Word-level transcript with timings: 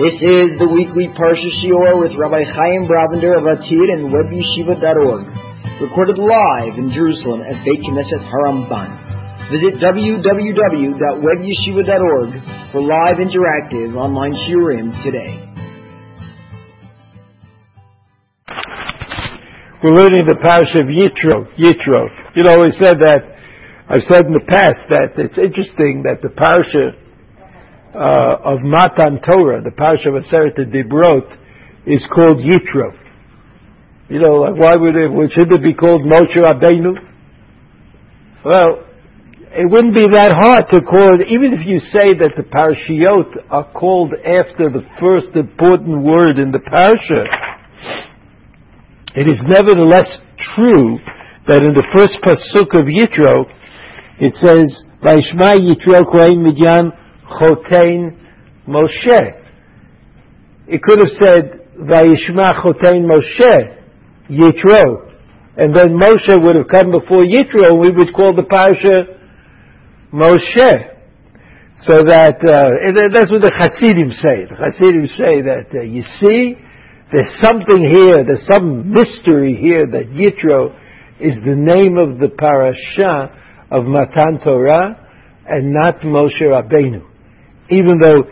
This 0.00 0.16
is 0.16 0.56
the 0.56 0.64
weekly 0.64 1.12
Parsha 1.12 1.50
Shiur 1.60 2.00
with 2.00 2.16
Rabbi 2.16 2.40
Chaim 2.40 2.88
Brovender 2.88 3.36
of 3.36 3.44
Atid 3.44 3.88
and 3.92 4.08
WebYeshiva.org, 4.08 5.28
recorded 5.76 6.16
live 6.16 6.80
in 6.80 6.88
Jerusalem 6.88 7.44
at 7.44 7.60
Beit 7.68 7.84
Knesset 7.84 8.24
Haramban. 8.32 8.96
Visit 9.52 9.76
www.webyeshiva.org 9.76 12.30
for 12.72 12.80
live 12.80 13.20
interactive 13.20 13.92
online 13.92 14.32
shiurim 14.48 14.88
today. 15.04 15.36
We're 19.84 20.00
learning 20.00 20.24
the 20.24 20.40
Parsha 20.40 20.80
of 20.80 20.88
Yitro. 20.88 21.44
Yitro. 21.60 22.08
You 22.36 22.48
know, 22.48 22.64
we 22.64 22.72
said 22.72 23.04
that, 23.04 23.36
I've 23.90 24.04
said 24.08 24.24
in 24.24 24.32
the 24.32 24.46
past 24.48 24.80
that 24.88 25.12
it's 25.20 25.36
interesting 25.36 26.04
that 26.08 26.22
the 26.22 26.32
Parsha 26.32 26.96
uh, 27.94 28.54
of 28.54 28.62
Matan 28.62 29.20
Torah, 29.22 29.62
the 29.62 29.70
Parsha 29.70 30.14
of 30.14 30.22
Aseret 30.22 30.58
Dibrot, 30.58 31.26
is 31.86 32.06
called 32.12 32.38
Yitro. 32.38 32.94
You 34.08 34.20
know, 34.20 34.42
like 34.42 34.56
why 34.58 34.74
would 34.76 34.94
it, 34.94 35.32
should 35.32 35.52
it 35.52 35.62
be 35.62 35.74
called 35.74 36.02
Moshe 36.02 36.36
Rabbeinu? 36.36 36.94
Well, 38.44 38.86
it 39.52 39.66
wouldn't 39.70 39.96
be 39.96 40.06
that 40.12 40.30
hard 40.30 40.70
to 40.70 40.80
call 40.80 41.18
it, 41.18 41.26
even 41.26 41.54
if 41.54 41.66
you 41.66 41.80
say 41.80 42.14
that 42.14 42.38
the 42.38 42.46
Parshiot 42.46 43.50
are 43.50 43.70
called 43.72 44.14
after 44.14 44.70
the 44.70 44.86
first 45.02 45.34
important 45.34 46.02
word 46.02 46.38
in 46.38 46.52
the 46.54 46.62
Parsha, 46.62 47.26
it 49.14 49.26
is 49.26 49.42
nevertheless 49.42 50.22
true 50.54 50.98
that 51.50 51.66
in 51.66 51.74
the 51.74 51.82
first 51.98 52.18
pasuk 52.22 52.70
of 52.78 52.86
Yitro, 52.86 53.50
it 54.22 54.34
says, 54.38 54.86
Vaishma 55.02 55.58
Yitro 55.58 56.06
Kohen 56.06 56.46
Midyan 56.46 56.94
Chotein 57.30 58.16
Moshe. 58.66 59.40
It 60.66 60.82
could 60.82 60.98
have 60.98 61.12
said, 61.18 61.60
Vayishma 61.78 62.62
Chotein 62.62 63.06
Moshe, 63.06 63.76
Yitro. 64.30 65.10
And 65.56 65.74
then 65.74 65.98
Moshe 65.98 66.34
would 66.42 66.56
have 66.56 66.68
come 66.68 66.90
before 66.92 67.24
Yitro, 67.24 67.70
and 67.70 67.80
we 67.80 67.90
would 67.90 68.14
call 68.14 68.34
the 68.34 68.44
parasha 68.44 69.18
Moshe. 70.12 70.86
So 71.82 71.98
that, 72.06 72.36
uh, 72.36 73.08
that's 73.14 73.32
what 73.32 73.42
the 73.42 73.50
Hasidim 73.50 74.12
say. 74.12 74.44
The 74.44 74.56
Hasidim 74.56 75.06
say 75.06 75.40
that, 75.42 75.66
uh, 75.74 75.82
you 75.82 76.02
see, 76.20 76.54
there's 77.10 77.34
something 77.40 77.80
here, 77.80 78.22
there's 78.24 78.46
some 78.46 78.92
mystery 78.92 79.56
here 79.58 79.86
that 79.86 80.10
Yitro 80.10 80.76
is 81.18 81.34
the 81.44 81.56
name 81.56 81.96
of 81.96 82.18
the 82.18 82.28
parasha 82.28 83.34
of 83.70 83.86
Matan 83.86 84.40
Torah 84.44 85.08
and 85.46 85.72
not 85.72 86.00
Moshe 86.02 86.42
Rabbeinu 86.42 87.09
even 87.70 87.98
though 88.00 88.24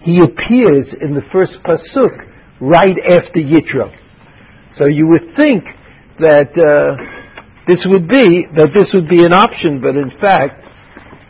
he 0.00 0.20
appears 0.20 0.94
in 1.00 1.14
the 1.14 1.22
first 1.32 1.58
pasuk 1.64 2.12
right 2.60 2.96
after 3.10 3.40
Yitro. 3.40 3.90
So 4.76 4.86
you 4.86 5.08
would 5.08 5.36
think 5.36 5.64
that 6.20 6.52
uh, 6.54 6.96
this 7.66 7.84
would 7.88 8.08
be 8.08 8.46
that 8.56 8.70
this 8.76 8.90
would 8.94 9.08
be 9.08 9.24
an 9.24 9.32
option, 9.32 9.80
but 9.80 9.96
in 9.96 10.10
fact, 10.20 10.64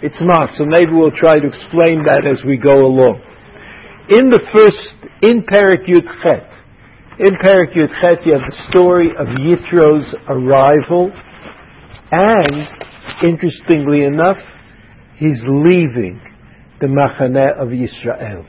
it's 0.03 0.21
not. 0.21 0.55
So 0.55 0.65
maybe 0.65 0.93
we'll 0.93 1.11
try 1.11 1.41
to 1.41 1.47
explain 1.47 2.05
that 2.07 2.23
as 2.29 2.45
we 2.45 2.57
go 2.57 2.87
along. 2.87 3.23
In 4.11 4.31
the 4.31 4.41
first, 4.53 4.95
in 5.23 5.43
Perik 5.43 5.85
Yud 5.89 6.07
Chet, 6.23 6.49
in 7.19 7.35
Perik 7.43 7.75
Yud 7.77 7.93
Chet, 8.01 8.25
you 8.25 8.33
have 8.33 8.47
the 8.47 8.57
story 8.71 9.11
of 9.19 9.27
Yitro's 9.27 10.15
arrival, 10.29 11.13
and 12.13 12.69
interestingly 13.23 14.05
enough, 14.05 14.39
he's 15.19 15.43
leaving 15.47 16.21
the 16.81 16.87
Machaneh 16.87 17.61
of 17.61 17.69
Yisrael. 17.69 18.47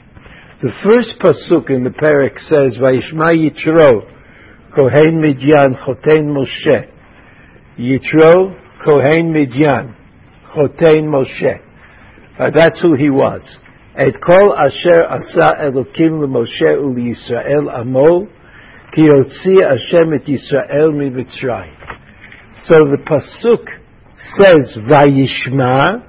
The 0.61 0.71
first 0.83 1.17
pasuk 1.19 1.69
in 1.69 1.83
the 1.83 1.89
parak 1.89 2.37
says, 2.39 2.77
"Vayishma 2.77 3.33
Yitro, 3.33 4.05
Kohen 4.75 5.21
Midyan, 5.23 5.75
Chotein 5.83 6.27
Moshe." 6.27 6.89
Yitro, 7.79 8.55
Kohen 8.85 9.33
Midyan, 9.33 9.95
Chotein 10.53 11.05
Moshe. 11.07 11.59
Uh, 12.37 12.51
that's 12.53 12.79
who 12.81 12.93
he 12.95 13.09
was. 13.09 13.41
Et 13.97 14.13
kol 14.21 14.53
asher 14.53 15.03
asa 15.09 15.47
Elokim 15.63 16.19
leMoshe 16.21 16.77
uLiYisrael 16.77 17.79
amo, 17.79 18.27
ki 18.93 19.01
yotzi 19.01 19.55
Hashem 19.63 20.13
et 20.13 20.25
Yisrael 20.25 20.93
miVitzrayim. 20.93 21.73
So 22.65 22.75
the 22.75 22.97
pasuk 23.07 23.65
says, 24.37 24.77
"Vayishma." 24.87 26.08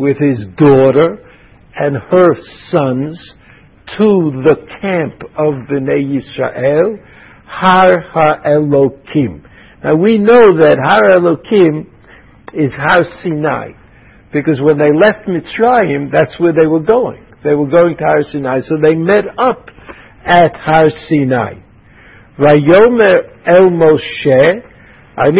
with 0.00 0.16
his 0.18 0.46
daughter 0.56 1.18
and 1.76 1.96
her 1.96 2.34
sons 2.70 3.34
to 3.98 4.42
the 4.44 4.56
camp 4.80 5.22
of 5.36 5.68
Bnei 5.68 6.06
Yisrael, 6.08 6.98
Har 7.46 8.04
HaElokim. 8.14 9.42
Now 9.84 9.96
we 9.96 10.18
know 10.18 10.58
that 10.60 10.76
Har 10.78 11.16
Elokim 11.18 11.86
is 12.54 12.72
Har 12.72 13.04
Sinai, 13.22 13.72
because 14.32 14.60
when 14.60 14.78
they 14.78 14.90
left 14.92 15.26
Mitzrayim, 15.26 16.10
that's 16.12 16.38
where 16.38 16.52
they 16.52 16.66
were 16.66 16.82
going. 16.82 17.24
They 17.42 17.54
were 17.54 17.68
going 17.68 17.96
to 17.96 18.04
Har 18.04 18.22
Sinai, 18.22 18.60
so 18.60 18.76
they 18.80 18.94
met 18.94 19.26
up 19.38 19.68
at 20.24 20.54
Har 20.54 20.90
Sinai. 21.08 21.54
Vayomer 22.38 23.46
El 23.46 23.70
Moshe, 23.70 24.62
I 25.19 25.29
would 25.29 25.39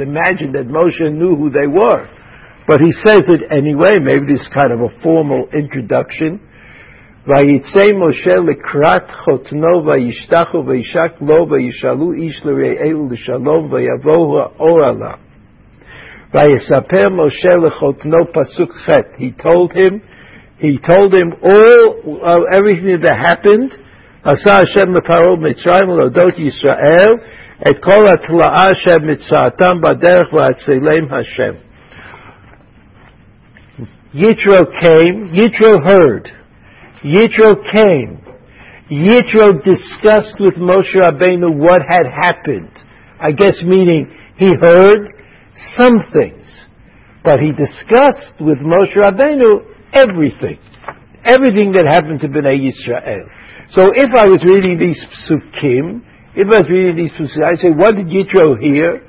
imagine 0.00 0.50
that 0.52 0.66
Moshe 0.66 1.12
knew 1.12 1.36
who 1.36 1.50
they 1.50 1.68
were. 1.68 2.08
But 2.66 2.80
he 2.80 2.90
says 2.92 3.28
it 3.28 3.42
anyway, 3.50 3.98
maybe 4.02 4.26
this 4.32 4.42
is 4.42 4.48
kind 4.52 4.72
of 4.72 4.80
a 4.80 4.88
formal 5.02 5.48
introduction. 5.52 6.40
ויצא 7.26 7.92
משה 7.94 8.36
לקראת 8.36 9.10
חותנו 9.24 9.86
וישתחו 9.86 10.66
וישק 10.66 11.12
לו 11.20 11.46
וישאלו 11.50 12.12
איש 12.12 12.42
לרעהו 12.44 13.08
לשלום 13.10 13.72
ויבואו 13.72 14.40
האור 14.40 14.80
עליו. 14.88 15.18
ויספר 16.34 17.08
משה 17.08 17.56
לחותנו 17.66 18.18
פסוק 18.32 18.72
ח' 18.72 18.90
He 19.18 19.30
told 19.30 19.72
him, 19.72 20.00
he 20.58 20.78
told 20.78 21.14
him 21.14 21.32
all, 21.42 21.96
uh, 22.24 22.58
everything 22.58 23.00
that 23.02 23.16
happened, 23.28 23.72
עשה 24.26 24.58
השם 24.58 24.92
לפרעה 24.92 25.36
מצרים 25.36 25.88
ולהודות 25.88 26.38
ישראל 26.38 27.14
את 27.70 27.78
כל 27.78 28.04
התלאה 28.14 28.66
אשר 28.72 28.96
מצאתם 29.02 29.80
בדרך 29.80 30.32
והצילם 30.32 31.14
השם. 31.14 31.54
Yitro 34.14 34.60
came, 34.84 35.32
Yitro 35.32 35.72
heard, 35.88 36.28
Yitro 37.02 37.56
came, 37.74 38.20
Yitro 38.90 39.64
discussed 39.64 40.38
with 40.38 40.54
Moshe 40.56 40.94
Rabbeinu 40.94 41.56
what 41.56 41.80
had 41.88 42.06
happened. 42.20 42.70
I 43.18 43.32
guess 43.32 43.62
meaning 43.64 44.12
he 44.36 44.50
heard 44.60 45.14
some 45.78 45.96
things, 46.18 46.46
but 47.24 47.40
he 47.40 47.52
discussed 47.52 48.38
with 48.38 48.58
Moshe 48.58 48.96
Rabbeinu 49.02 49.64
everything, 49.94 50.58
everything 51.24 51.72
that 51.72 51.86
happened 51.88 52.20
to 52.20 52.28
Bnei 52.28 52.60
Yisrael. 52.68 53.28
So 53.69 53.91
if 53.93 54.09
I 54.15 54.25
was 54.27 54.39
reading 54.47 54.79
these 54.79 55.03
psukim, 55.27 56.01
if 56.35 56.47
I 56.47 56.59
was 56.63 56.69
reading 56.69 56.95
these 56.95 57.11
psukim, 57.19 57.43
I 57.43 57.55
say, 57.55 57.69
what 57.69 57.95
did 57.95 58.07
Yitro 58.07 58.55
hear? 58.59 59.03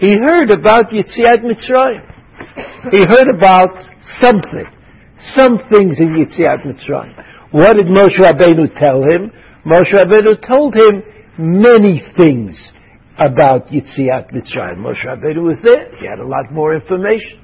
He 0.00 0.16
heard 0.18 0.52
about 0.52 0.90
Yitziat 0.90 1.46
Mitzrayim. 1.46 2.02
He 2.90 3.04
heard 3.06 3.28
about 3.30 3.86
something, 4.18 4.66
some 5.36 5.58
things 5.70 6.00
in 6.00 6.16
Yitziat 6.18 6.66
Mitzrayim. 6.66 7.14
What 7.52 7.76
did 7.76 7.86
Moshe 7.86 8.18
Rabbeinu 8.18 8.74
tell 8.78 9.02
him? 9.02 9.30
Moshe 9.64 9.92
Rabbeinu 9.92 10.40
told 10.48 10.74
him 10.74 11.02
many 11.38 12.02
things 12.18 12.56
about 13.16 13.68
Yitziat 13.68 14.32
Mitzrayim. 14.32 14.78
Moshe 14.78 15.04
Rabbeinu 15.06 15.44
was 15.44 15.58
there. 15.62 15.94
He 16.00 16.06
had 16.06 16.18
a 16.18 16.26
lot 16.26 16.50
more 16.50 16.74
information. 16.74 17.38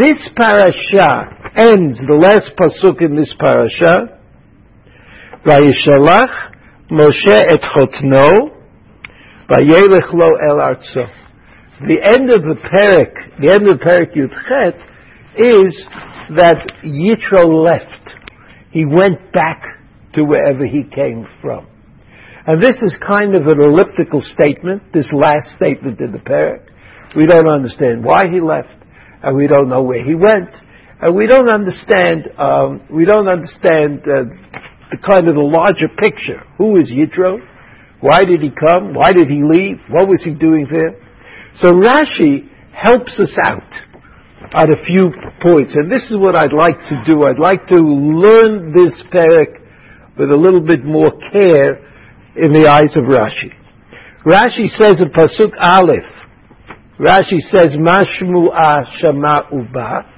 This 0.00 0.28
parasha 0.34 1.52
ends, 1.54 1.98
the 1.98 2.18
last 2.18 2.52
pasuk 2.56 3.02
in 3.02 3.14
this 3.14 3.34
parasha, 3.38 4.15
וישלח 5.45 6.51
משה 6.91 7.37
את 7.37 7.63
חותנו, 7.73 8.49
וילך 9.49 10.13
לו 10.13 10.29
אל 10.41 10.61
ארצו. 10.61 11.05
The 11.81 12.09
end 12.09 12.29
of 12.29 12.43
the 12.43 12.57
parak, 12.61 13.13
the 13.39 13.53
end 13.53 13.67
of 13.67 13.79
the 13.79 13.85
parak 13.85 14.15
Yudchet, 14.15 14.77
is 15.35 15.87
that 16.37 16.59
Yitro 16.83 17.63
left. 17.65 18.21
he 18.71 18.85
went 18.85 19.31
back 19.33 19.63
to 20.15 20.23
wherever 20.23 20.65
he 20.65 20.83
came 20.83 21.27
from. 21.41 21.67
And 22.47 22.63
this 22.63 22.75
is 22.81 22.97
kind 23.05 23.35
of 23.35 23.45
an 23.47 23.61
elliptical 23.61 24.21
statement, 24.21 24.81
this 24.93 25.13
last 25.13 25.55
statement 25.55 25.99
in 25.99 26.11
the 26.11 26.17
parak. 26.17 26.67
We 27.15 27.27
don't 27.27 27.47
understand 27.47 28.03
why 28.03 28.23
he 28.31 28.41
left, 28.41 28.73
and 29.21 29.35
we 29.35 29.47
don't 29.47 29.69
know 29.69 29.83
where 29.83 30.03
he 30.03 30.15
went, 30.15 30.49
and 31.01 31.15
we 31.15 31.27
don't 31.27 31.53
understand, 31.53 32.31
um, 32.39 32.81
we 32.89 33.05
don't 33.05 33.27
understand 33.27 34.01
uh, 34.07 34.31
the 34.90 34.98
kind 34.98 35.28
of 35.28 35.34
the 35.34 35.42
larger 35.42 35.88
picture. 35.88 36.42
Who 36.58 36.76
is 36.78 36.92
Yitro? 36.92 37.38
Why 38.00 38.24
did 38.24 38.40
he 38.40 38.50
come? 38.50 38.94
Why 38.94 39.12
did 39.12 39.28
he 39.28 39.42
leave? 39.42 39.78
What 39.90 40.08
was 40.08 40.22
he 40.22 40.30
doing 40.30 40.66
there? 40.70 40.94
So 41.62 41.72
Rashi 41.72 42.48
helps 42.72 43.18
us 43.18 43.32
out 43.48 43.72
at 44.54 44.68
a 44.70 44.78
few 44.84 45.10
points, 45.42 45.74
and 45.74 45.90
this 45.90 46.04
is 46.10 46.16
what 46.16 46.36
I'd 46.36 46.52
like 46.52 46.78
to 46.88 46.96
do. 47.06 47.22
I'd 47.24 47.40
like 47.40 47.66
to 47.68 47.80
learn 47.80 48.72
this 48.72 48.94
parak 49.10 49.58
with 50.18 50.30
a 50.30 50.36
little 50.36 50.60
bit 50.60 50.84
more 50.84 51.10
care 51.32 51.82
in 52.36 52.52
the 52.52 52.68
eyes 52.68 52.96
of 52.96 53.04
Rashi. 53.04 53.52
Rashi 54.26 54.68
says 54.76 55.00
in 55.00 55.10
Pasuk 55.10 55.52
Aleph, 55.58 56.04
Rashi 57.00 57.40
says, 57.40 57.72
Mashmu'a 57.76 58.84
Shama 59.00 59.48
Uba. 59.52 60.15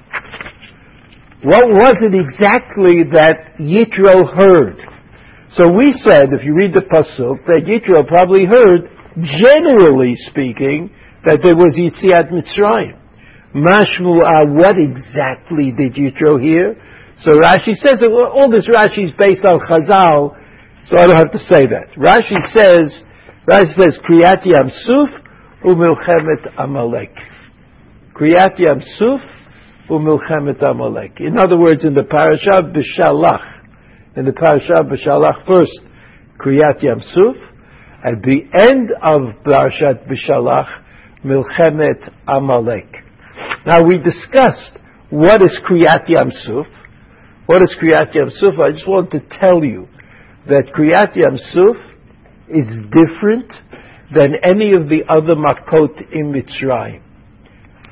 What 1.39 1.71
was 1.71 1.95
it 2.03 2.11
exactly 2.11 3.07
that 3.15 3.55
Yitro 3.63 4.27
heard? 4.27 4.75
So 5.55 5.71
we 5.71 5.95
said, 6.03 6.35
if 6.35 6.43
you 6.43 6.51
read 6.51 6.75
the 6.75 6.83
Pasuk, 6.83 7.47
that 7.47 7.63
Yitro 7.63 8.03
probably 8.11 8.43
heard, 8.43 8.91
generally 9.23 10.19
speaking, 10.27 10.91
that 11.23 11.39
there 11.39 11.55
was 11.55 11.79
Yitziat 11.79 12.27
Mitzrayim. 12.35 12.99
Mashmu'a, 13.55 14.19
uh, 14.19 14.51
what 14.51 14.75
exactly 14.75 15.71
did 15.71 15.95
Yitro 15.95 16.43
hear? 16.43 16.75
So 17.23 17.31
Rashi 17.31 17.71
says 17.73 18.03
all 18.03 18.51
this 18.51 18.67
Rashi 18.67 19.07
is 19.07 19.15
based 19.17 19.45
on 19.47 19.63
Chazal, 19.63 20.35
so 20.91 20.99
I 20.99 21.07
don't 21.07 21.17
have 21.17 21.31
to 21.31 21.39
say 21.39 21.63
that. 21.71 21.87
Rashi 21.95 22.35
says, 22.51 22.91
Rashi 23.47 23.79
says, 23.79 23.97
Kriyat 24.03 24.43
Yam 24.43 24.69
Suf 24.83 25.09
u'milchemet 25.63 26.51
Amalek. 26.57 27.15
Kriyat 28.13 28.59
Yam 28.59 28.81
Suf 28.99 29.21
u'milchemet 29.89 30.61
Amalek. 30.69 31.19
In 31.19 31.37
other 31.37 31.57
words, 31.57 31.85
in 31.85 31.93
the 31.93 32.03
parasha 32.03 32.61
B'Shalach, 32.63 34.17
in 34.17 34.25
the 34.25 34.33
parasha 34.33 34.83
B'Shalach 34.83 35.45
first, 35.47 35.79
Kriyat 36.39 36.81
Yam 36.81 37.01
Suf, 37.01 37.35
at 38.03 38.21
the 38.23 38.47
end 38.57 38.91
of 39.03 39.43
Parashat 39.43 40.07
B'Shalach, 40.07 40.83
Milchemet 41.25 42.09
Amalek. 42.27 42.87
Now 43.65 43.81
we 43.83 43.97
discussed 43.97 44.77
what 45.09 45.41
is 45.41 45.57
Kriyat 45.67 46.07
Yam 46.07 46.31
Suf. 46.31 46.67
What 47.45 47.61
is 47.61 47.75
Kriyat 47.81 48.15
Yam 48.15 48.29
Suf? 48.31 48.53
I 48.57 48.71
just 48.71 48.87
want 48.87 49.11
to 49.11 49.19
tell 49.41 49.63
you 49.65 49.87
that 50.47 50.71
Kriyat 50.73 51.15
Yam 51.15 51.37
Suf 51.51 51.75
is 52.47 52.67
different 52.87 53.51
than 54.15 54.33
any 54.43 54.73
of 54.73 54.87
the 54.87 55.01
other 55.09 55.35
Makot 55.35 56.13
in 56.13 56.31
Mitzrayim. 56.31 57.01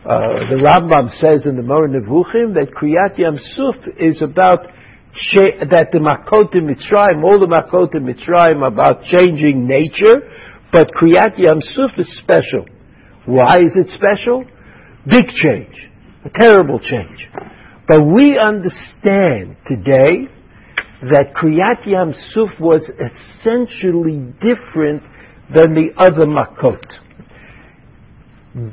Uh, 0.08 0.40
the 0.48 0.56
Rambam 0.64 1.10
says 1.20 1.46
in 1.46 1.58
the 1.58 1.62
Moreh 1.62 1.90
Nevuchim 1.90 2.54
that 2.56 2.72
Kriyat 2.72 3.20
Yam 3.20 3.36
Suf 3.38 3.76
is 4.00 4.22
about 4.22 4.64
cha- 5.12 5.60
that 5.68 5.92
the 5.92 6.00
Makotim 6.00 6.64
Mitzrayim, 6.64 7.26
all 7.26 7.38
the 7.44 7.52
Makotim 7.52 8.08
Mitzrayim 8.08 8.66
about 8.66 9.04
changing 9.04 9.68
nature, 9.68 10.24
but 10.72 10.88
Kriyat 10.96 11.38
Yam 11.38 11.60
Suf 11.60 11.92
is 11.98 12.08
special. 12.20 12.64
Why 13.26 13.58
is 13.60 13.76
it 13.76 13.90
special? 14.00 14.46
Big 15.12 15.28
change. 15.28 15.76
A 16.24 16.30
terrible 16.40 16.80
change. 16.80 17.28
But 17.86 18.00
we 18.06 18.40
understand 18.40 19.58
today 19.68 20.32
that 21.02 21.36
Kriyat 21.36 21.86
Yam 21.86 22.14
Suf 22.32 22.58
was 22.62 22.82
essentially 22.96 24.24
different 24.40 25.04
than 25.54 25.76
the 25.76 25.92
other 26.00 26.26
Makot. 26.26 26.80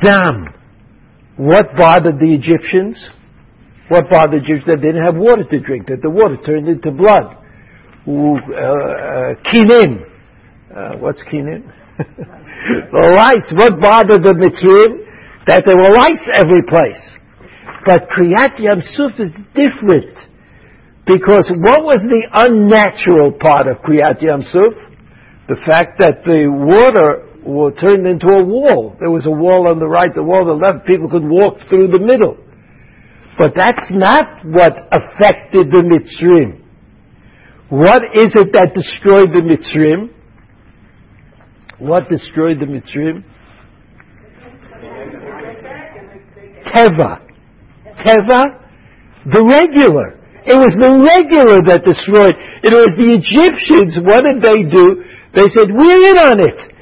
Dam. 0.00 0.63
What 1.36 1.76
bothered 1.76 2.18
the 2.18 2.32
Egyptians? 2.32 2.96
What 3.88 4.10
bothered 4.10 4.40
the 4.40 4.44
Egyptians? 4.44 4.66
That 4.66 4.80
they 4.80 4.94
didn't 4.94 5.04
have 5.04 5.16
water 5.16 5.44
to 5.44 5.60
drink, 5.60 5.88
that 5.88 6.02
the 6.02 6.10
water 6.10 6.36
turned 6.46 6.68
into 6.68 6.90
blood. 6.90 7.42
Uh, 8.06 8.12
uh, 8.12 9.34
kinim. 9.50 10.04
Uh, 10.70 10.98
what's 10.98 11.22
kinim? 11.32 11.64
lice. 12.94 13.52
What 13.56 13.80
bothered 13.80 14.22
the 14.22 14.34
Mitzrayim? 14.34 15.04
That 15.46 15.64
there 15.66 15.76
were 15.76 15.92
lice 15.92 16.24
every 16.36 16.62
place. 16.68 17.02
But 17.84 18.08
Kriyat 18.08 18.58
Yam 18.58 18.80
Suf 18.80 19.12
is 19.18 19.30
different. 19.52 20.16
Because 21.06 21.52
what 21.52 21.84
was 21.84 22.00
the 22.00 22.24
unnatural 22.32 23.32
part 23.32 23.68
of 23.68 23.82
Kriyat 23.84 24.22
Yam 24.22 24.42
Suf? 24.42 24.72
The 25.48 25.56
fact 25.68 26.00
that 26.00 26.24
the 26.24 26.48
water 26.48 27.28
turned 27.80 28.06
into 28.06 28.26
a 28.28 28.44
wall. 28.44 28.96
There 28.98 29.10
was 29.10 29.26
a 29.26 29.30
wall 29.30 29.68
on 29.68 29.78
the 29.78 29.86
right, 29.86 30.08
the 30.14 30.22
wall 30.22 30.50
on 30.50 30.58
the 30.58 30.66
left. 30.66 30.86
People 30.86 31.08
could 31.10 31.24
walk 31.24 31.58
through 31.68 31.88
the 31.88 32.00
middle. 32.00 32.36
But 33.38 33.52
that's 33.54 33.90
not 33.90 34.44
what 34.44 34.72
affected 34.92 35.70
the 35.70 35.82
Mitzrayim. 35.82 36.62
What 37.68 38.02
is 38.14 38.30
it 38.34 38.52
that 38.52 38.72
destroyed 38.74 39.34
the 39.34 39.42
Mitzrayim? 39.42 40.10
What 41.78 42.08
destroyed 42.08 42.60
the 42.60 42.66
Mitzrayim? 42.66 43.24
Teva. 46.72 47.20
Teva, 48.04 48.60
the 49.32 49.42
regular. 49.48 50.20
It 50.44 50.56
was 50.60 50.76
the 50.76 50.92
regular 50.92 51.64
that 51.72 51.88
destroyed. 51.88 52.36
It 52.60 52.72
was 52.76 52.92
the 53.00 53.16
Egyptians. 53.16 53.96
What 54.04 54.28
did 54.28 54.44
they 54.44 54.68
do? 54.68 55.02
They 55.32 55.48
said, 55.48 55.72
we're 55.72 56.04
in 56.12 56.18
on 56.20 56.36
it. 56.44 56.73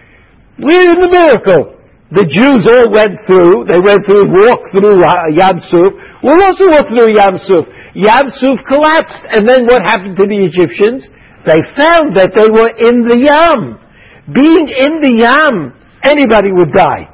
We're 0.58 0.92
in 0.92 1.00
the 1.00 1.10
miracle. 1.10 1.78
The 2.12 2.28
Jews 2.28 2.68
all 2.68 2.92
went 2.92 3.16
through. 3.24 3.64
They 3.72 3.80
went 3.80 4.04
through, 4.04 4.28
walked 4.28 4.68
through 4.76 5.00
uh, 5.00 5.32
Yam 5.32 5.56
Suf. 5.64 5.92
We'll 6.20 6.44
also 6.44 6.68
walk 6.68 6.86
through 6.92 7.16
Yam 7.16 7.40
Suf. 7.40 7.64
Yam 7.96 8.28
Suf 8.28 8.58
collapsed. 8.68 9.24
And 9.32 9.48
then 9.48 9.64
what 9.64 9.80
happened 9.80 10.20
to 10.20 10.26
the 10.28 10.40
Egyptians? 10.44 11.08
They 11.48 11.58
found 11.74 12.14
that 12.20 12.36
they 12.36 12.48
were 12.52 12.68
in 12.68 13.08
the 13.08 13.16
Yam 13.16 13.82
being 14.30 14.70
in 14.70 15.02
the 15.02 15.18
Yam, 15.18 15.74
anybody 16.04 16.52
would 16.52 16.72
die. 16.72 17.10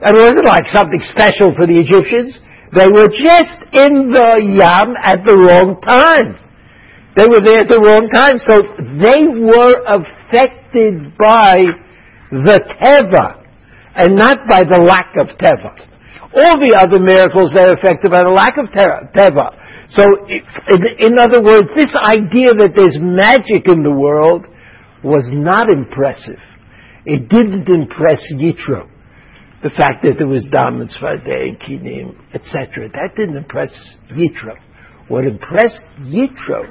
And 0.00 0.16
it 0.16 0.22
wasn't 0.22 0.46
like 0.46 0.64
something 0.72 1.02
special 1.12 1.52
for 1.52 1.66
the 1.66 1.76
Egyptians. 1.76 2.38
They 2.72 2.88
were 2.88 3.08
just 3.12 3.58
in 3.76 4.08
the 4.08 4.56
Yam 4.56 4.96
at 5.04 5.20
the 5.26 5.36
wrong 5.36 5.80
time. 5.84 6.38
They 7.16 7.26
were 7.26 7.42
there 7.44 7.66
at 7.66 7.68
the 7.68 7.82
wrong 7.82 8.08
time, 8.14 8.38
so 8.38 8.62
they 9.02 9.26
were 9.26 9.74
affected 9.84 11.18
by 11.18 11.56
the 12.30 12.60
Teva, 12.82 13.44
and 13.96 14.16
not 14.16 14.38
by 14.48 14.62
the 14.62 14.82
lack 14.84 15.14
of 15.18 15.36
Teva. 15.38 15.74
All 16.28 16.56
the 16.60 16.76
other 16.76 17.00
miracles, 17.00 17.50
they're 17.54 17.72
affected 17.72 18.10
by 18.10 18.22
the 18.22 18.30
lack 18.30 18.56
of 18.58 18.68
Teva. 18.70 19.58
So, 19.88 20.04
in, 20.28 21.18
other 21.18 21.42
words, 21.42 21.68
this 21.74 21.96
idea 21.96 22.52
that 22.52 22.76
there's 22.76 22.98
magic 23.00 23.66
in 23.66 23.82
the 23.82 23.90
world 23.90 24.44
was 25.02 25.24
not 25.32 25.72
impressive. 25.72 26.38
It 27.06 27.28
didn't 27.30 27.66
impress 27.66 28.20
Yitro. 28.36 28.84
The 29.62 29.70
fact 29.70 30.04
that 30.04 30.14
there 30.18 30.28
was 30.28 30.46
Dam 30.52 30.82
and 30.82 30.90
Svadeh, 30.90 31.56
Kinim, 31.64 32.14
etc. 32.34 32.92
That 32.92 33.16
didn't 33.16 33.36
impress 33.36 33.72
Yitro. 34.12 34.54
What 35.08 35.24
impressed 35.24 35.82
Yitro 36.00 36.68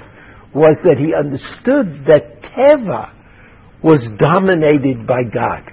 was 0.54 0.78
that 0.84 0.98
he 1.02 1.14
understood 1.18 2.06
that 2.06 2.42
Teva 2.54 3.17
was 3.84 4.02
dominated 4.18 5.06
by 5.06 5.24
God. 5.24 5.64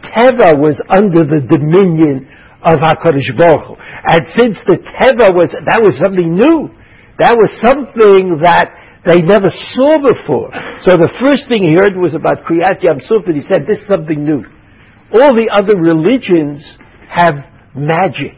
Teva 0.00 0.56
was 0.56 0.80
under 0.88 1.28
the 1.28 1.44
dominion 1.44 2.28
of 2.64 2.80
HaKadosh 2.80 3.36
Baruch 3.36 3.66
Hu. 3.68 3.74
And 3.76 4.22
since 4.36 4.56
the 4.64 4.80
Teva 4.80 5.34
was, 5.34 5.52
that 5.52 5.80
was 5.82 5.96
something 6.00 6.34
new. 6.34 6.72
That 7.18 7.36
was 7.36 7.52
something 7.60 8.40
that 8.42 8.72
they 9.04 9.20
never 9.20 9.48
saw 9.76 10.00
before. 10.00 10.52
So 10.80 10.96
the 10.96 11.12
first 11.20 11.48
thing 11.48 11.62
he 11.62 11.76
heard 11.76 11.96
was 11.96 12.14
about 12.14 12.44
Kriyat 12.48 12.82
Yam 12.82 13.00
Suf, 13.00 13.24
and 13.26 13.36
he 13.36 13.44
said, 13.44 13.64
this 13.68 13.80
is 13.80 13.88
something 13.88 14.24
new. 14.24 14.44
All 15.12 15.36
the 15.36 15.48
other 15.52 15.76
religions 15.76 16.64
have 17.08 17.34
magic. 17.74 18.36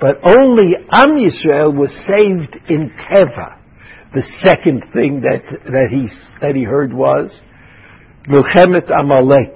But 0.00 0.20
only 0.24 0.76
Am 0.96 1.16
Yisrael 1.16 1.76
was 1.76 1.90
saved 2.08 2.56
in 2.68 2.90
Teva. 3.08 3.58
The 4.14 4.22
second 4.40 4.84
thing 4.92 5.22
that, 5.22 5.42
that, 5.64 5.88
he, 5.90 6.08
that 6.40 6.54
he 6.54 6.62
heard 6.62 6.92
was 6.92 7.32
Milchemet 8.28 8.88
Amalek. 8.90 9.54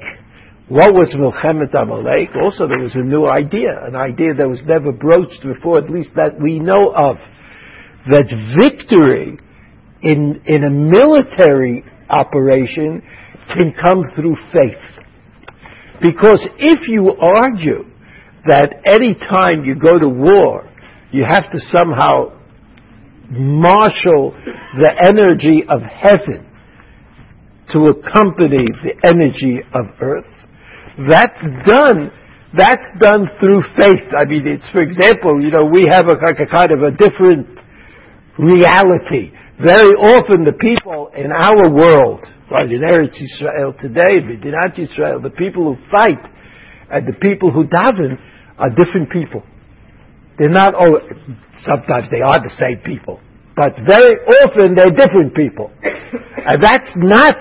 What 0.68 0.92
was 0.92 1.14
Milchemet 1.16 1.74
Amalek? 1.74 2.30
Also, 2.42 2.68
there 2.68 2.78
was 2.78 2.94
a 2.94 2.98
new 2.98 3.26
idea, 3.26 3.72
an 3.86 3.96
idea 3.96 4.34
that 4.34 4.48
was 4.48 4.60
never 4.66 4.92
broached 4.92 5.42
before, 5.42 5.78
at 5.78 5.90
least 5.90 6.10
that 6.16 6.38
we 6.40 6.58
know 6.58 6.92
of. 6.94 7.16
That 8.10 8.28
victory 8.60 9.38
in, 10.02 10.42
in 10.44 10.64
a 10.64 10.70
military 10.70 11.84
operation 12.10 13.02
can 13.48 13.72
come 13.82 14.04
through 14.14 14.36
faith. 14.52 14.84
Because 16.02 16.46
if 16.58 16.78
you 16.88 17.12
argue 17.16 17.84
that 18.46 18.68
any 18.90 19.14
time 19.14 19.64
you 19.64 19.74
go 19.74 19.98
to 19.98 20.08
war, 20.08 20.70
you 21.10 21.24
have 21.28 21.50
to 21.50 21.58
somehow 21.76 22.38
marshal 23.30 24.32
the 24.76 24.90
energy 25.06 25.64
of 25.68 25.80
heaven 25.82 26.47
to 27.74 27.92
accompany 27.92 28.64
the 28.82 28.94
energy 29.04 29.60
of 29.74 29.86
earth. 30.00 30.32
That's 31.08 31.42
done. 31.66 32.10
That's 32.56 32.88
done 32.98 33.28
through 33.38 33.62
faith. 33.76 34.08
I 34.16 34.24
mean, 34.24 34.46
it's 34.48 34.68
for 34.70 34.80
example, 34.80 35.42
you 35.42 35.50
know, 35.50 35.68
we 35.68 35.84
have 35.90 36.08
a, 36.08 36.16
like 36.16 36.40
a 36.40 36.48
kind 36.48 36.72
of 36.72 36.80
a 36.82 36.92
different 36.96 37.60
reality. 38.38 39.30
Very 39.60 39.92
often, 40.00 40.44
the 40.44 40.56
people 40.56 41.10
in 41.14 41.30
our 41.30 41.68
world, 41.68 42.24
right, 42.50 42.70
in 42.70 42.80
Eretz 42.80 43.20
Israel 43.20 43.74
today, 43.80 44.22
Medinat 44.22 44.78
Israel, 44.78 45.20
the 45.20 45.34
people 45.34 45.74
who 45.74 45.76
fight 45.90 46.22
and 46.90 47.06
the 47.06 47.18
people 47.20 47.50
who 47.50 47.64
daven 47.64 48.16
are 48.56 48.70
different 48.70 49.10
people. 49.10 49.42
They're 50.38 50.48
not 50.48 50.74
all, 50.74 51.00
sometimes 51.66 52.08
they 52.10 52.22
are 52.22 52.38
the 52.38 52.54
same 52.58 52.78
people, 52.86 53.20
but 53.56 53.74
very 53.86 54.16
often 54.46 54.74
they're 54.74 54.94
different 54.94 55.34
people. 55.34 55.70
and 55.82 56.62
that's 56.62 56.90
not 56.96 57.36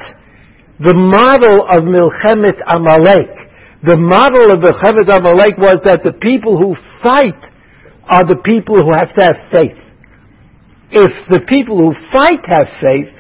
the 0.80 0.94
model 0.94 1.66
of 1.66 1.82
Milchemet 1.90 2.62
Amalek. 2.70 3.34
The 3.82 3.98
model 3.98 4.54
of 4.54 4.62
Milchemet 4.62 5.10
Amalek 5.10 5.58
was 5.58 5.82
that 5.86 6.06
the 6.06 6.14
people 6.14 6.58
who 6.58 6.78
fight 7.02 7.42
are 8.06 8.26
the 8.26 8.42
people 8.46 8.78
who 8.78 8.94
have 8.94 9.10
to 9.18 9.22
have 9.26 9.40
faith. 9.50 9.80
If 10.94 11.12
the 11.34 11.42
people 11.50 11.78
who 11.82 11.98
fight 12.14 12.46
have 12.46 12.70
faith, 12.78 13.14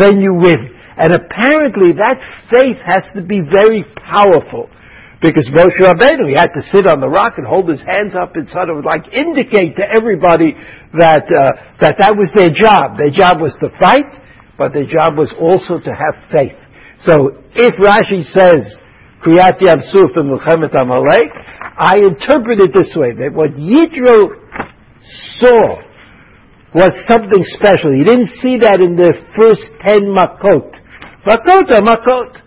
then 0.00 0.20
you 0.20 0.34
win. 0.34 0.74
And 0.96 1.14
apparently 1.14 1.94
that 1.94 2.18
faith 2.50 2.80
has 2.82 3.04
to 3.14 3.22
be 3.22 3.38
very 3.44 3.84
powerful. 3.94 4.72
Because 5.20 5.50
Moshe 5.50 5.78
Rabbeinu, 5.82 6.30
he 6.30 6.34
had 6.34 6.54
to 6.54 6.62
sit 6.72 6.86
on 6.86 7.00
the 7.00 7.08
rock 7.08 7.38
and 7.38 7.46
hold 7.46 7.68
his 7.68 7.82
hands 7.82 8.14
up 8.14 8.34
and 8.34 8.48
sort 8.48 8.70
of 8.70 8.84
like 8.84 9.12
indicate 9.12 9.76
to 9.76 9.84
everybody 9.84 10.54
that, 10.96 11.26
uh, 11.26 11.76
that 11.82 11.98
that 12.00 12.14
was 12.16 12.30
their 12.34 12.50
job. 12.50 12.96
Their 12.96 13.10
job 13.10 13.42
was 13.42 13.54
to 13.60 13.68
fight, 13.78 14.08
but 14.56 14.72
their 14.72 14.86
job 14.86 15.18
was 15.18 15.30
also 15.38 15.82
to 15.82 15.90
have 15.90 16.14
faith. 16.30 16.54
So 17.04 17.38
if 17.54 17.74
Rashi 17.78 18.24
says, 18.24 18.76
Kriyat 19.24 19.60
Yam 19.60 19.82
Suf 19.82 20.10
and 20.16 20.30
Milchemet 20.30 20.74
Amalek, 20.74 21.30
I 21.78 21.98
interpret 21.98 22.60
it 22.60 22.70
this 22.74 22.94
way, 22.96 23.12
that 23.12 23.32
what 23.32 23.54
Yitro 23.54 24.34
saw 25.38 25.82
was 26.74 26.90
something 27.06 27.44
special. 27.58 27.92
He 27.92 28.04
didn't 28.04 28.30
see 28.42 28.58
that 28.58 28.80
in 28.80 28.96
the 28.96 29.14
first 29.36 29.62
ten 29.86 30.10
Makot. 30.10 30.74
Makot 31.26 31.72
are 31.72 31.82
Makot. 31.82 32.42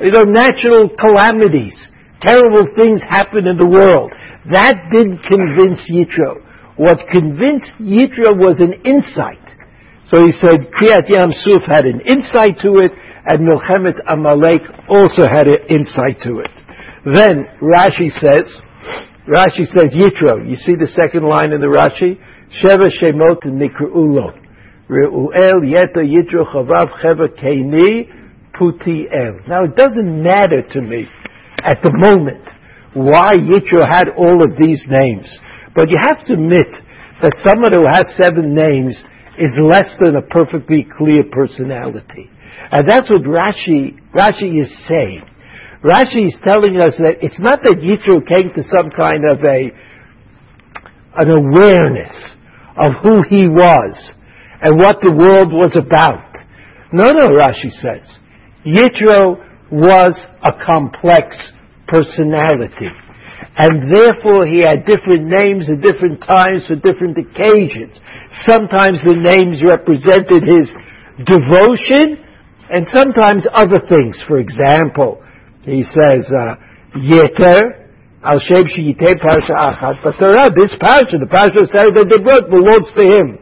You 0.00 0.12
know, 0.12 0.22
natural 0.22 0.88
calamities 0.96 1.90
terrible 2.26 2.68
things 2.76 3.02
happen 3.08 3.46
in 3.46 3.56
the 3.56 3.66
world. 3.66 4.12
That 4.52 4.76
didn't 4.92 5.20
convince 5.24 5.80
Yitro. 5.88 6.44
What 6.76 6.98
convinced 7.12 7.76
Yitro 7.80 8.36
was 8.36 8.60
an 8.60 8.72
insight. 8.84 9.40
So 10.08 10.20
he 10.24 10.32
said 10.32 10.72
Kriyat 10.72 11.06
Yam 11.12 11.30
Suf 11.32 11.62
had 11.68 11.84
an 11.84 12.00
insight 12.08 12.56
to 12.64 12.80
it, 12.82 12.92
and 13.26 13.46
Milchemet 13.46 14.00
Amalek 14.08 14.62
also 14.88 15.22
had 15.28 15.46
an 15.46 15.60
insight 15.68 16.20
to 16.22 16.40
it. 16.40 16.54
Then 17.04 17.46
Rashi 17.60 18.10
says, 18.12 18.48
Rashi 19.28 19.66
says 19.68 19.92
Yitro. 19.92 20.48
You 20.48 20.56
see 20.56 20.74
the 20.74 20.90
second 20.94 21.28
line 21.28 21.52
in 21.52 21.60
the 21.60 21.68
Rashi? 21.68 22.18
Sheva 22.60 22.88
Shemot 22.90 23.44
Nikru'ulo. 23.44 24.36
Reuel 24.88 25.62
Yeta 25.62 26.02
Yitro 26.02 26.44
Chavav 26.52 26.90
Cheva 27.02 27.28
Keini 27.38 28.08
Putiel. 28.58 29.46
Now 29.48 29.64
it 29.64 29.76
doesn't 29.76 30.22
matter 30.22 30.62
to 30.72 30.80
me 30.80 31.06
at 31.62 31.78
the 31.82 31.92
moment 31.92 32.44
why 32.94 33.34
Yitro 33.36 33.86
had 33.86 34.08
all 34.16 34.42
of 34.42 34.56
these 34.60 34.84
names. 34.88 35.38
But 35.74 35.88
you 35.88 35.96
have 36.00 36.24
to 36.26 36.32
admit 36.32 36.66
that 37.22 37.36
someone 37.44 37.72
who 37.72 37.86
has 37.86 38.16
seven 38.16 38.54
names 38.54 38.96
is 39.38 39.56
less 39.62 39.88
than 40.00 40.16
a 40.16 40.22
perfectly 40.22 40.86
clear 40.98 41.22
personality. 41.30 42.28
And 42.72 42.88
that's 42.88 43.10
what 43.10 43.22
Rashi, 43.22 43.98
Rashi 44.14 44.62
is 44.62 44.70
saying. 44.86 45.22
Rashi 45.82 46.28
is 46.28 46.36
telling 46.44 46.76
us 46.76 46.94
that 46.98 47.18
it's 47.22 47.38
not 47.40 47.64
that 47.64 47.82
Yitro 47.82 48.20
came 48.22 48.52
to 48.54 48.62
some 48.62 48.90
kind 48.90 49.24
of 49.26 49.42
a, 49.42 49.72
an 51.18 51.28
awareness 51.30 52.14
of 52.76 52.94
who 53.02 53.22
he 53.28 53.48
was 53.48 54.12
and 54.62 54.78
what 54.78 54.98
the 55.02 55.12
world 55.12 55.50
was 55.52 55.74
about. 55.74 56.30
No, 56.92 57.10
no, 57.10 57.28
Rashi 57.34 57.72
says. 57.80 58.06
Yitro 58.64 59.40
was 59.72 60.14
a 60.44 60.52
complex 60.64 61.34
personality. 61.88 62.92
And 63.56 63.90
therefore 63.90 64.46
he 64.46 64.62
had 64.62 64.86
different 64.86 65.26
names 65.26 65.66
at 65.66 65.82
different 65.82 66.20
times 66.22 66.68
for 66.68 66.76
different 66.76 67.18
occasions. 67.18 67.98
Sometimes 68.46 69.02
the 69.02 69.16
names 69.16 69.58
represented 69.64 70.44
his 70.46 70.70
devotion 71.26 72.29
and 72.70 72.86
sometimes 72.88 73.46
other 73.52 73.80
things. 73.88 74.22
For 74.26 74.38
example, 74.38 75.22
he 75.64 75.82
says, 75.82 76.30
uh, 76.30 76.54
Yeter, 76.96 77.90
Al 78.22 78.38
Shem 78.38 78.64
Shiyiteh 78.68 79.18
Parsha 79.18 79.56
achas, 79.58 79.98
but 80.02 80.14
this 80.54 80.72
Parsha, 80.78 81.18
the 81.18 81.26
Parsha 81.26 81.62
of 81.62 81.68
Aseret 81.68 82.06
Dibrot, 82.06 82.50
belongs 82.50 82.92
to 82.96 83.04
him. 83.08 83.38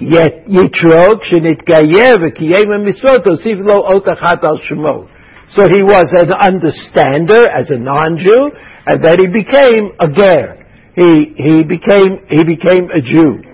Yet 0.00 0.48
Yitro, 0.48 1.20
Kshenitgayev, 1.20 2.24
Kiyem 2.38 2.88
Misrot, 2.88 3.26
Osif 3.26 3.60
Lo 3.60 3.84
otachat 3.92 4.42
Al 4.42 4.58
shemo." 4.70 5.08
So 5.50 5.64
he 5.74 5.82
was 5.82 6.06
an 6.16 6.30
understander 6.32 7.50
as 7.50 7.70
a 7.70 7.76
non-Jew, 7.76 8.50
and 8.86 9.04
then 9.04 9.18
he 9.18 9.26
became 9.26 9.90
a 10.00 10.08
ger. 10.08 10.56
He, 10.94 11.34
he 11.36 11.64
became, 11.64 12.22
he 12.28 12.44
became 12.44 12.88
a 12.90 13.00
Jew. 13.02 13.49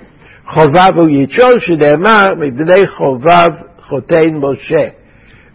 חובב 0.53 0.97
הוא 0.97 1.09
יתרו 1.09 1.51
שנאמר 1.59 2.35
מפני 2.35 2.87
חובב 2.87 3.51
חותן 3.89 4.29
משה. 4.35 4.87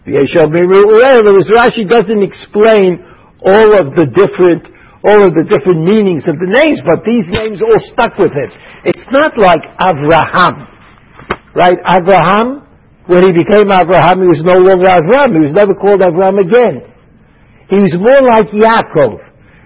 ויש 0.07 0.35
Whereas 0.35 1.49
Rashi 1.49 1.83
doesn't 1.89 2.23
explain 2.23 3.03
all 3.41 3.69
of 3.81 3.87
the 3.99 4.07
different, 4.15 4.63
all 5.03 5.21
of 5.27 5.33
the 5.35 5.45
different 5.53 5.81
meanings 5.91 6.27
of 6.27 6.35
the 6.39 6.49
names, 6.59 6.79
but 6.85 7.03
these 7.03 7.27
names 7.29 7.61
all 7.61 7.79
stuck 7.91 8.17
with 8.17 8.31
him. 8.31 8.49
It's 8.85 9.07
not 9.11 9.37
like 9.37 9.63
Avraham, 9.79 10.55
Right? 11.53 11.79
Abraham, 11.89 12.69
when 13.07 13.25
he 13.25 13.33
became 13.33 13.67
Abraham, 13.73 14.21
he 14.21 14.29
was 14.29 14.45
no 14.45 14.61
longer 14.61 14.93
Abraham. 14.93 15.33
He 15.33 15.43
was 15.49 15.53
never 15.57 15.73
called 15.73 16.05
Abraham 16.05 16.37
again. 16.37 16.75
He 17.69 17.79
was 17.81 17.97
more 17.97 18.21
like 18.29 18.53
Yaakov. 18.53 19.17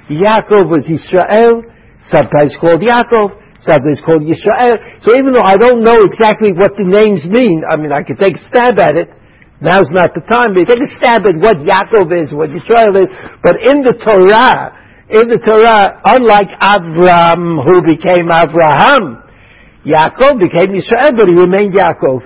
Yaakov 0.08 0.72
was 0.72 0.88
Israel, 0.88 1.68
sometimes 2.08 2.56
called 2.60 2.80
Yaakov, 2.80 3.36
sometimes 3.61 4.01
called 4.05 4.23
Yisrael. 4.25 4.77
So 5.07 5.17
even 5.17 5.33
though 5.33 5.45
I 5.45 5.57
don't 5.57 5.81
know 5.81 5.97
exactly 6.05 6.53
what 6.53 6.77
the 6.77 6.85
names 6.85 7.25
mean, 7.25 7.63
I 7.65 7.77
mean, 7.77 7.93
I 7.93 8.03
could 8.03 8.21
take 8.21 8.37
a 8.37 8.45
stab 8.49 8.79
at 8.79 8.97
it. 8.97 9.09
Now's 9.61 9.89
not 9.89 10.13
the 10.13 10.21
time, 10.29 10.53
but 10.53 10.69
take 10.69 10.85
a 10.85 10.93
stab 11.01 11.25
at 11.25 11.37
what 11.41 11.57
Yaakov 11.65 12.13
is, 12.13 12.29
what 12.37 12.53
Yisrael 12.53 12.93
is. 13.01 13.09
But 13.41 13.57
in 13.65 13.81
the 13.81 13.97
Torah, 14.05 14.77
in 15.09 15.33
the 15.33 15.41
Torah, 15.41 15.97
unlike 16.05 16.53
Abraham, 16.61 17.65
who 17.65 17.81
became 17.81 18.29
Abraham, 18.29 19.25
Yaakov 19.87 20.43
became 20.43 20.77
Yisrael, 20.77 21.17
but 21.17 21.31
he 21.31 21.35
remained 21.35 21.73
Yaakov. 21.73 22.21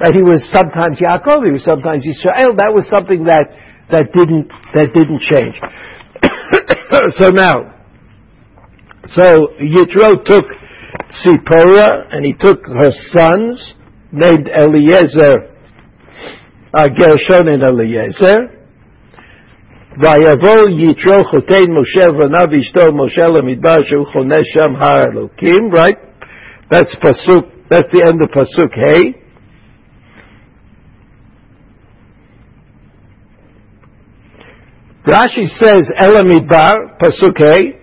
That 0.00 0.16
he 0.16 0.24
was 0.24 0.42
sometimes 0.50 0.98
Yaakov, 0.98 1.44
he 1.44 1.52
was 1.52 1.62
sometimes 1.62 2.02
Yisrael. 2.02 2.56
That 2.56 2.72
was 2.72 2.88
something 2.88 3.28
that, 3.28 3.52
that 3.92 4.10
didn't, 4.10 4.48
that 4.74 4.90
didn't 4.90 5.20
change. 5.22 5.54
so 7.20 7.30
now, 7.30 7.79
so 9.07 9.47
Yitro 9.61 10.23
took 10.25 10.45
Sipora 11.23 12.11
and 12.11 12.25
he 12.25 12.33
took 12.33 12.59
her 12.65 12.91
sons, 13.11 13.73
named 14.11 14.49
Eliezer, 14.49 15.51
uh, 16.73 16.85
Gershon 16.97 17.47
and 17.47 17.63
Eliezer. 17.63 18.55
ויבוא 19.97 20.69
יתרו 20.69 21.23
חותן 21.29 21.71
משה 21.71 22.11
ובניו 22.11 22.45
ואשתו 22.51 22.93
משה 22.93 23.25
למדבר 23.37 23.75
שהוא 23.87 24.05
חונה 24.05 24.35
שם 24.43 24.75
הר 24.75 25.03
אלוקים, 25.03 25.71
right? 25.73 25.97
That's 26.73 26.95
pasuk. 26.95 27.45
That's 27.69 27.87
the 27.93 28.03
end 28.09 28.21
of 28.21 28.29
pasuk 28.29 28.73
Hey. 28.73 29.13
Rashi 35.07 35.45
says 35.59 35.89
Elamidbar 36.01 36.99
pasuk 36.99 37.37
Hey. 37.37 37.78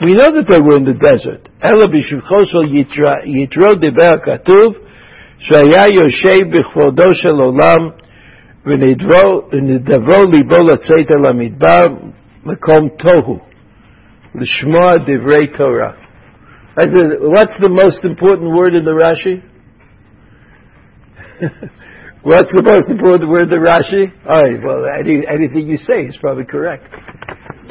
We 0.00 0.12
know 0.14 0.30
that 0.30 0.46
they 0.48 0.60
were 0.60 0.76
in 0.76 0.84
the 0.84 0.94
desert. 0.94 1.48
Ela 1.60 1.86
b'shivcho 1.90 2.46
shel 2.46 2.68
yitro 2.68 3.74
diber 3.82 4.16
katuv 4.22 4.70
shaya 5.42 5.90
yoshev 5.90 6.52
b'chvodo 6.52 7.08
shel 7.14 7.40
olam 7.40 7.82
ונדברו 8.66 10.22
ליבו 10.32 10.60
לצאת 10.66 11.08
אל 11.16 11.24
המדבר 11.30 11.86
מקום 12.44 12.88
תוהו. 12.98 13.38
L'shma 14.34 14.98
divrei 15.06 15.56
Torah. 15.56 15.94
What's 16.76 17.58
the 17.60 17.70
most 17.70 18.04
important 18.04 18.54
word 18.54 18.74
in 18.74 18.84
the 18.84 18.92
Rashi? 18.92 19.42
What's 22.22 22.52
the 22.52 22.62
most 22.62 22.88
important 22.90 23.30
word 23.30 23.44
in 23.44 23.50
the 23.50 23.56
Rashi? 23.56 24.12
All 24.28 24.38
right, 24.38 24.62
well, 24.62 24.84
any, 25.00 25.24
anything 25.26 25.66
you 25.66 25.76
say 25.78 26.02
is 26.02 26.16
probably 26.20 26.44
correct. 26.44 26.84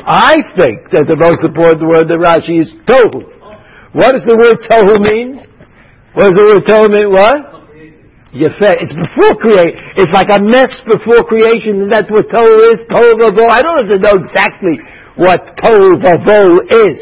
I 0.02 0.34
think 0.58 0.90
that 0.90 1.06
the 1.06 1.14
most 1.14 1.46
important 1.46 1.86
word 1.86 2.10
the 2.10 2.18
Rashi 2.18 2.58
is 2.58 2.70
tohu. 2.90 3.22
What 3.94 4.18
does 4.18 4.26
the 4.26 4.34
word 4.34 4.58
tohu 4.66 4.98
mean? 4.98 5.46
What 6.18 6.32
does 6.32 6.36
the 6.36 6.46
word 6.48 6.62
tohu 6.66 6.90
mean? 6.90 7.08
What? 7.14 7.38
Yefeh. 8.34 8.82
It's 8.82 8.90
before 8.90 9.38
creation. 9.38 9.78
It's 10.00 10.10
like 10.10 10.32
a 10.34 10.42
mess 10.42 10.74
before 10.90 11.22
creation, 11.28 11.86
and 11.86 11.90
that's 11.92 12.10
what 12.10 12.26
tohu 12.34 12.74
is. 12.74 12.82
Tohu 12.90 13.14
vavo. 13.14 13.46
I 13.46 13.62
don't 13.62 13.78
have 13.84 13.92
to 13.94 14.00
know 14.02 14.16
exactly 14.26 14.80
what 15.14 15.38
tohu 15.62 16.02
vavo 16.02 16.66
is. 16.90 16.98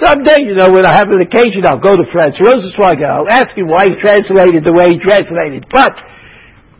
Someday, 0.00 0.48
you 0.48 0.54
know, 0.54 0.70
when 0.70 0.86
I 0.86 0.94
have 0.94 1.10
an 1.12 1.20
occasion, 1.20 1.66
I'll 1.66 1.82
go 1.82 1.90
to 1.90 2.04
Franz 2.12 2.38
Rosenzweig 2.38 3.04
I'll 3.04 3.28
ask 3.28 3.56
him 3.56 3.68
why 3.68 3.84
he 3.84 4.00
translated 4.00 4.64
the 4.64 4.72
way 4.72 4.94
he 4.94 4.98
translated. 5.02 5.66
But 5.68 5.92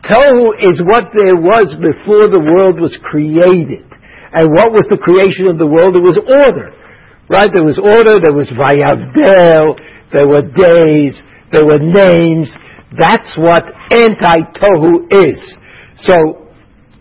tohu 0.09 0.57
is 0.57 0.81
what 0.81 1.11
there 1.13 1.35
was 1.35 1.69
before 1.77 2.31
the 2.31 2.41
world 2.41 2.79
was 2.79 2.97
created. 3.03 3.88
And 4.33 4.53
what 4.53 4.71
was 4.71 4.85
the 4.89 4.97
creation 4.97 5.49
of 5.49 5.57
the 5.57 5.65
world? 5.65 5.95
It 5.97 6.05
was 6.05 6.17
order. 6.21 6.73
Right? 7.29 7.49
There 7.53 7.65
was 7.65 7.77
order, 7.77 8.17
there 8.17 8.33
was 8.33 8.49
Vayavdel, 8.49 9.77
there 10.13 10.27
were 10.27 10.41
days, 10.41 11.17
there 11.53 11.65
were 11.65 11.81
names. 11.81 12.49
That's 12.97 13.37
what 13.37 13.63
anti-Tohu 13.91 15.13
is. 15.13 15.41
So, 16.01 16.49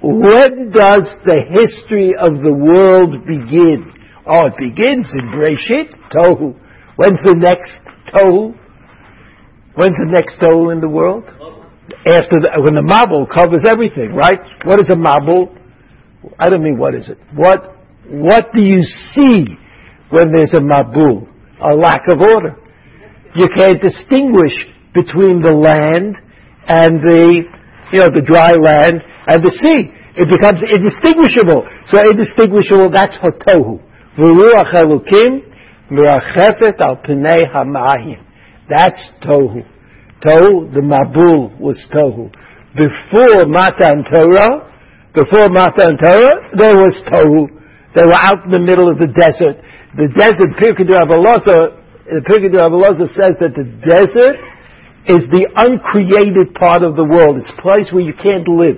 when 0.00 0.70
does 0.70 1.08
the 1.25 1.40
history 1.52 2.12
of 2.14 2.40
the 2.44 2.52
world 2.52 3.25
begin? 3.26 3.92
Oh, 4.26 4.47
it 4.47 4.54
begins 4.58 5.08
in 5.16 5.32
Breshit, 5.32 5.92
Tohu. 6.12 6.54
When's 6.97 7.20
the 7.25 7.35
next 7.35 7.73
Tohu? 8.14 8.52
When's 9.75 9.97
the 9.97 10.11
next 10.12 10.38
Tohu 10.40 10.73
in 10.73 10.80
the 10.80 10.88
world? 10.88 11.25
After 12.06 12.37
the, 12.40 12.61
when 12.62 12.75
the 12.75 12.85
Mabul 12.85 13.26
covers 13.32 13.64
everything, 13.66 14.14
right? 14.14 14.38
What 14.64 14.80
is 14.80 14.90
a 14.90 14.97
Mabul? 14.97 15.58
I 16.38 16.49
don't 16.49 16.62
mean 16.62 16.78
what 16.78 16.94
is 16.94 17.08
it. 17.08 17.18
What, 17.35 17.76
what 18.08 18.47
do 18.54 18.62
you 18.62 18.82
see 18.82 19.47
when 20.11 20.32
there's 20.35 20.52
a 20.54 20.61
mabul, 20.61 21.28
a 21.61 21.75
lack 21.75 22.02
of 22.11 22.20
order. 22.20 22.56
You 23.37 23.49
can't 23.58 23.80
distinguish 23.80 24.56
between 24.94 25.42
the 25.42 25.52
land 25.52 26.16
and 26.66 27.00
the, 27.00 27.42
you 27.92 27.99
know, 28.00 28.08
the 28.08 28.25
dry 28.25 28.52
land 28.52 29.02
and 29.28 29.42
the 29.44 29.52
sea. 29.61 29.92
It 30.16 30.26
becomes 30.32 30.64
indistinguishable. 30.64 31.62
So 31.87 32.00
indistinguishable, 32.11 32.90
that's 32.90 33.16
hotohu. 33.18 33.78
V'ruach 34.18 34.75
elukim 34.75 35.47
mirachefet 35.92 36.80
al 36.82 36.97
pnei 36.97 37.47
hamahim. 37.54 38.25
That's 38.68 39.12
tohu. 39.23 39.62
Tohu, 40.25 40.73
the 40.75 40.80
mabul 40.82 41.58
was 41.61 41.78
tohu. 41.92 42.32
Before 42.75 43.47
Matan 43.47 44.04
Torah, 44.11 44.68
before 45.19 45.51
Matan 45.51 45.99
Torah, 45.99 46.55
there 46.55 46.79
was 46.79 46.95
tohu. 47.11 47.51
They 47.97 48.07
were 48.07 48.15
out 48.15 48.47
in 48.47 48.53
the 48.55 48.63
middle 48.63 48.87
of 48.87 48.99
the 48.99 49.11
desert 49.11 49.59
the 49.97 50.07
desert, 50.15 50.55
Pirkei 50.61 50.85
Avalosa, 50.85 51.75
the 52.07 52.21
Pirkei 52.23 52.55
Avalosa 52.55 53.09
says 53.17 53.35
that 53.41 53.57
the 53.57 53.65
desert 53.83 54.37
is 55.11 55.25
the 55.33 55.49
uncreated 55.57 56.55
part 56.55 56.85
of 56.85 56.95
the 56.95 57.03
world. 57.03 57.41
It's 57.41 57.49
a 57.51 57.61
place 57.63 57.89
where 57.91 58.05
you 58.05 58.13
can't 58.13 58.45
live. 58.47 58.77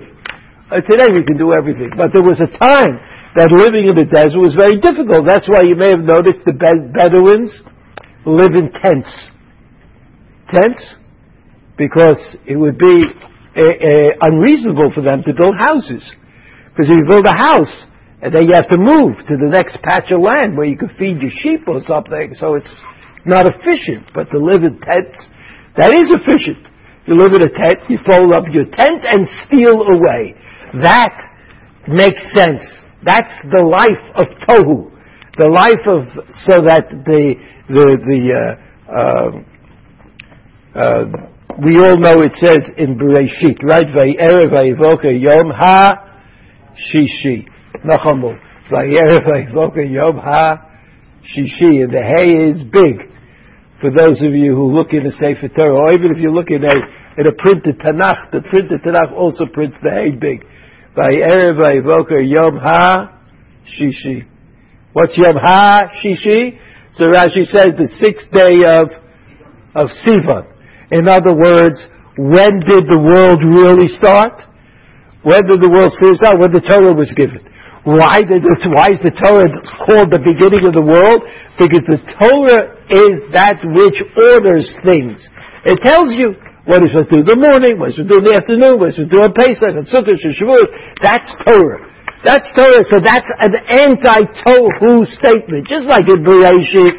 Uh, 0.71 0.79
today 0.87 1.11
we 1.11 1.27
can 1.27 1.35
do 1.35 1.51
everything, 1.51 1.91
but 1.93 2.15
there 2.15 2.23
was 2.23 2.39
a 2.39 2.47
time 2.57 2.95
that 3.35 3.51
living 3.51 3.91
in 3.91 3.95
the 3.99 4.07
desert 4.07 4.39
was 4.39 4.55
very 4.55 4.79
difficult. 4.79 5.27
That's 5.27 5.45
why 5.51 5.67
you 5.67 5.75
may 5.75 5.91
have 5.91 6.01
noticed 6.01 6.47
the 6.47 6.55
Bedouins 6.55 7.51
live 8.23 8.55
in 8.55 8.71
tents. 8.71 9.11
Tents? 10.49 10.81
Because 11.77 12.19
it 12.47 12.55
would 12.55 12.79
be 12.79 12.97
uh, 12.97 13.61
uh, 13.61 14.31
unreasonable 14.31 14.89
for 14.95 15.03
them 15.03 15.23
to 15.27 15.31
build 15.35 15.59
houses. 15.59 16.01
Because 16.81 16.97
if 16.97 17.05
you 17.05 17.09
build 17.13 17.27
a 17.29 17.37
house, 17.37 17.85
and 18.25 18.33
then 18.33 18.49
you 18.49 18.57
have 18.57 18.65
to 18.69 18.77
move 18.77 19.21
to 19.29 19.37
the 19.37 19.53
next 19.53 19.77
patch 19.85 20.09
of 20.09 20.17
land 20.17 20.57
where 20.57 20.65
you 20.65 20.75
can 20.75 20.89
feed 20.97 21.21
your 21.21 21.29
sheep 21.29 21.61
or 21.69 21.77
something. 21.85 22.33
So 22.33 22.55
it's 22.57 22.73
not 23.25 23.45
efficient. 23.45 24.09
But 24.17 24.33
to 24.33 24.41
live 24.41 24.65
in 24.65 24.81
tents, 24.81 25.21
that 25.77 25.93
is 25.93 26.09
efficient. 26.09 26.65
You 27.05 27.17
live 27.17 27.37
in 27.37 27.45
a 27.45 27.53
tent, 27.53 27.85
you 27.85 28.01
fold 28.09 28.33
up 28.33 28.49
your 28.49 28.65
tent 28.65 29.05
and 29.05 29.29
steal 29.45 29.77
away. 29.93 30.33
That 30.81 31.13
makes 31.85 32.17
sense. 32.33 32.65
That's 33.05 33.33
the 33.53 33.61
life 33.61 34.01
of 34.17 34.25
tohu. 34.49 34.89
The 35.37 35.53
life 35.53 35.85
of, 35.85 36.09
so 36.49 36.65
that 36.65 36.89
the, 37.05 37.37
the, 37.69 37.85
the, 38.09 38.21
uh, 38.33 38.57
uh, 38.89 39.29
uh, 40.81 41.05
we 41.61 41.77
all 41.77 41.97
know 42.01 42.25
it 42.25 42.33
says 42.41 42.65
in 42.77 42.97
Bereshit, 42.97 43.61
right? 43.61 43.85
Vayivoka 43.85 45.13
yom 45.13 45.53
ha 45.53 46.07
shishi. 46.75 47.47
Nachamu. 47.83 48.37
Yom 48.71 50.17
Ha 50.17 50.69
Shishi. 51.23 51.83
And 51.83 51.91
the 51.91 52.01
hay 52.01 52.49
is 52.49 52.61
big. 52.71 53.09
For 53.81 53.89
those 53.89 54.21
of 54.21 54.33
you 54.33 54.55
who 54.55 54.77
look 54.77 54.93
in 54.93 55.03
the 55.03 55.11
Sefer 55.11 55.49
Torah, 55.49 55.75
or 55.75 55.93
even 55.93 56.11
if 56.11 56.21
you 56.21 56.31
look 56.31 56.51
in 56.51 56.63
a, 56.63 56.75
in 57.19 57.27
a 57.27 57.33
printed 57.33 57.79
Tanakh, 57.79 58.31
the 58.31 58.41
printed 58.41 58.81
Tanakh 58.83 59.11
also 59.11 59.45
prints 59.51 59.77
the 59.81 59.89
hay 59.89 60.11
big. 60.11 60.45
Yom 60.95 62.57
Ha 62.57 63.19
Shishi. 63.65 64.27
What's 64.93 65.17
Yom 65.17 65.35
Ha 65.35 65.89
Shishi? 66.03 66.59
So 66.93 67.05
Rashi 67.05 67.45
says 67.47 67.73
the 67.79 67.87
sixth 67.99 68.29
day 68.31 68.61
of, 68.67 68.91
of 69.75 69.89
Sivan. 70.03 70.45
In 70.91 71.07
other 71.07 71.33
words, 71.33 71.87
when 72.17 72.59
did 72.67 72.83
the 72.91 72.99
world 72.99 73.39
really 73.41 73.87
start? 73.87 74.50
Did 75.21 75.61
the 75.61 75.69
world 75.69 75.93
start? 75.93 76.41
When 76.41 76.49
the 76.49 76.65
Torah 76.65 76.97
was 76.97 77.13
given. 77.13 77.45
Why, 77.81 78.21
did 78.21 78.45
why 78.69 78.93
is 78.93 79.01
the 79.01 79.09
Torah 79.09 79.49
called 79.89 80.13
the 80.13 80.21
beginning 80.21 80.69
of 80.69 80.73
the 80.77 80.85
world? 80.85 81.25
Because 81.57 81.81
the 81.89 82.01
Torah 82.13 82.77
is 82.89 83.25
that 83.33 83.57
which 83.61 83.97
orders 84.17 84.69
things. 84.85 85.17
It 85.65 85.81
tells 85.81 86.13
you 86.13 86.37
what 86.69 86.77
you're 86.81 86.93
supposed 86.93 87.09
to 87.09 87.21
do 87.21 87.25
in 87.25 87.29
the 87.29 87.41
morning, 87.41 87.81
what 87.81 87.93
you're 87.93 88.05
supposed 88.05 88.13
to 88.13 88.13
do 88.13 88.19
in 88.21 88.25
the 88.29 88.37
afternoon, 88.37 88.73
what 88.77 88.93
you're 88.93 89.09
supposed 89.09 89.13
to 89.13 89.17
do 89.17 89.25
on 89.25 89.33
Pesach, 89.33 89.73
and 89.73 89.85
Sukkot, 89.89 90.13
and 90.13 90.33
Shavuot. 90.37 90.69
That's 91.01 91.29
Torah. 91.41 91.81
That's 92.21 92.47
Torah. 92.53 92.85
So 92.85 93.01
that's 93.01 93.29
an 93.41 93.53
anti-Tohu 93.65 95.09
statement. 95.17 95.65
Just 95.65 95.89
like 95.89 96.05
in 96.05 96.21
Bereshit. 96.21 96.97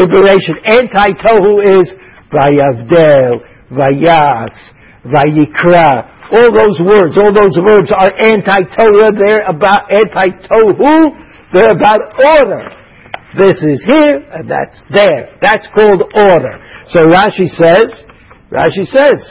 In 0.00 0.08
Bereshit, 0.08 0.60
anti-Tohu 0.64 1.60
is 1.76 1.92
Vayavdel, 2.32 3.44
Vayas, 3.68 4.56
Vayikra, 5.04 6.15
all 6.32 6.50
those 6.50 6.80
words, 6.82 7.14
all 7.18 7.32
those 7.32 7.56
words 7.62 7.90
are 7.94 8.10
anti-Torah, 8.18 9.12
they're 9.14 9.46
about 9.46 9.86
anti-Tohu, 9.94 11.26
they're 11.54 11.70
about 11.70 12.00
order. 12.18 12.70
This 13.38 13.62
is 13.62 13.84
here, 13.86 14.18
and 14.32 14.50
that's 14.50 14.82
there. 14.90 15.36
That's 15.40 15.68
called 15.76 16.02
order. 16.16 16.58
So 16.88 17.06
Rashi 17.06 17.46
says, 17.54 17.86
Rashi 18.50 18.86
says, 18.86 19.22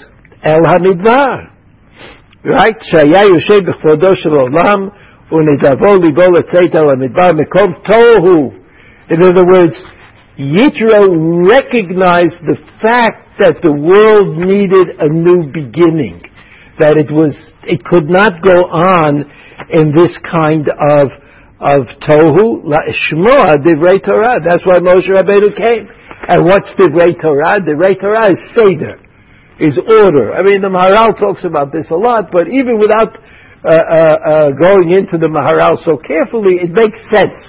El 0.43 0.61
Hamidbar. 0.63 1.51
Right? 2.43 2.77
Shaya 2.93 3.25
Yoshe 3.27 3.59
B'chvodo 3.65 4.15
Shel 4.15 4.37
Olam, 4.37 4.91
Unidavo 5.31 5.97
Libo 5.97 6.27
Letzeit 6.31 6.75
El 6.75 6.87
Hamidbar 6.93 7.31
Mekom 7.33 7.81
Tohu. 7.83 8.61
In 9.09 9.23
other 9.23 9.45
words, 9.45 9.75
Yitro 10.37 11.47
recognized 11.49 12.43
the 12.45 12.57
fact 12.81 13.39
that 13.39 13.55
the 13.63 13.71
world 13.71 14.37
needed 14.37 14.99
a 14.99 15.07
new 15.09 15.51
beginning 15.51 16.21
that 16.79 16.99
it 16.99 17.07
was, 17.07 17.31
it 17.63 17.83
could 17.83 18.11
not 18.11 18.43
go 18.43 18.67
on 18.67 19.23
in 19.71 19.95
this 19.95 20.11
kind 20.27 20.67
of, 20.67 21.07
of 21.63 21.87
tohu, 22.03 22.67
shmoa, 22.67 23.55
divrei 23.63 24.03
Torah. 24.03 24.43
That's 24.43 24.63
why 24.67 24.83
Moshe 24.83 25.07
Rabbeinu 25.07 25.55
came. 25.55 25.87
And 26.27 26.43
what's 26.43 26.67
divrei 26.75 27.15
Torah? 27.15 27.63
Divrei 27.63 27.95
Torah 27.95 28.27
is 28.27 28.41
seder, 28.51 28.99
is 29.59 29.79
order. 29.79 30.35
I 30.35 30.43
mean, 30.43 30.59
the 30.59 30.73
Maharal 30.73 31.15
talks 31.15 31.45
about 31.45 31.71
this 31.71 31.87
a 31.91 31.95
lot, 31.95 32.27
but 32.31 32.47
even 32.51 32.75
without 32.75 33.15
uh, 33.15 33.71
uh, 33.71 33.71
uh, 33.71 34.49
going 34.59 34.91
into 34.91 35.15
the 35.15 35.31
Maharal 35.31 35.79
so 35.79 35.95
carefully, 35.95 36.59
it 36.59 36.75
makes 36.75 36.99
sense. 37.07 37.39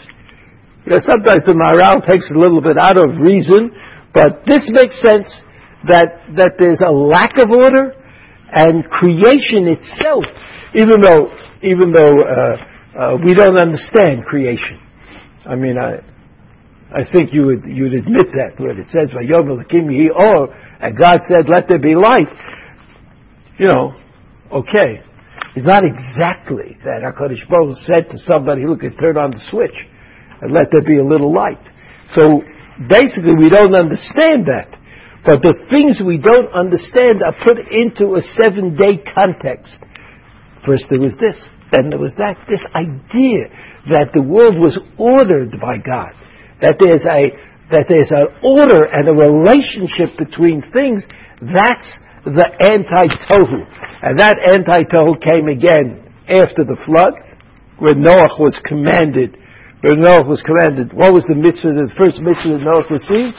You 0.86 0.94
know, 0.94 1.02
sometimes 1.02 1.42
the 1.42 1.58
Maharal 1.58 1.98
takes 2.06 2.30
a 2.30 2.38
little 2.38 2.62
bit 2.62 2.78
out 2.78 2.94
of 2.94 3.18
reason, 3.18 3.74
but 4.14 4.46
this 4.46 4.62
makes 4.70 4.94
sense 5.02 5.26
that, 5.90 6.30
that 6.38 6.54
there's 6.62 6.80
a 6.80 6.92
lack 6.94 7.34
of 7.42 7.50
order 7.50 7.95
and 8.52 8.84
creation 8.90 9.68
itself, 9.68 10.24
even 10.74 11.00
though 11.02 11.30
even 11.62 11.92
though 11.92 12.16
uh, 12.22 12.56
uh, 12.96 13.16
we 13.24 13.34
don't 13.34 13.60
understand 13.60 14.24
creation. 14.24 14.80
I 15.44 15.54
mean, 15.54 15.76
I 15.78 16.02
I 16.92 17.02
think 17.10 17.30
you 17.32 17.46
would 17.46 17.64
you 17.66 17.84
would 17.84 17.94
admit 17.94 18.26
that 18.38 18.58
when 18.58 18.78
it 18.78 18.88
says 18.90 19.10
"Vayom 19.10 19.50
Elokim 19.50 19.90
or 20.14 20.54
and 20.80 20.96
God 20.96 21.18
said, 21.26 21.48
"Let 21.48 21.68
there 21.68 21.78
be 21.78 21.94
light." 21.94 22.30
You 23.58 23.66
know, 23.66 23.96
okay, 24.52 25.02
it's 25.56 25.66
not 25.66 25.82
exactly 25.84 26.76
that 26.84 27.02
Hakadosh 27.02 27.48
Baruch 27.48 27.78
said 27.86 28.10
to 28.10 28.18
somebody, 28.18 28.66
"Look, 28.66 28.80
turn 29.00 29.16
on 29.16 29.30
the 29.32 29.40
switch 29.50 29.74
and 30.42 30.52
let 30.52 30.66
there 30.72 30.84
be 30.84 30.98
a 30.98 31.04
little 31.04 31.34
light." 31.34 31.62
So 32.14 32.42
basically, 32.88 33.34
we 33.34 33.48
don't 33.48 33.74
understand 33.74 34.46
that. 34.46 34.78
But 35.26 35.42
the 35.42 35.58
things 35.74 35.98
we 35.98 36.22
don't 36.22 36.54
understand 36.54 37.18
are 37.26 37.34
put 37.42 37.58
into 37.74 38.14
a 38.14 38.22
seven 38.38 38.78
day 38.78 39.02
context. 39.02 39.74
First 40.62 40.86
there 40.86 41.02
was 41.02 41.18
this, 41.18 41.34
then 41.74 41.90
there 41.90 41.98
was 41.98 42.14
that. 42.14 42.38
This 42.46 42.62
idea 42.70 43.50
that 43.90 44.14
the 44.14 44.22
world 44.22 44.54
was 44.54 44.78
ordered 44.94 45.58
by 45.58 45.82
God, 45.82 46.14
that 46.62 46.78
there's 46.78 47.02
a, 47.02 47.34
that 47.74 47.90
there's 47.90 48.14
an 48.14 48.38
order 48.46 48.86
and 48.86 49.10
a 49.10 49.18
relationship 49.18 50.14
between 50.14 50.62
things, 50.70 51.02
that's 51.42 51.90
the 52.22 52.46
anti-tohu. 52.62 53.66
And 54.02 54.18
that 54.22 54.38
anti-tohu 54.38 55.18
came 55.22 55.50
again 55.50 56.06
after 56.30 56.62
the 56.62 56.78
flood, 56.86 57.14
when 57.78 58.02
Noah 58.02 58.30
was 58.38 58.58
commanded, 58.62 59.36
when 59.82 60.00
Noah 60.00 60.26
was 60.26 60.42
commanded, 60.42 60.94
what 60.94 61.12
was 61.12 61.26
the 61.28 61.34
mitzvah, 61.34 61.74
the 61.74 61.90
first 61.98 62.18
mitzvah 62.22 62.58
that 62.58 62.64
Noah 62.64 62.86
received? 62.90 63.38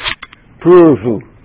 Pruvu. 0.60 1.37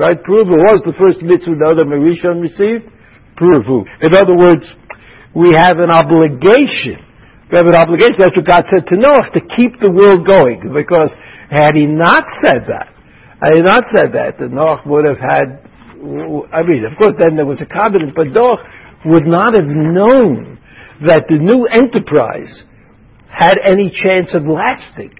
Right? 0.00 0.16
Pruvu. 0.16 0.56
Was 0.72 0.80
the 0.88 0.96
first 0.96 1.20
mitzvah 1.20 1.60
that 1.60 1.76
Adam 1.76 1.92
Rishon 1.92 2.40
received? 2.40 2.88
Pruvu. 3.36 3.84
In 4.00 4.16
other 4.16 4.32
words, 4.32 4.64
we 5.36 5.52
have 5.52 5.76
an 5.76 5.92
obligation. 5.92 7.04
We 7.52 7.60
have 7.60 7.68
an 7.68 7.76
obligation. 7.76 8.16
That's 8.16 8.32
what 8.32 8.48
God 8.48 8.64
said 8.72 8.88
to 8.88 8.96
Noah, 8.96 9.28
to 9.36 9.44
keep 9.60 9.76
the 9.76 9.92
world 9.92 10.24
going. 10.24 10.72
Because 10.72 11.12
had 11.52 11.76
he 11.76 11.84
not 11.84 12.24
said 12.40 12.64
that, 12.64 12.96
had 13.44 13.52
he 13.52 13.60
not 13.60 13.84
said 13.92 14.16
that, 14.16 14.40
then 14.40 14.56
Noah 14.56 14.80
would 14.88 15.04
have 15.04 15.20
had, 15.20 15.68
I 16.48 16.64
mean, 16.64 16.88
of 16.88 16.96
course 16.96 17.20
then 17.20 17.36
there 17.36 17.44
was 17.44 17.60
a 17.60 17.68
covenant, 17.68 18.16
but 18.16 18.32
Noah 18.32 18.56
would 19.04 19.28
not 19.28 19.52
have 19.52 19.68
known 19.68 20.56
that 21.04 21.28
the 21.28 21.36
new 21.36 21.68
enterprise 21.68 22.64
had 23.28 23.60
any 23.68 23.92
chance 23.92 24.32
of 24.32 24.48
lasting. 24.48 25.12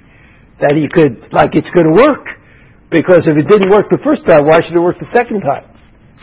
That 0.61 0.73
he 0.77 0.88
could, 0.88 1.33
like 1.33 1.53
it's 1.53 1.71
going 1.71 1.88
to 1.88 1.97
work. 2.01 2.39
Because 2.90 3.26
if 3.31 3.38
it 3.38 3.46
didn't 3.46 3.70
work 3.70 3.87
the 3.87 4.03
first 4.03 4.26
time, 4.26 4.46
why 4.50 4.59
should 4.62 4.74
it 4.74 4.83
work 4.83 4.98
the 4.98 5.11
second 5.14 5.46
time? 5.46 5.70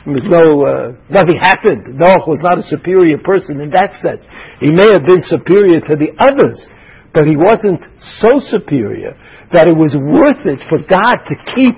There 0.04 0.16
was 0.16 0.28
no, 0.28 0.44
uh, 0.64 0.88
nothing 1.12 1.40
happened. 1.40 2.00
Noah 2.00 2.24
was 2.28 2.40
not 2.44 2.60
a 2.60 2.66
superior 2.68 3.18
person 3.20 3.60
in 3.60 3.72
that 3.72 3.96
sense. 4.00 4.24
He 4.60 4.72
may 4.72 4.88
have 4.92 5.04
been 5.04 5.24
superior 5.24 5.84
to 5.84 5.96
the 5.96 6.16
others, 6.20 6.60
but 7.12 7.28
he 7.28 7.36
wasn't 7.36 7.84
so 8.20 8.40
superior 8.40 9.16
that 9.52 9.68
it 9.68 9.76
was 9.76 9.96
worth 9.96 10.44
it 10.48 10.60
for 10.72 10.80
God 10.84 11.24
to 11.28 11.36
keep 11.56 11.76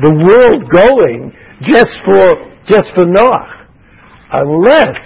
the 0.00 0.12
world 0.12 0.64
going 0.72 1.32
just 1.68 1.92
for, 2.04 2.24
just 2.68 2.92
for 2.96 3.04
Noah. 3.04 3.68
Unless 4.32 5.00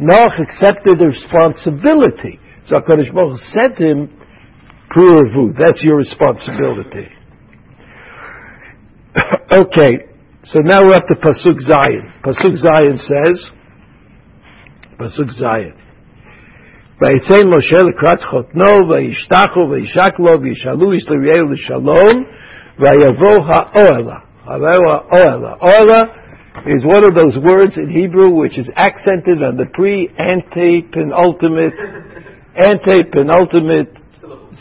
Noah 0.00 0.36
accepted 0.36 1.00
the 1.00 1.08
responsibility. 1.12 2.40
So 2.68 2.76
HaKadosh 2.76 3.12
Baruch 3.12 3.40
said 3.52 3.76
to 3.80 3.84
him, 3.84 4.00
Puravu, 4.92 5.56
that's 5.56 5.82
your 5.84 5.96
responsibility. 5.96 7.15
okay, 9.52 10.06
so 10.44 10.60
now 10.60 10.82
we're 10.82 10.94
up 10.94 11.06
to 11.08 11.14
Pasuk 11.16 11.56
Zayin. 11.64 12.04
Pasuk 12.22 12.54
Zayin 12.60 12.98
says, 12.98 13.50
Pasuk 14.98 15.30
Zayin. 15.40 15.74
ויצא 17.00 17.46
משה 17.56 17.76
לקראת 17.76 18.22
חותנו, 18.30 18.88
וישתחו 18.88 19.60
וישקלו, 19.70 20.40
וישאלו 20.40 20.94
ישלריהו 20.94 21.48
לשלום, 21.52 22.24
ויבוא 22.78 23.44
האוהלה. 23.46 24.16
Oela. 24.46 25.58
Oela 25.60 26.02
is 26.66 26.84
one 26.84 27.04
of 27.04 27.14
those 27.14 27.36
words 27.42 27.76
in 27.76 27.90
Hebrew 27.90 28.30
which 28.30 28.58
is 28.58 28.70
accented 28.76 29.42
on 29.42 29.56
the 29.56 29.66
pre, 29.74 30.08
ante, 30.18 30.82
penultimate, 30.92 31.74
ante, 32.56 33.02
penultimate 33.12 33.92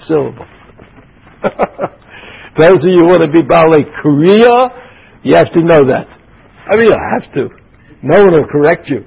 syllable. 0.08 0.46
Those 2.58 2.80
of 2.84 2.91
you 2.91 3.04
who 3.04 3.12
want 3.12 3.24
to 3.28 3.32
be 3.32 3.44
Baalei 3.44 3.84
Korea, 4.02 4.72
you 5.24 5.36
have 5.36 5.52
to 5.52 5.62
know 5.62 5.84
that. 5.91 6.08
I 6.72 6.78
mean, 6.78 6.88
you 6.88 6.96
have 6.96 7.28
to. 7.36 7.50
No 8.02 8.22
one 8.24 8.32
will 8.32 8.48
correct 8.48 8.89
you. 8.89 9.04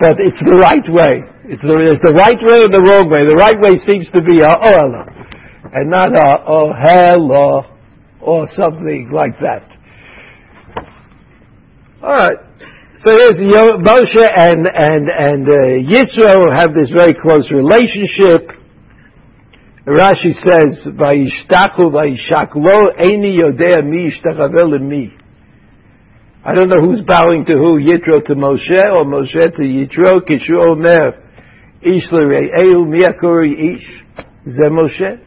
But 0.00 0.16
it's 0.18 0.40
the 0.42 0.56
right 0.56 0.82
way. 0.88 1.28
It's 1.44 1.62
the, 1.62 1.74
it's 1.92 2.02
the 2.02 2.16
right 2.16 2.40
way 2.40 2.58
or 2.64 2.70
the 2.72 2.82
wrong 2.82 3.10
way. 3.10 3.28
The 3.28 3.36
right 3.36 3.58
way 3.60 3.76
seems 3.84 4.10
to 4.16 4.22
be 4.22 4.40
a 4.40 4.48
ohela, 4.48 5.04
and 5.74 5.90
not 5.90 6.10
a 6.10 6.42
ohela 6.48 7.76
or 8.20 8.46
something 8.56 9.10
like 9.12 9.38
that. 9.40 9.66
All 12.02 12.16
right. 12.16 12.38
So 13.04 13.12
here's 13.16 13.36
Moshe 13.36 14.24
and 14.24 14.66
and 14.66 15.04
and 15.08 15.48
uh, 15.48 15.88
Yisro 15.88 16.48
have 16.56 16.74
this 16.74 16.90
very 16.90 17.14
close 17.14 17.50
relationship. 17.50 18.59
Rashi 19.86 20.34
says, 20.34 20.86
"Vayishtaku 20.86 21.90
vayishaklo 21.90 22.98
eni 22.98 23.34
yodea 23.36 23.82
mi 23.82 24.10
yishtachavel 24.10 24.80
mi." 24.80 25.14
I 26.44 26.54
don't 26.54 26.68
know 26.68 26.80
who's 26.80 27.02
bowing 27.02 27.44
to 27.46 27.52
who, 27.52 27.80
Yitro 27.80 28.24
to 28.26 28.34
Moshe 28.34 28.80
or 28.94 29.04
Moshe 29.04 29.56
to 29.56 29.62
Yitro. 29.62 30.20
Kishu 30.20 30.56
Omer, 30.70 31.14
Ish 31.82 32.10
l'rei'eu 32.12 32.86
miyakuri 32.86 33.74
ish 33.74 34.04
ze 34.46 34.68
Moshe. 34.68 35.20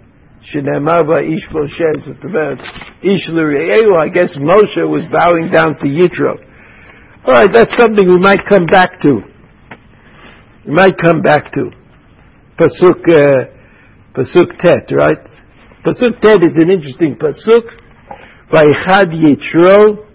Shenema 0.52 1.02
ish 1.36 1.48
Moshe. 1.50 1.82
It's 1.98 2.06
the 2.06 2.30
word 2.30 2.60
Ish. 3.04 3.30
I 3.30 4.10
guess 4.10 4.36
Moshe 4.38 4.89
was 4.89 5.04
bowing 5.12 5.52
down 5.52 5.78
to 5.82 5.88
Yitro. 5.88 6.38
All 7.26 7.34
right, 7.34 7.50
that's 7.52 7.76
something 7.78 8.08
we 8.08 8.20
might 8.20 8.44
come 8.50 8.66
back 8.66 9.00
to. 9.02 9.22
We 10.66 10.74
might 10.74 10.98
come 10.98 11.22
back 11.22 11.54
to 11.54 11.72
pasuk. 12.58 13.08
Uh, 13.08 13.62
Pasuk 14.14 14.49
Tet, 14.64 14.91
right? 14.93 15.25
Pasuk 15.85 16.21
Tet 16.23 16.43
is 16.43 16.57
an 16.57 16.71
interesting 16.71 17.17
Pasuk. 17.17 17.67
Vayichad 18.53 19.12
Yitro, 19.12 20.09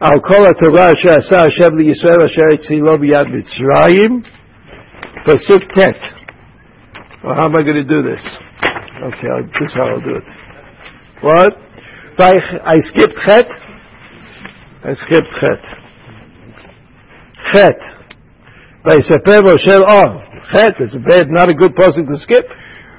על 0.00 0.20
כל 0.22 0.46
התורה 0.50 0.90
שעשה 0.96 1.36
השם 1.46 1.76
לישראל 1.76 2.26
אשר 2.26 2.46
הצילו 2.54 2.98
ביד 2.98 3.26
מצרים, 3.26 4.22
פסוק 5.24 5.62
ט'. 5.62 6.20
Well, 7.22 7.34
how 7.34 7.48
am 7.48 7.54
I 7.54 7.62
going 7.62 7.76
to 7.76 7.84
do 7.84 8.02
this? 8.02 8.22
Okay, 9.08 9.28
I'll, 9.28 9.44
this 9.44 9.68
is 9.68 9.74
how 9.74 9.88
I'll 9.88 10.00
do 10.00 10.16
it. 10.16 10.28
What? 11.20 11.52
I 12.18 12.76
skipped 12.80 13.18
chet. 13.26 13.46
I 14.84 14.94
skipped 14.94 15.32
chet. 15.40 15.62
Chet. 17.52 17.80
ויספר 18.84 19.40
משה, 19.54 19.76
oh, 19.76 20.20
chet, 20.52 20.74
it's 20.80 20.94
a 20.94 21.00
bad, 21.00 21.28
not 21.28 21.48
a 21.48 21.54
good 21.54 21.74
person 21.74 22.06
to 22.06 22.16
skip. 22.18 22.46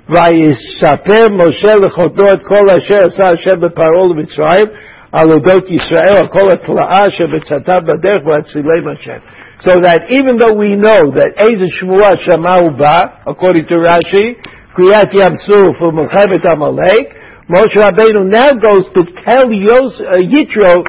ויספר 0.09 1.25
משה 1.31 1.75
לחותנו 1.85 2.25
את 2.33 2.41
כל 2.43 2.65
אשר 2.77 2.95
עשה 3.07 3.23
השם 3.33 3.59
בפרעה 3.59 4.07
למצרים, 4.09 4.65
על 5.11 5.31
אודות 5.33 5.71
ישראל, 5.71 6.15
על 6.21 6.27
כל 6.27 6.51
התלאה 6.53 7.09
שבצאתה 7.09 7.75
בדרך 7.81 8.25
והצילם 8.25 8.87
השם. 8.87 9.19
So 9.61 9.77
that 9.83 10.09
even 10.09 10.37
though 10.39 10.57
we 10.57 10.73
know 10.75 11.01
that 11.13 11.37
Ezer 11.37 11.69
Shmuah 11.69 12.17
Shamahu 12.25 12.79
Ba, 12.81 13.21
according 13.27 13.67
to 13.69 13.75
Rashi, 13.77 14.33
Kriyat 14.75 15.13
Yam 15.13 15.37
Suf 15.37 15.77
Melchemet 15.77 16.41
Amalek, 16.51 17.13
Moshe 17.47 17.77
Rabbeinu 17.77 18.25
now 18.31 18.51
goes 18.57 18.89
to 18.95 19.01
tell 19.23 19.51
Yos, 19.51 20.01
uh, 20.01 20.17
Yitro 20.17 20.81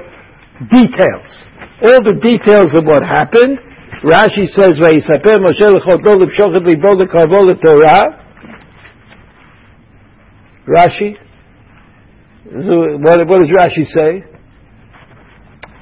details. 0.71 1.29
All 1.85 2.01
the 2.01 2.17
details 2.23 2.73
of 2.73 2.85
what 2.87 3.03
happened. 3.03 3.59
Rashi 4.04 4.46
says, 4.54 4.78
Vayisaper 4.78 5.42
Moshe 5.42 5.66
L'choto 5.66 6.16
L'pshochet 6.16 6.64
Libo 6.66 6.94
L'karvo 6.94 7.50
L'Torah. 7.50 8.04
Rashi? 10.68 11.16
What, 12.46 13.28
what 13.28 13.40
does 13.40 13.50
Rashi 13.50 13.86
say? 13.94 14.24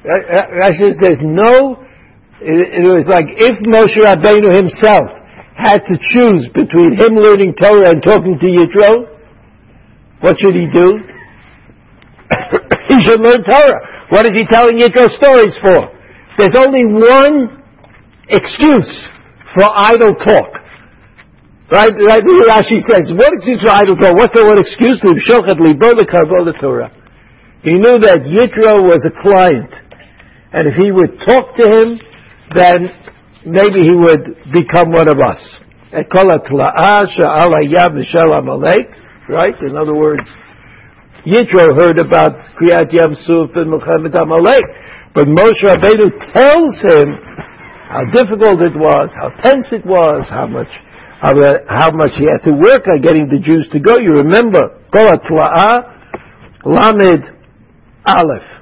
Rashi 0.06 0.78
says 0.78 0.96
there's 1.00 1.20
no, 1.20 1.84
it, 2.40 2.80
it 2.80 2.86
was 2.86 3.04
like 3.10 3.26
if 3.36 3.58
Moshe 3.66 3.98
Rabbeinu 4.00 4.54
himself 4.54 5.10
had 5.56 5.82
to 5.84 5.96
choose 5.98 6.48
between 6.54 6.96
him 7.00 7.16
learning 7.16 7.54
Torah 7.60 7.90
and 7.90 8.02
talking 8.02 8.38
to 8.38 8.46
Yitro, 8.46 9.16
what 10.20 10.36
should 10.38 10.54
he 10.54 10.66
do? 10.72 10.88
he 12.88 13.02
should 13.02 13.20
learn 13.20 13.44
Torah. 13.44 14.08
What 14.10 14.26
is 14.26 14.32
he 14.34 14.44
telling 14.50 14.78
Yitro 14.78 15.10
stories 15.16 15.56
for? 15.60 15.92
There's 16.38 16.54
only 16.56 16.84
one 16.84 17.55
excuse 18.28 19.08
for 19.54 19.66
idle 19.76 20.14
talk. 20.26 20.62
Right, 21.66 21.90
right, 21.90 22.22
Rashi 22.22 22.78
says, 22.86 23.10
what 23.18 23.34
excuse 23.34 23.60
for 23.62 23.74
idle 23.74 23.96
talk? 23.96 24.14
What's 24.14 24.34
the 24.38 24.46
one 24.46 24.58
excuse 24.62 25.00
to 25.02 25.10
Shochet 25.26 25.58
the 25.58 26.54
Torah? 26.60 26.90
He 27.62 27.74
knew 27.74 27.98
that 27.98 28.22
Yitro 28.22 28.86
was 28.86 29.02
a 29.02 29.10
client. 29.10 29.74
And 30.52 30.68
if 30.70 30.78
he 30.78 30.92
would 30.94 31.18
talk 31.26 31.56
to 31.58 31.66
him, 31.66 31.98
then 32.54 32.94
maybe 33.44 33.82
he 33.82 33.90
would 33.90 34.54
become 34.54 34.94
one 34.94 35.10
of 35.10 35.18
us. 35.18 35.42
Right? 39.28 39.58
In 39.66 39.74
other 39.76 39.94
words, 39.94 40.30
Yitro 41.26 41.66
heard 41.74 41.98
about 41.98 42.38
Kriyat 42.54 42.94
Yam 42.94 43.18
Suf 43.26 43.50
and 43.58 43.66
Milchemet 43.74 44.14
Amalek. 44.14 44.62
But 45.14 45.26
Moshe 45.26 45.66
Rabbeinu 45.66 46.14
tells 46.30 46.78
him 46.86 47.18
how 47.88 48.04
difficult 48.10 48.60
it 48.62 48.74
was, 48.74 49.10
how 49.14 49.30
tense 49.42 49.70
it 49.72 49.86
was, 49.86 50.26
how 50.28 50.46
much 50.46 50.70
how, 51.20 51.32
how 51.68 51.90
much 51.92 52.12
he 52.18 52.28
had 52.28 52.44
to 52.44 52.52
work 52.52 52.84
on 52.86 53.00
getting 53.00 53.28
the 53.28 53.40
Jews 53.40 53.68
to 53.72 53.80
go. 53.80 53.96
You 53.96 54.20
remember, 54.20 54.84
Kol 54.92 55.16
Lamed 56.66 57.24
Aleph. 58.04 58.56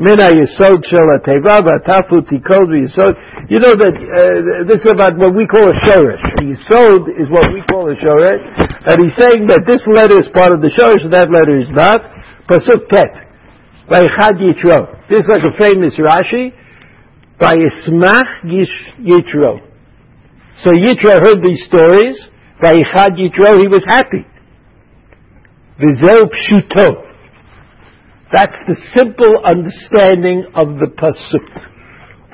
Mina 0.00 0.32
Yisod 0.32 0.80
Shel. 0.88 1.04
You 3.50 3.58
know 3.60 3.74
that 3.76 3.94
uh, 4.00 4.64
this 4.64 4.80
is 4.80 4.90
about 4.92 5.18
what 5.18 5.36
we 5.36 5.44
call 5.44 5.68
a 5.68 5.76
shoresh. 5.84 6.24
Yisod 6.40 7.20
is 7.20 7.28
what 7.28 7.52
we 7.52 7.60
call 7.68 7.90
a 7.90 7.96
shoresh, 8.00 8.40
and 8.88 8.96
he's 9.04 9.16
saying 9.20 9.44
that 9.52 9.68
this 9.68 9.84
letter 9.92 10.16
is 10.16 10.28
part 10.32 10.56
of 10.56 10.62
the 10.62 10.72
shoresh, 10.72 11.04
and 11.04 11.12
that 11.12 11.28
letter 11.28 11.60
is 11.60 11.68
not. 11.76 12.00
Pasuk 12.48 12.88
Tet. 12.88 13.28
Vaychad. 13.92 14.40
This 15.10 15.20
is 15.20 15.28
like 15.28 15.44
a 15.44 15.52
famous 15.60 15.92
Rashi. 16.00 16.54
Vayismach 17.40 18.44
Yitro. 18.44 19.60
So 20.62 20.70
Yitro 20.72 21.14
heard 21.24 21.38
these 21.42 21.64
stories. 21.64 22.28
Vayichad 22.62 23.16
Yitro, 23.16 23.58
he 23.58 23.68
was 23.68 23.82
happy. 23.86 24.26
V'zeu 25.80 26.28
Pshuto. 26.28 27.10
That's 28.32 28.56
the 28.68 28.76
simple 28.94 29.42
understanding 29.44 30.44
of 30.54 30.78
the 30.78 30.92
pasuk. 30.94 31.66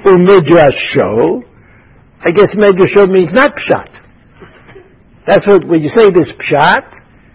Umidrasho, 0.04 1.42
I 2.20 2.30
guess 2.32 2.54
midrasho 2.54 3.08
means 3.08 3.32
not 3.32 3.50
pshat. 3.56 3.88
That's 5.26 5.46
what 5.46 5.66
when 5.66 5.82
you 5.82 5.88
say 5.88 6.06
this 6.14 6.30
pshat 6.30 6.84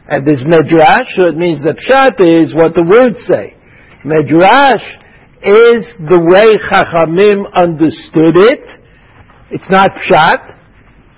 and 0.07 0.27
this 0.27 0.43
medrash, 0.43 1.09
so 1.15 1.23
it 1.23 1.35
means 1.35 1.61
the 1.63 1.73
pshat 1.73 2.21
is 2.21 2.53
what 2.53 2.75
the 2.75 2.83
words 2.83 3.19
say. 3.25 3.55
Medrash 4.05 5.00
is 5.43 5.85
the 5.97 6.21
way 6.21 6.53
Chachamim 6.69 7.49
understood 7.57 8.37
it. 8.37 8.65
It's 9.49 9.69
not 9.69 9.89
pshat, 10.05 10.57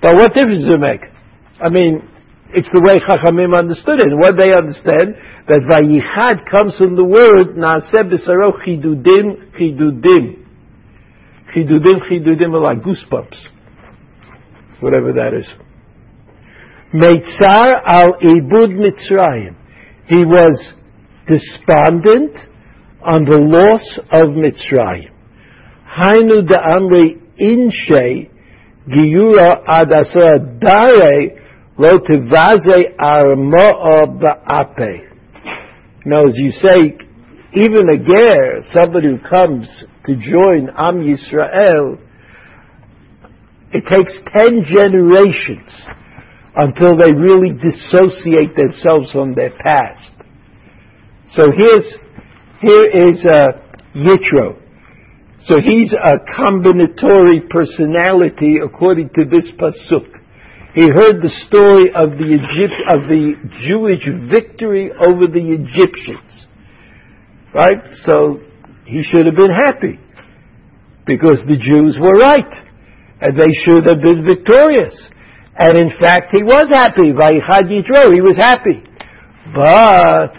but 0.02 0.16
what 0.16 0.34
difference 0.34 0.64
does 0.64 0.74
it 0.74 0.80
make? 0.80 1.04
I 1.60 1.68
mean, 1.68 2.02
it's 2.54 2.68
the 2.72 2.82
way 2.82 2.98
Chachamim 3.00 3.56
understood 3.56 4.00
it. 4.00 4.16
What 4.16 4.36
they 4.38 4.54
understand, 4.56 5.14
that 5.46 5.60
Vayichad 5.68 6.50
comes 6.50 6.76
from 6.78 6.96
the 6.96 7.04
word 7.04 7.56
Naaseh 7.56 8.08
B'saro 8.08 8.56
Chidudim 8.64 9.52
Chidudim. 9.60 10.40
Chidudim 11.54 12.00
Chidudim 12.10 12.54
are 12.54 12.60
like 12.60 12.82
goosebumps. 12.82 13.36
Whatever 14.80 15.12
that 15.12 15.34
is. 15.34 15.46
Meitzar 16.94 17.82
al 17.86 18.14
Ibud 18.22 18.72
Mitzrayim. 18.80 19.56
He 20.08 20.24
was 20.24 20.72
despondent 21.28 22.53
on 23.04 23.24
the 23.24 23.36
loss 23.36 23.98
of 24.12 24.32
Mitzrayim. 24.32 25.12
Hainu 25.84 26.42
de 26.48 26.56
Amri 26.56 27.20
Inshe 27.38 28.30
Giyura 28.88 29.64
Adasa 29.68 30.58
Dare 30.58 31.44
Lo 31.76 31.98
Tivaze 31.98 32.96
Armoa 32.98 34.06
Ba'ape. 34.18 35.10
Now, 36.06 36.24
as 36.26 36.34
you 36.36 36.50
say, 36.50 36.96
even 37.54 37.88
a 37.88 37.98
ger, 37.98 38.62
somebody 38.72 39.08
who 39.08 39.18
comes 39.18 39.68
to 40.06 40.16
join 40.16 40.68
Am 40.76 41.00
Yisrael, 41.00 41.98
it 43.72 43.84
takes 43.88 44.12
ten 44.36 44.64
generations 44.66 45.70
until 46.56 46.96
they 46.96 47.12
really 47.12 47.50
dissociate 47.52 48.54
themselves 48.56 49.10
from 49.10 49.34
their 49.34 49.50
past. 49.50 50.14
So 51.34 51.46
here's, 51.56 51.96
here 52.66 53.10
is 53.10 53.24
uh, 53.26 53.64
Yitro. 53.94 54.60
So 55.46 55.56
he's 55.60 55.92
a 55.92 56.16
combinatory 56.40 57.48
personality 57.50 58.56
according 58.64 59.10
to 59.10 59.24
this 59.28 59.50
pasuk. 59.60 60.08
He 60.74 60.88
heard 60.88 61.20
the 61.20 61.30
story 61.46 61.92
of 61.94 62.16
the 62.16 62.24
Egypt, 62.24 62.78
of 62.90 63.06
the 63.06 63.36
Jewish 63.68 64.02
victory 64.32 64.90
over 64.90 65.28
the 65.28 65.44
Egyptians. 65.52 66.48
Right? 67.52 67.84
So 68.08 68.40
he 68.86 69.02
should 69.04 69.26
have 69.26 69.36
been 69.36 69.54
happy 69.54 70.00
because 71.06 71.38
the 71.46 71.60
Jews 71.60 71.98
were 72.00 72.16
right 72.18 72.54
and 73.20 73.38
they 73.38 73.52
should 73.62 73.84
have 73.84 74.02
been 74.02 74.24
victorious. 74.24 74.96
And 75.56 75.78
in 75.78 75.90
fact, 76.02 76.32
he 76.32 76.42
was 76.42 76.66
happy. 76.72 77.12
Vayichad 77.12 77.68
Yitro, 77.68 78.10
he 78.12 78.22
was 78.22 78.36
happy. 78.36 78.82
But 79.54 80.34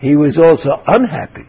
he 0.00 0.16
was 0.16 0.36
also 0.36 0.82
unhappy 0.86 1.46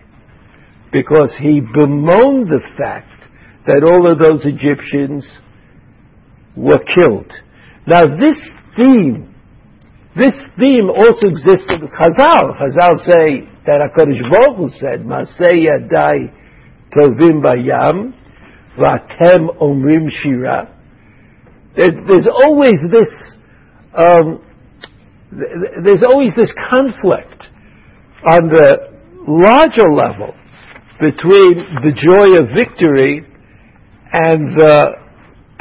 because 0.92 1.36
he 1.40 1.62
bemoaned 1.62 2.50
the 2.50 2.62
fact 2.78 3.20
that 3.68 3.84
all 3.84 4.10
of 4.10 4.18
those 4.20 4.42
Egyptians 4.46 5.28
were 6.56 6.82
killed. 6.96 7.32
Now 7.86 8.02
this 8.02 8.38
theme, 8.76 9.34
this 10.16 10.34
theme 10.58 10.90
also 10.90 11.28
exists 11.28 11.70
in 11.70 11.88
Chazal. 11.88 12.58
Chazal 12.58 12.98
say 13.06 13.48
that 13.66 13.80
HaKadosh 13.86 14.32
Baruch 14.32 14.58
Hu 14.58 14.70
said, 14.80 15.06
Masei 15.06 15.68
Yadai 15.70 16.34
Tovim 16.92 17.44
Bayam, 17.44 18.14
Vatem 18.78 19.58
Omrim 19.62 20.10
Shira. 20.10 20.76
There's 21.76 22.28
always 22.46 22.80
this, 22.92 23.34
um, 23.94 24.44
there's 25.32 26.04
always 26.12 26.34
this 26.36 26.52
conflict 26.70 27.44
on 28.26 28.50
the 28.50 28.90
larger 29.28 29.94
level 29.94 30.34
between 31.00 31.80
the 31.84 31.96
joy 31.96 32.44
of 32.44 32.52
victory 32.52 33.26
and 34.12 34.60
the 34.60 35.00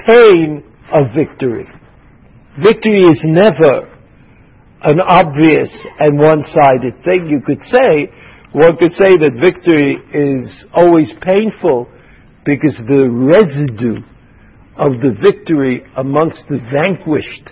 pain 0.08 0.64
of 0.92 1.14
victory. 1.14 1.66
Victory 2.62 3.04
is 3.04 3.20
never 3.24 3.86
an 4.82 4.98
obvious 5.08 5.70
and 6.00 6.18
one-sided 6.18 7.04
thing. 7.04 7.28
You 7.28 7.40
could 7.44 7.62
say, 7.62 8.10
one 8.52 8.76
could 8.78 8.92
say 8.92 9.14
that 9.14 9.38
victory 9.38 9.94
is 10.12 10.64
always 10.74 11.12
painful 11.22 11.88
because 12.44 12.74
the 12.88 13.06
residue 13.10 14.02
of 14.78 14.92
the 15.02 15.14
victory 15.22 15.84
amongst 15.96 16.44
the 16.48 16.58
vanquished 16.72 17.50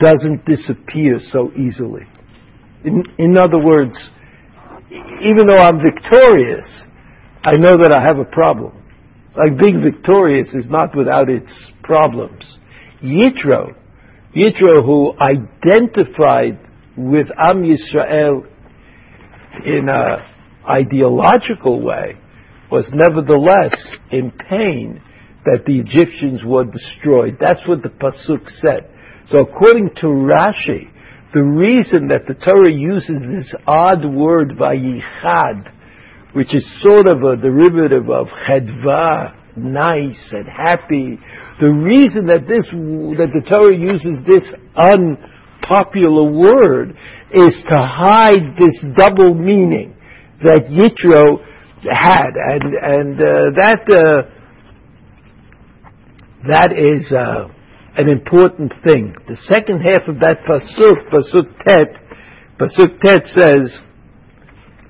doesn't 0.00 0.44
disappear 0.44 1.20
so 1.30 1.50
easily. 1.52 2.02
In, 2.84 3.04
in 3.18 3.38
other 3.38 3.58
words, 3.58 3.96
even 4.90 5.46
though 5.46 5.62
I'm 5.62 5.78
victorious, 5.78 6.66
I 7.44 7.56
know 7.56 7.76
that 7.82 7.94
I 7.96 8.02
have 8.06 8.18
a 8.18 8.30
problem. 8.30 8.82
Like 9.36 9.58
being 9.60 9.82
victorious 9.82 10.48
is 10.54 10.68
not 10.68 10.96
without 10.96 11.28
its 11.28 11.50
problems. 11.82 12.44
Yitro 13.02 13.74
Yitro, 14.34 14.84
who 14.84 15.12
identified 15.20 16.60
with 16.96 17.26
Am 17.36 17.64
Yisrael 17.64 18.46
in 19.66 19.88
an 19.88 20.18
ideological 20.68 21.82
way, 21.82 22.16
was 22.70 22.88
nevertheless 22.92 23.74
in 24.12 24.30
pain 24.30 25.02
that 25.44 25.64
the 25.66 25.80
Egyptians 25.80 26.44
were 26.44 26.64
destroyed. 26.64 27.38
That's 27.40 27.60
what 27.66 27.82
the 27.82 27.88
Pasuk 27.88 28.48
said. 28.60 28.88
So 29.32 29.38
according 29.38 29.90
to 29.96 30.06
Rashi, 30.06 30.88
the 31.34 31.42
reason 31.42 32.06
that 32.08 32.26
the 32.28 32.34
Torah 32.34 32.72
uses 32.72 33.20
this 33.28 33.52
odd 33.66 34.04
word 34.04 34.50
vayichad, 34.50 35.72
which 36.34 36.54
is 36.54 36.64
sort 36.82 37.06
of 37.08 37.22
a 37.22 37.36
derivative 37.36 38.08
of 38.10 38.28
chedva, 38.48 39.34
nice 39.56 40.32
and 40.32 40.46
happy, 40.46 41.18
the 41.60 41.68
reason 41.68 42.26
that 42.26 42.46
this, 42.48 42.66
that 43.18 43.30
the 43.34 43.42
Torah 43.48 43.76
uses 43.76 44.16
this 44.26 44.46
unpopular 44.76 46.30
word 46.30 46.96
is 47.34 47.54
to 47.68 47.76
hide 47.76 48.56
this 48.58 48.84
double 48.96 49.34
meaning 49.34 49.94
that 50.42 50.66
Yitro 50.70 51.44
had, 51.84 52.32
and 52.34 52.74
and 52.74 53.20
uh, 53.20 53.50
that 53.56 53.82
uh, 53.88 54.40
that 56.48 56.72
is 56.72 57.04
uh, 57.12 57.48
an 57.96 58.08
important 58.08 58.72
thing. 58.88 59.14
The 59.28 59.36
second 59.48 59.80
half 59.80 60.08
of 60.08 60.20
that 60.20 60.40
pasuk, 60.48 61.08
pasuk 61.12 61.46
tet, 61.66 62.00
pasuk 62.58 63.00
tet 63.00 63.26
says, 63.26 63.78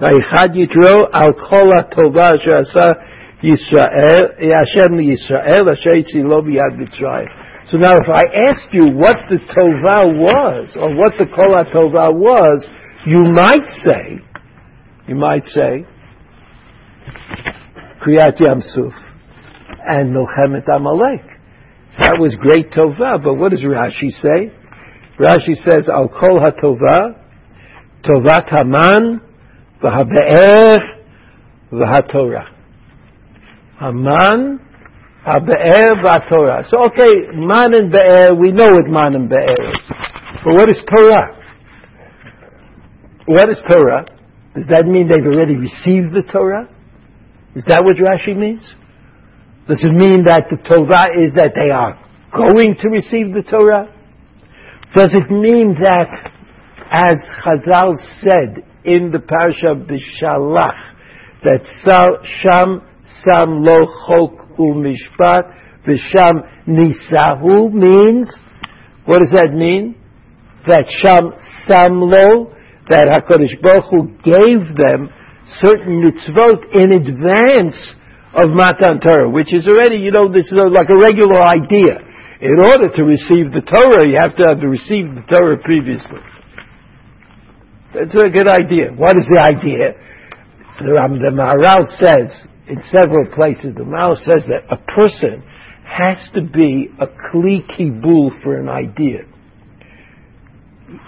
"Vayichad 0.00 0.56
Yitro 0.56 1.08
al 1.12 1.32
kol 1.34 1.70
tova 1.92 2.32
Yisrael, 3.42 4.36
eh, 4.38 4.52
Hashem 4.52 4.96
Yisrael, 5.00 5.64
Asher 5.72 6.28
Lo 6.28 6.42
B'Yad 6.42 6.76
Mitzrayim. 6.76 7.28
So 7.70 7.78
now 7.78 7.94
if 7.94 8.08
I 8.08 8.50
asked 8.50 8.72
you 8.72 8.92
what 8.96 9.16
the 9.30 9.38
Tovah 9.38 10.18
was, 10.18 10.76
or 10.76 10.94
what 10.96 11.12
the 11.18 11.26
Kol 11.26 11.54
Tovah 11.72 12.12
was, 12.12 12.68
you 13.06 13.22
might 13.32 13.66
say, 13.84 14.18
you 15.06 15.14
might 15.14 15.44
say, 15.44 15.86
Kriyat 18.04 18.40
Yamsuf 18.40 18.92
and 19.86 20.14
Milchemet 20.14 20.68
Amalek. 20.74 21.24
That 22.00 22.16
was 22.18 22.34
great 22.34 22.72
Tovah, 22.72 23.22
but 23.22 23.34
what 23.34 23.52
does 23.52 23.62
Rashi 23.62 24.10
say? 24.20 24.52
Rashi 25.18 25.54
says, 25.62 25.88
Al 25.88 26.08
Kol 26.08 26.40
HaTovah, 26.40 27.14
Tovat 28.04 28.48
Haman, 28.50 29.20
V'Habe'er, 29.82 30.76
V'HaTorah. 31.72 32.46
Haman, 33.80 34.60
Be'er 35.24 35.92
Torah. 36.28 36.64
So 36.68 36.80
okay, 36.84 37.12
Man 37.34 37.74
and 37.74 37.90
Be'er, 37.90 38.34
we 38.34 38.52
know 38.52 38.72
what 38.72 38.86
Man 38.86 39.14
and 39.14 39.28
Be'er 39.28 39.70
is. 39.70 39.78
But 40.44 40.54
what 40.54 40.70
is 40.70 40.82
Torah? 40.94 41.36
What 43.26 43.48
is 43.48 43.62
Torah? 43.70 44.04
Does 44.54 44.66
that 44.70 44.84
mean 44.86 45.08
they've 45.08 45.24
already 45.24 45.56
received 45.56 46.12
the 46.12 46.22
Torah? 46.30 46.68
Is 47.54 47.64
that 47.68 47.84
what 47.84 47.96
Rashi 47.96 48.36
means? 48.36 48.62
Does 49.68 49.84
it 49.84 49.92
mean 49.92 50.24
that 50.24 50.44
the 50.50 50.56
Torah 50.68 51.24
is 51.24 51.32
that 51.34 51.52
they 51.54 51.70
are 51.70 51.98
going 52.34 52.76
to 52.82 52.88
receive 52.88 53.32
the 53.32 53.42
Torah? 53.48 53.88
Does 54.94 55.14
it 55.14 55.30
mean 55.30 55.76
that, 55.80 56.32
as 56.90 57.16
Chazal 57.44 57.94
said 58.20 58.64
in 58.84 59.10
the 59.10 59.18
parasha 59.20 59.74
B'Shalach, 59.74 60.96
that 61.44 61.64
Sham 62.24 62.82
Sam 63.24 63.64
Lo 63.64 63.86
Chok 64.06 64.58
Mishpat 64.58 65.56
V'Sham 65.86 66.44
Nisahu 66.68 67.72
means, 67.72 68.28
what 69.06 69.18
does 69.18 69.32
that 69.32 69.52
mean? 69.54 69.96
That 70.68 70.84
Sham 71.02 71.32
Sam 71.66 72.00
Lo, 72.00 72.52
that 72.90 73.06
HaKadosh 73.08 73.60
Baruch 73.62 73.88
Hu 73.90 74.08
gave 74.22 74.76
them 74.76 75.08
certain 75.58 76.04
mitzvot 76.04 76.62
in 76.78 76.92
advance 76.92 77.96
of 78.34 78.50
Matan 78.54 79.00
Torah, 79.00 79.30
which 79.30 79.52
is 79.52 79.66
already, 79.66 79.96
you 79.96 80.12
know, 80.12 80.30
this 80.30 80.46
is 80.46 80.54
like 80.54 80.86
a 80.86 81.00
regular 81.00 81.42
idea. 81.42 81.98
In 82.40 82.56
order 82.62 82.88
to 82.88 83.02
receive 83.02 83.52
the 83.52 83.60
Torah, 83.60 84.06
you 84.06 84.16
have 84.16 84.36
to 84.36 84.44
have 84.48 84.62
received 84.62 85.16
the 85.16 85.24
Torah 85.28 85.58
previously. 85.58 86.20
That's 87.92 88.14
a 88.14 88.31
good 88.31 88.48
idea. 88.48 88.92
What 88.94 89.18
is 89.18 89.26
the 89.26 89.42
idea? 89.42 89.94
The, 90.79 90.96
um, 90.96 91.18
the 91.18 91.33
Maharal 91.33 91.85
says 91.98 92.31
in 92.68 92.81
several 92.90 93.26
places, 93.35 93.74
the 93.74 93.83
Maharal 93.83 94.16
says 94.16 94.46
that 94.46 94.70
a 94.70 94.79
person 94.94 95.42
has 95.85 96.31
to 96.35 96.42
be 96.42 96.88
a 97.00 97.07
kli 97.07 97.66
kibul 97.76 98.40
for 98.42 98.59
an 98.59 98.68
idea. 98.68 99.22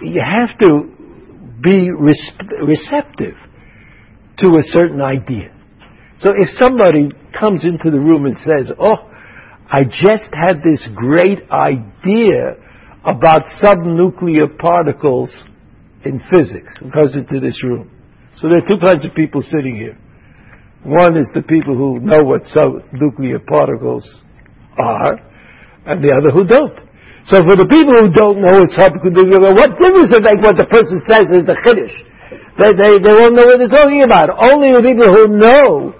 You 0.03 0.21
have 0.21 0.59
to 0.59 0.91
be 1.63 1.89
receptive 1.93 3.37
to 4.39 4.49
a 4.49 4.63
certain 4.63 5.01
idea. 5.01 5.55
So 6.21 6.33
if 6.37 6.49
somebody 6.61 7.11
comes 7.41 7.65
into 7.65 7.91
the 7.91 7.99
room 7.99 8.27
and 8.27 8.37
says, 8.39 8.75
Oh, 8.79 9.09
I 9.71 9.85
just 9.85 10.29
had 10.33 10.59
this 10.65 10.87
great 10.95 11.49
idea 11.51 12.57
about 13.05 13.43
subnuclear 13.63 14.59
particles 14.59 15.31
in 16.05 16.21
physics, 16.35 16.73
comes 16.93 17.15
into 17.15 17.41
this 17.41 17.63
room. 17.63 17.91
So 18.37 18.49
there 18.49 18.59
are 18.59 18.67
two 18.67 18.81
kinds 18.81 19.05
of 19.05 19.15
people 19.15 19.43
sitting 19.43 19.77
here. 19.77 19.99
One 20.83 21.17
is 21.17 21.31
the 21.35 21.47
people 21.47 21.77
who 21.77 22.01
know 22.01 22.25
what 22.25 22.43
subnuclear 22.51 23.47
particles 23.47 24.03
are, 24.79 25.15
and 25.87 26.03
the 26.03 26.11
other 26.11 26.35
who 26.35 26.43
don't. 26.43 26.75
So 27.31 27.39
for 27.47 27.55
the 27.55 27.71
people 27.71 27.95
who 27.95 28.11
don't 28.11 28.43
know 28.43 28.67
what 28.67 28.71
subnuclear, 28.75 29.55
what 29.55 29.71
difference 29.79 30.11
does 30.11 30.19
it 30.19 30.27
make 30.27 30.43
what 30.43 30.59
the 30.59 30.67
person 30.67 30.99
says 31.07 31.31
is 31.31 31.47
a 31.47 31.55
chiddush? 31.63 31.97
They, 32.59 32.71
they, 32.75 32.93
they 32.99 33.15
won't 33.15 33.39
know 33.39 33.47
what 33.47 33.63
they're 33.63 33.71
talking 33.71 34.03
about. 34.03 34.29
Only 34.35 34.75
the 34.75 34.83
people 34.83 35.09
who 35.09 35.25
know 35.39 35.95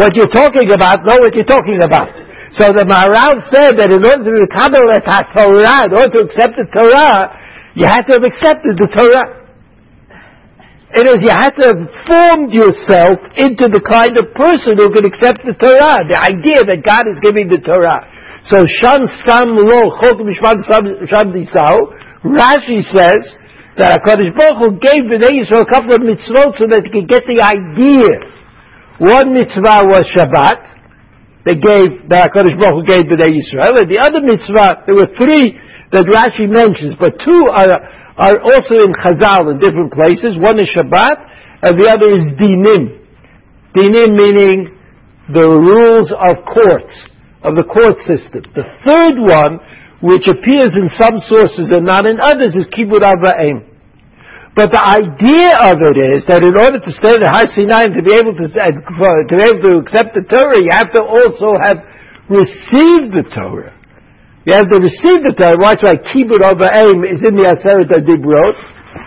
what 0.00 0.16
you're 0.16 0.32
talking 0.32 0.72
about 0.72 1.04
know 1.04 1.20
what 1.20 1.36
you're 1.36 1.44
talking 1.44 1.78
about. 1.84 2.08
So 2.56 2.68
the 2.72 2.84
Maharal 2.88 3.36
said 3.52 3.76
that 3.80 3.92
in 3.92 4.00
order 4.00 4.24
to 4.24 4.32
recover 4.32 4.80
the 4.84 5.00
Torah, 5.36 5.88
in 5.88 5.92
order 5.92 6.12
to 6.16 6.20
accept 6.28 6.56
the 6.56 6.68
Torah, 6.68 7.32
you 7.76 7.88
have 7.88 8.04
to 8.08 8.20
have 8.20 8.24
accepted 8.24 8.76
the 8.76 8.88
Torah. 8.92 9.41
It 10.92 11.08
is 11.08 11.24
you 11.24 11.32
have 11.32 11.56
to 11.56 11.64
have 11.72 11.82
formed 12.04 12.52
yourself 12.52 13.16
into 13.40 13.64
the 13.72 13.80
kind 13.80 14.12
of 14.20 14.28
person 14.36 14.76
who 14.76 14.92
can 14.92 15.08
accept 15.08 15.40
the 15.40 15.56
Torah, 15.56 16.04
the 16.04 16.20
idea 16.20 16.60
that 16.68 16.84
God 16.84 17.08
is 17.08 17.16
giving 17.24 17.48
the 17.48 17.64
Torah. 17.64 17.96
So 18.44 18.68
Sham 18.68 19.00
Sam 19.24 19.56
Lo 19.56 19.88
Chok 20.04 20.20
Mishpat 20.20 20.60
Sham 20.68 21.32
Rashi 22.28 22.84
says 22.84 23.24
that 23.80 24.04
HaKadosh 24.04 24.36
Baruch 24.36 24.58
Hu 24.60 24.68
gave 24.84 25.08
Bnei 25.08 25.40
Yisrael 25.40 25.64
a 25.64 25.70
couple 25.72 25.96
of 25.96 26.04
mitzvot 26.04 26.60
so 26.60 26.68
that 26.68 26.84
they 26.84 26.92
could 26.92 27.08
get 27.08 27.24
the 27.24 27.40
idea. 27.40 28.12
One 29.00 29.32
mitzvah 29.32 29.88
was 29.88 30.04
Shabbat. 30.12 30.60
They 31.48 31.56
gave, 31.56 32.04
that 32.12 32.30
HaKadosh 32.30 32.60
Baruch 32.60 32.78
Hu 32.78 32.86
gave 32.86 33.08
Bnei 33.08 33.32
Yisrael. 33.32 33.80
And 33.80 33.88
the 33.88 33.96
other 33.96 34.20
mitzvah, 34.20 34.84
there 34.84 34.94
were 34.94 35.08
three 35.16 35.56
that 35.90 36.04
Rashi 36.04 36.48
mentions, 36.52 37.00
but 37.00 37.16
two 37.24 37.40
are, 37.48 37.80
are 38.22 38.38
also 38.38 38.86
in 38.86 38.94
Chazal 38.94 39.50
in 39.50 39.58
different 39.58 39.90
places. 39.90 40.38
One 40.38 40.62
is 40.62 40.70
Shabbat, 40.70 41.18
and 41.66 41.74
the 41.74 41.90
other 41.90 42.14
is 42.14 42.30
Dinim. 42.38 43.02
Dinim 43.74 44.14
meaning 44.14 44.70
the 45.26 45.42
rules 45.42 46.14
of 46.14 46.46
courts, 46.46 46.94
of 47.42 47.58
the 47.58 47.66
court 47.66 47.98
system. 48.06 48.46
The 48.54 48.68
third 48.86 49.18
one 49.18 49.58
which 50.02 50.26
appears 50.30 50.74
in 50.74 50.86
some 50.98 51.18
sources 51.26 51.70
and 51.70 51.86
not 51.86 52.06
in 52.06 52.18
others, 52.22 52.54
is 52.54 52.66
kibbud 52.70 53.02
ava'im. 53.02 53.66
But 54.54 54.70
the 54.70 54.82
idea 54.82 55.56
of 55.62 55.80
it 55.80 55.96
is 56.18 56.26
that 56.28 56.44
in 56.44 56.54
order 56.58 56.76
to 56.78 56.90
stand 56.92 57.24
at 57.24 57.32
Har 57.32 57.48
Sinai 57.48 57.88
and 57.88 57.94
to 57.96 58.04
be 58.04 58.12
able 58.12 58.36
to, 58.36 58.46
to 58.46 59.34
be 59.34 59.44
able 59.46 59.62
to 59.62 59.74
accept 59.80 60.12
the 60.12 60.26
Torah, 60.28 60.60
you 60.60 60.68
have 60.74 60.92
to 60.92 61.00
also 61.00 61.56
have 61.58 61.80
received 62.28 63.16
the 63.16 63.24
Torah. 63.32 63.72
You 64.44 64.54
have 64.58 64.68
to 64.70 64.78
receive 64.82 65.22
the 65.22 65.34
Torah. 65.38 65.54
Watch 65.58 65.86
why 65.86 65.94
over 65.94 66.68
aim 66.74 67.06
is 67.06 67.22
in 67.22 67.38
the 67.38 67.46
Aseret 67.46 67.94
Dibrot, 67.94 68.58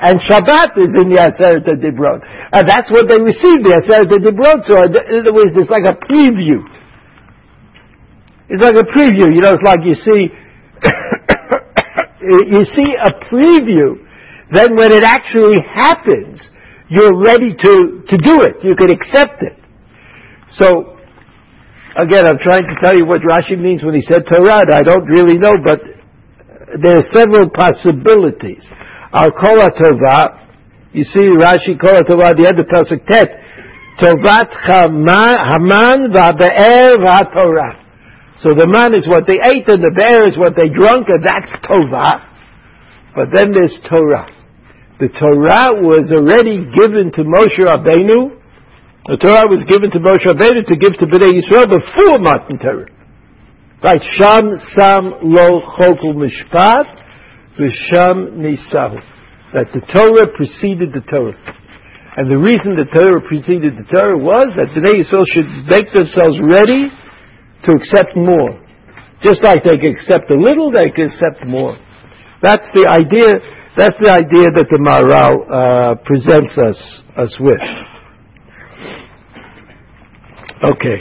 and 0.07 0.15
Shabbat 0.23 0.79
is 0.79 0.95
in 0.95 1.11
the 1.11 1.19
Aseret 1.19 1.67
Dibrot. 1.67 2.23
And 2.55 2.63
that's 2.63 2.89
what 2.89 3.09
they 3.11 3.19
receive, 3.19 3.59
the 3.67 3.75
Aseret 3.83 4.07
Dibrot. 4.07 4.63
So 4.63 4.79
in 4.79 5.19
other 5.19 5.35
words, 5.35 5.51
it's 5.55 5.69
like 5.69 5.83
a 5.83 5.99
preview. 6.07 6.63
It's 8.47 8.63
like 8.63 8.79
a 8.79 8.87
preview. 8.87 9.33
You 9.33 9.41
know, 9.41 9.51
it's 9.51 9.65
like 9.65 9.83
you 9.83 9.95
see 9.99 10.31
you 12.51 12.63
see 12.65 12.95
a 12.95 13.11
preview, 13.27 13.99
then 14.53 14.75
when 14.75 14.91
it 14.91 15.03
actually 15.03 15.57
happens, 15.73 16.41
you're 16.89 17.17
ready 17.17 17.53
to, 17.53 18.03
to 18.07 18.17
do 18.17 18.41
it. 18.41 18.63
You 18.63 18.75
can 18.75 18.91
accept 18.91 19.43
it. 19.43 19.57
So, 20.51 20.94
again, 21.95 22.27
I'm 22.27 22.39
trying 22.43 22.67
to 22.67 22.75
tell 22.83 22.95
you 22.95 23.05
what 23.05 23.21
Rashi 23.21 23.57
means 23.59 23.83
when 23.83 23.95
he 23.95 24.01
said 24.01 24.23
Torah. 24.27 24.63
I 24.67 24.83
don't 24.83 25.05
really 25.05 25.37
know, 25.37 25.55
but 25.63 25.79
there 26.81 26.97
are 26.99 27.07
several 27.11 27.49
possibilities. 27.49 28.63
Al 29.13 29.31
Kol 29.31 29.63
Tova, 29.71 30.47
you 30.91 31.03
see 31.03 31.23
Rashi 31.23 31.79
Kol 31.79 32.03
Tova, 32.03 32.35
the 32.35 32.47
end 32.47 32.59
of 32.59 32.67
Tet, 33.07 33.29
Tovat 34.01 34.51
Haman 34.67 36.11
Va'be'er 36.11 36.97
Va'torah. 36.99 37.85
So 38.43 38.49
the 38.51 38.67
man 38.67 38.93
is 38.93 39.07
what 39.07 39.23
they 39.27 39.39
ate 39.39 39.63
and 39.71 39.79
the 39.79 39.95
bear 39.95 40.27
is 40.27 40.37
what 40.37 40.55
they 40.59 40.67
drank 40.67 41.07
and 41.07 41.23
that's 41.23 41.55
Tova. 41.63 42.35
But 43.15 43.31
then 43.33 43.53
there's 43.55 43.79
Torah. 43.87 44.27
The 44.99 45.07
Torah 45.07 45.71
was 45.79 46.11
already 46.11 46.67
given 46.75 47.15
to 47.15 47.23
Moshe 47.23 47.63
Rabbeinu. 47.63 48.34
The 49.05 49.21
Torah 49.21 49.45
was 49.45 49.61
given 49.69 49.93
to 49.93 50.01
Moshe 50.01 50.25
Rabbeinu 50.25 50.65
to 50.65 50.75
give 50.81 50.97
to 50.97 51.05
Bnei 51.05 51.37
Yisrael 51.37 51.69
before 51.69 52.17
Matan 52.17 52.57
Torah. 52.57 52.89
Right, 53.85 54.01
Sham 54.17 54.57
Sam 54.73 55.21
Lo 55.21 55.61
Chokul 55.77 56.17
Mishpat 56.17 56.89
V'Sham 57.53 58.41
Nisahu. 58.41 58.97
That 59.53 59.69
the 59.77 59.85
Torah 59.93 60.25
preceded 60.33 60.89
the 60.89 61.05
Torah. 61.05 61.37
And 62.17 62.33
the 62.33 62.41
reason 62.41 62.73
the 62.73 62.89
Torah 62.89 63.21
preceded 63.21 63.77
the 63.77 63.85
Torah 63.93 64.17
was 64.17 64.57
that 64.57 64.73
Bnei 64.73 64.97
Yisrael 64.97 65.29
should 65.29 65.53
make 65.69 65.85
themselves 65.93 66.41
ready 66.41 66.89
to 66.89 67.77
accept 67.77 68.17
more. 68.17 68.57
Just 69.21 69.45
like 69.45 69.61
they 69.61 69.77
can 69.85 69.93
accept 69.93 70.33
a 70.33 70.35
little, 70.35 70.73
they 70.73 70.89
can 70.89 71.13
accept 71.13 71.45
more. 71.45 71.77
That's 72.41 72.65
the 72.73 72.89
idea. 72.89 73.29
That's 73.77 73.97
the 74.01 74.09
idea 74.09 74.49
that 74.49 74.65
the 74.65 74.81
Maharal 74.81 75.45
uh, 75.45 75.95
presents 76.09 76.57
us 76.57 76.79
us 77.21 77.37
with. 77.39 77.93
Okay. 80.63 80.97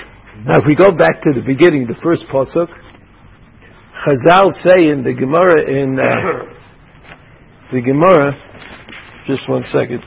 Now, 0.47 0.59
if 0.59 0.65
we 0.67 0.75
go 0.75 0.91
back 0.91 1.23
to 1.23 1.31
the 1.33 1.41
beginning, 1.47 1.87
the 1.87 1.95
first 2.03 2.25
pasuk, 2.33 2.69
Chazal 4.05 4.53
say 4.63 4.91
in 4.91 5.03
the 5.05 5.15
Gemara 5.15 5.63
in 5.65 5.99
uh, 5.99 6.55
the 7.73 7.81
Gemara. 7.81 8.35
Just 9.27 9.49
one 9.49 9.65
second. 9.73 10.03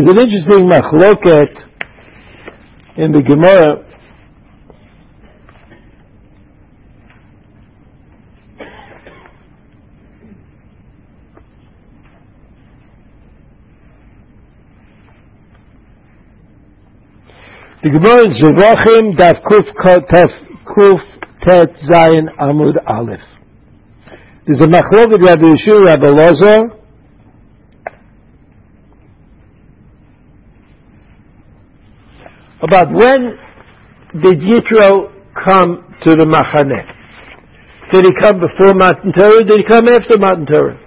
there's 0.00 0.16
an 0.16 0.22
interesting 0.22 0.66
machloket 0.66 1.52
in 2.96 3.12
the 3.12 3.20
Gemara. 3.20 3.84
The 17.82 17.90
Gemara 17.90 18.24
in 18.24 18.32
Zerachim, 18.32 19.18
Daf 19.18 19.42
Kuf 19.42 19.66
Tef 20.10 20.30
Kuf 20.64 21.00
Tet 21.46 21.74
Zayin 21.90 22.34
Amud 22.38 22.76
Aleph. 22.86 23.20
There's 24.46 24.60
a 24.60 24.64
machloket 24.64 25.22
Rabbi 25.22 25.42
Yeshua 25.42 25.84
Rabbi 25.84 26.06
Lozor, 26.06 26.79
about 32.62 32.92
when 32.92 33.38
did 34.22 34.40
Yitro 34.40 35.12
come 35.34 35.94
to 36.04 36.10
the 36.16 36.26
Machaneh? 36.26 37.00
Did 37.92 38.04
he 38.06 38.12
come 38.20 38.38
before 38.38 38.74
Matan 38.74 39.12
Torah? 39.12 39.44
Did 39.44 39.58
he 39.58 39.66
come 39.66 39.88
after 39.88 40.18
Matan 40.18 40.46
Torah? 40.46 40.78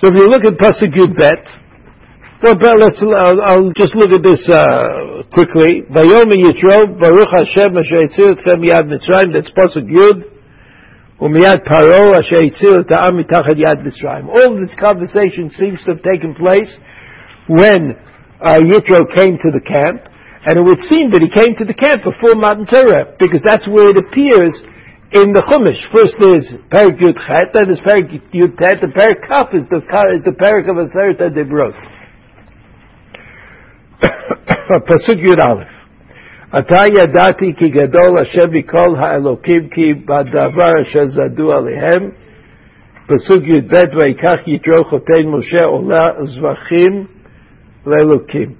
So 0.00 0.08
if 0.08 0.14
you 0.20 0.28
look 0.28 0.44
at 0.44 0.54
Pasuk 0.60 0.92
Yud 0.92 1.18
Bet, 1.18 1.42
well, 2.44 2.76
let's, 2.76 3.00
I'll, 3.00 3.40
I'll, 3.40 3.72
just 3.72 3.96
look 3.96 4.12
at 4.12 4.20
this 4.20 4.44
uh, 4.52 5.24
quickly. 5.32 5.80
Vayomi 5.88 6.44
Yitro, 6.44 6.92
Baruch 6.92 7.32
Hashem 7.32 7.72
Asher 7.72 8.04
Yitzil 8.04 8.36
Tzem 8.36 8.60
Yad 8.68 8.84
Mitzrayim, 8.84 9.32
that's 9.32 9.50
Pasuk 9.56 9.88
Yud, 9.88 10.28
Umiyad 11.20 11.64
Paro 11.64 12.12
Asher 12.12 12.42
Yitzil 12.44 12.86
Ta'am 12.86 13.16
Mitachad 13.16 13.56
Yad 13.56 13.80
Mitzrayim. 13.80 14.28
All 14.28 14.60
this 14.60 14.74
conversation 14.78 15.48
seems 15.56 15.82
to 15.84 15.94
have 15.94 16.02
taken 16.02 16.34
place 16.34 16.70
when 17.46 17.96
uh, 18.40 18.60
Yitro 18.60 19.04
came 19.14 19.36
to 19.40 19.50
the 19.52 19.60
camp, 19.60 20.04
and 20.44 20.60
it 20.60 20.64
would 20.64 20.80
seem 20.84 21.08
that 21.12 21.24
he 21.24 21.32
came 21.32 21.56
to 21.56 21.64
the 21.64 21.72
camp 21.72 22.04
before 22.04 22.36
Matan 22.36 22.68
Torah, 22.68 23.16
because 23.16 23.40
that's 23.44 23.64
where 23.64 23.88
it 23.88 23.96
appears 23.96 24.52
in 25.16 25.32
the 25.32 25.40
Chumash. 25.48 25.80
First 25.94 26.20
there's 26.20 26.44
Perik 26.68 27.00
Yud 27.00 27.16
Chet, 27.16 27.54
then 27.56 27.72
there's 27.72 27.80
Perik 27.80 28.12
Yud 28.34 28.58
Tet, 28.60 28.82
the 28.84 28.92
Perik 28.92 29.24
Kaf 29.24 29.54
is 29.56 29.64
the, 29.72 29.80
is 30.12 30.24
the 30.24 30.36
Perik 30.36 30.68
of 30.68 30.76
Aseret 30.76 31.16
Dibrot. 31.32 31.72
Pasuk 34.88 35.16
Yud 35.22 35.40
Aleph. 35.40 35.74
Ataya 36.52 37.06
ki 37.38 37.70
gadol 37.70 38.18
Hashem 38.18 38.52
b'kol 38.52 38.96
ha'elokim 38.96 39.74
ki 39.74 40.04
badavar 40.06 40.86
asher 40.86 41.08
zadu. 41.08 41.50
Pasuk 43.08 43.42
Yud 43.42 43.70
Bet 43.70 43.90
v'ikach 43.90 44.44
yitro 44.46 44.84
chotein 44.90 45.26
Moshe 45.32 45.66
ola 45.66 46.14
zvachim. 46.26 47.13
לאלוקים 47.85 48.53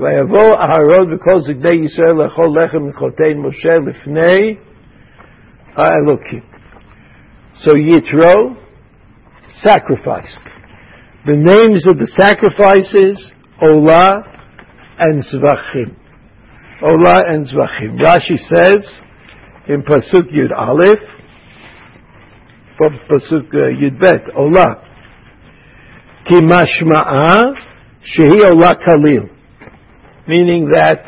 ויבוא 0.00 0.50
אהרון 0.58 1.14
וכל 1.14 1.40
זקני 1.40 1.84
ישראל 1.84 2.12
לאכול 2.12 2.62
לחם 2.62 2.88
מחותן 2.88 3.32
משה 3.36 3.78
לפני 3.86 4.56
האלוקים 5.76 6.52
So 7.54 7.74
Yitro 7.74 8.56
sacrificed. 9.60 10.46
The 11.26 11.36
names 11.36 11.86
of 11.86 11.98
the 11.98 12.10
sacrifices 12.18 13.30
Ola 13.60 14.10
and 14.98 15.22
Zvachim. 15.22 15.94
Ola 16.82 17.20
and 17.28 17.46
Zvachim. 17.46 18.00
Rashi 18.00 18.38
says 18.38 18.90
in 19.68 19.82
Pasuk 19.82 20.32
Yud 20.32 20.50
Aleph, 20.56 20.98
from 22.76 22.98
Pasuk 23.08 23.46
uh, 23.54 23.70
Yud 23.78 24.00
Bet, 24.00 24.34
Ola. 24.36 24.82
Ki 26.28 26.40
mashma'a 26.40 27.52
shehi 28.15 28.39
Ola 28.45 28.75
Kalil. 28.75 29.29
Meaning 30.27 30.69
that 30.73 31.03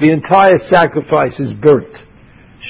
the 0.00 0.12
entire 0.12 0.58
sacrifice 0.68 1.38
is 1.40 1.52
burnt. 1.60 1.94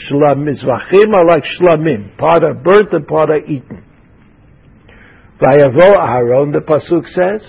Shlam 0.08 0.46
Zvachim 0.46 1.14
are 1.14 1.26
like 1.26 1.44
shlamim. 1.44 2.16
Part 2.16 2.44
are 2.44 2.54
burnt 2.54 2.92
and 2.92 3.06
part 3.06 3.30
are 3.30 3.44
eaten. 3.44 3.84
Vayavo 5.40 5.96
Aaron, 5.96 6.52
the 6.52 6.60
Pasuk 6.60 7.08
says, 7.08 7.42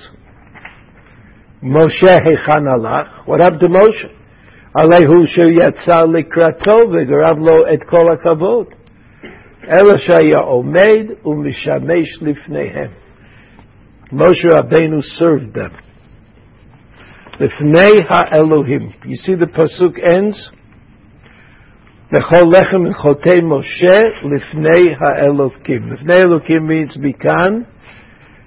Moshe 1.64 2.02
Hechan 2.02 2.66
Alach. 2.66 3.28
What 3.28 3.42
happened 3.42 3.60
to 3.62 3.68
Moshe? 3.68 4.10
Alehu 4.74 5.26
Yatsa 5.38 6.08
Likrato 6.08 6.88
v'garav 6.88 7.74
et 7.74 7.86
kol 7.88 8.16
hakavod. 8.16 8.74
Ela 9.70 9.98
shaya 10.00 10.44
omed 10.48 11.22
u'mishamesh 11.24 12.22
lifnehem. 12.22 12.94
Moshe 14.12 14.46
Rabbeinu 14.46 15.04
served 15.04 15.54
them. 15.54 15.72
Lifnei 17.41 17.97
ha-Elohim. 18.09 18.95
You 19.05 19.17
see 19.17 19.35
the 19.35 19.47
pasuk 19.47 19.99
ends? 20.03 20.51
Lechol 22.13 22.53
lechem 22.53 22.87
and 22.87 22.95
chotei 22.95 23.43
Moshe 23.43 23.99
lifnei 24.25 24.97
ha-Elohim. 24.99 25.91
Lifnei 25.91 26.25
Elohim 26.25 26.67
means 26.67 26.97
mikan 26.97 27.67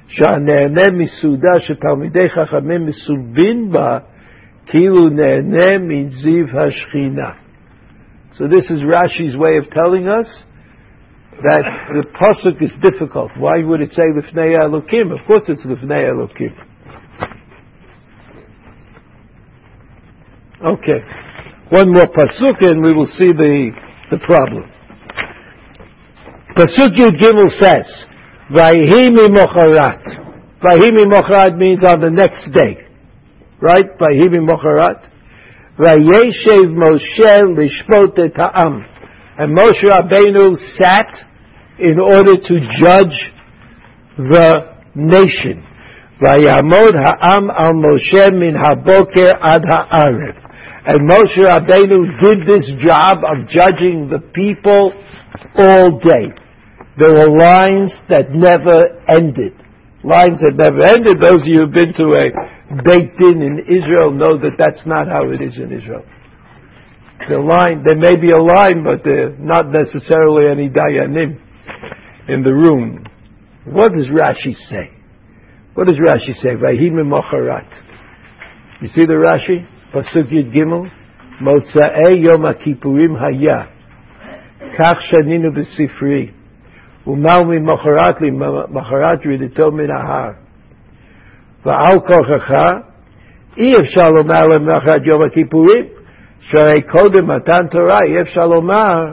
שהנהנה 0.10 0.92
מסעודה 0.94 1.60
שתלמידי 1.60 2.30
חכמים 2.30 2.86
מסולבין 2.86 3.72
בה, 3.72 4.00
כאילו 4.66 5.10
נהנה 5.10 5.78
מזיו 5.80 6.46
השכינה. 6.60 7.32
So 8.34 8.48
this 8.48 8.72
is 8.72 8.82
Rashi's 8.82 9.38
way 9.38 9.58
of 9.58 9.70
telling 9.70 10.08
us 10.08 10.46
that 11.44 11.64
the 11.94 12.06
pasuk 12.18 12.62
is 12.62 12.72
difficult. 12.82 13.32
Why 13.38 13.64
would 13.64 13.82
it 13.82 13.92
say 13.92 14.04
lifnei 14.18 14.58
Elokim? 14.58 15.12
Of 15.14 15.26
course, 15.28 15.46
it's 15.48 15.66
lifnei 15.66 16.10
Elokim. 16.10 16.54
Okay, 20.65 21.01
one 21.71 21.93
more 21.93 22.07
pasuk, 22.07 22.57
and 22.61 22.83
we 22.83 22.95
will 22.95 23.07
see 23.07 23.33
the 23.33 23.71
the 24.11 24.19
problem. 24.19 24.65
Pasuk 26.57 26.95
Yud 26.97 27.19
Gimel 27.21 27.51
says, 27.59 27.87
Vayhimi 28.51 29.27
mocharat. 29.29 30.03
Vayhimi 30.63 31.05
mocharat 31.11 31.59
means 31.59 31.83
on 31.83 32.01
the 32.01 32.11
next 32.11 32.47
day. 32.55 32.79
Right? 33.61 33.99
Vayhimi 33.99 34.39
mocharat. 34.39 35.11
Vayeshev 35.79 36.71
Moshe 36.71 37.43
lishpot 37.59 38.19
et 38.19 38.37
ha'am. 38.37 38.85
And 39.39 39.57
Moshe 39.57 39.83
Rabbeinu 39.83 40.57
sat 40.79 41.11
in 41.81 41.99
order 41.99 42.37
to 42.37 42.55
judge 42.85 43.33
the 44.17 44.77
nation. 44.95 45.67
Vayamod 46.23 46.93
ha'am 46.95 47.51
al 47.51 47.73
Moshe 47.73 48.33
min 48.33 48.55
haboker 48.55 49.33
ad 49.43 49.65
ha'arev. 49.69 50.44
And 50.87 51.09
Moshe 51.09 51.41
Rabbeinu 51.41 52.21
did 52.21 52.45
this 52.45 52.69
job 52.87 53.19
of 53.25 53.49
judging 53.49 54.11
the 54.13 54.21
people 54.35 54.93
all 55.57 55.99
day. 55.99 56.29
There 56.99 57.11
were 57.11 57.33
lines 57.33 57.91
that 58.11 58.29
never 58.31 59.01
ended. 59.09 59.57
Lines 60.05 60.39
that 60.45 60.53
never 60.55 60.85
ended. 60.85 61.17
Those 61.23 61.41
of 61.41 61.49
you 61.49 61.65
who've 61.65 61.73
been 61.73 61.95
to 61.97 62.13
a 62.13 62.29
Beit 62.85 63.17
Din 63.17 63.41
in 63.41 63.59
Israel 63.65 64.13
know 64.13 64.37
that 64.37 64.57
that's 64.59 64.85
not 64.85 65.09
how 65.09 65.31
it 65.31 65.41
is 65.41 65.59
in 65.59 65.73
Israel. 65.73 66.05
The 67.31 67.41
line, 67.41 67.83
there 67.83 67.97
may 67.97 68.21
be 68.21 68.29
a 68.29 68.43
line, 68.43 68.85
but 68.85 69.03
there's 69.03 69.35
not 69.41 69.73
necessarily 69.73 70.53
any 70.53 70.69
dayanim 70.69 71.41
in 72.29 72.43
the 72.43 72.53
room. 72.53 73.07
What 73.65 73.93
does 73.93 74.09
Rashi 74.13 74.55
say? 74.69 74.93
What 75.73 75.87
does 75.87 75.97
Rashi 75.97 76.35
say? 76.43 76.51
Vahim 76.51 77.01
mocharat. 77.01 77.73
You 78.83 78.89
see 78.89 79.07
the 79.07 79.15
Rashi? 79.15 79.67
Yud 79.95 80.53
Gimel. 80.55 80.91
Motza'e 81.41 82.15
Yom 82.21 82.43
HaKippurim 82.43 83.19
Haya. 83.19 83.67
Kach 84.77 85.01
shaninu 85.11 85.51
b'sifri. 85.55 86.33
ומהו 87.07 87.45
ממחרת 87.45 88.21
למחרת 88.21 89.25
ירידתו 89.25 89.73
מן 89.73 89.91
ההר. 89.91 90.31
ועל 91.67 92.01
כוחך 92.07 92.51
אי 93.57 93.73
אפשר 93.83 94.09
לומר 94.09 94.45
למחרת 94.55 95.01
יום 95.05 95.23
הכיפורים, 95.23 95.85
שהרי 96.41 96.83
קודם 96.83 97.31
מתן 97.31 97.67
תורה 97.71 97.99
אי 98.07 98.21
אפשר 98.21 98.47
לומר 98.47 99.13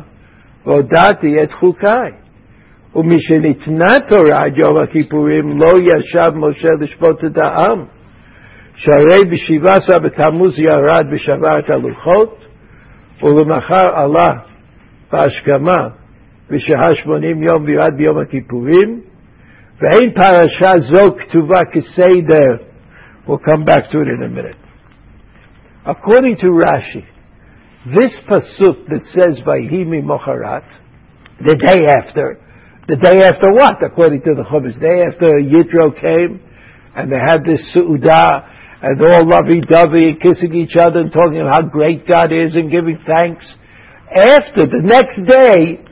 והודעתי 0.66 1.44
את 1.44 1.52
חוקיי. 1.52 2.12
ומשניתנה 2.96 3.96
תורה 4.10 4.40
עד 4.46 4.58
יום 4.58 4.78
הכיפורים 4.78 5.60
לא 5.60 5.72
ישב 5.80 6.36
משה 6.36 6.70
לשפוט 6.80 7.24
את 7.26 7.38
העם, 7.38 7.86
שהרי 8.75 9.31
בשבעה 9.33 9.77
עשר 9.77 9.99
בתמוז 9.99 10.59
ירד 10.59 11.07
ושבר 11.13 11.59
את 11.59 11.71
הלוחות, 11.71 12.45
ולמחר 13.23 13.89
עלה 13.95 14.39
בהשכמה 15.13 15.89
ושהה 16.51 16.95
שמונים 16.95 17.43
יום 17.43 17.65
וירד 17.65 17.97
ביום 17.97 18.19
הכיפורים, 18.19 19.01
ואין 19.81 20.11
פרשה 20.11 20.73
זו 20.79 21.17
כתובה 21.17 21.59
כסדר. 21.73 22.67
We'll 23.27 23.39
come 23.39 23.65
back 23.65 23.91
to 23.91 24.01
it 24.03 24.09
in 24.09 24.23
a 24.23 24.29
minute. 24.29 24.57
According 25.85 26.37
to 26.43 26.47
Rashi, 26.47 27.05
this 27.99 28.17
pasuk 28.29 28.87
that 28.89 29.03
says 29.15 29.39
Vayhimi 29.45 30.03
Mocharat, 30.03 30.65
the 31.41 31.55
day 31.67 31.87
after, 31.87 32.39
the 32.89 32.97
day 32.97 33.25
after 33.25 33.53
what? 33.53 33.83
According 33.85 34.23
to 34.23 34.35
the 34.35 34.43
Chumash, 34.43 34.75
the 34.75 34.81
day 34.81 35.03
after 35.11 35.29
Yitro 35.43 35.95
came, 36.01 36.41
and 36.95 37.11
they 37.11 37.19
had 37.19 37.45
this 37.45 37.61
Su'udah, 37.75 38.50
and 38.82 39.02
all 39.02 39.28
lovey-dovey, 39.28 40.06
and 40.10 40.22
kissing 40.22 40.56
each 40.56 40.76
other 40.80 41.00
and 41.02 41.12
talking 41.14 41.42
about 41.42 41.62
how 41.62 41.70
great 41.70 42.08
God 42.08 42.34
is 42.34 42.56
and 42.56 42.72
giving 42.72 42.98
thanks. 43.06 43.46
After, 44.10 44.66
the 44.66 44.82
next 44.82 45.22
day, 45.30 45.86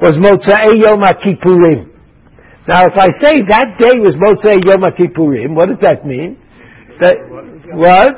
was 0.00 0.12
Motzei 0.20 0.84
Yom 0.84 1.00
HaKippurim. 1.00 1.90
Now, 2.68 2.84
if 2.84 2.96
I 2.96 3.08
say 3.20 3.40
that 3.48 3.76
day 3.78 3.96
was 4.00 4.16
Motzei 4.16 4.56
Yom 4.68 4.82
HaKippurim, 4.84 5.54
what 5.54 5.68
does 5.68 5.78
that 5.82 6.06
mean? 6.06 6.38
That, 7.00 7.16
what? 7.72 8.10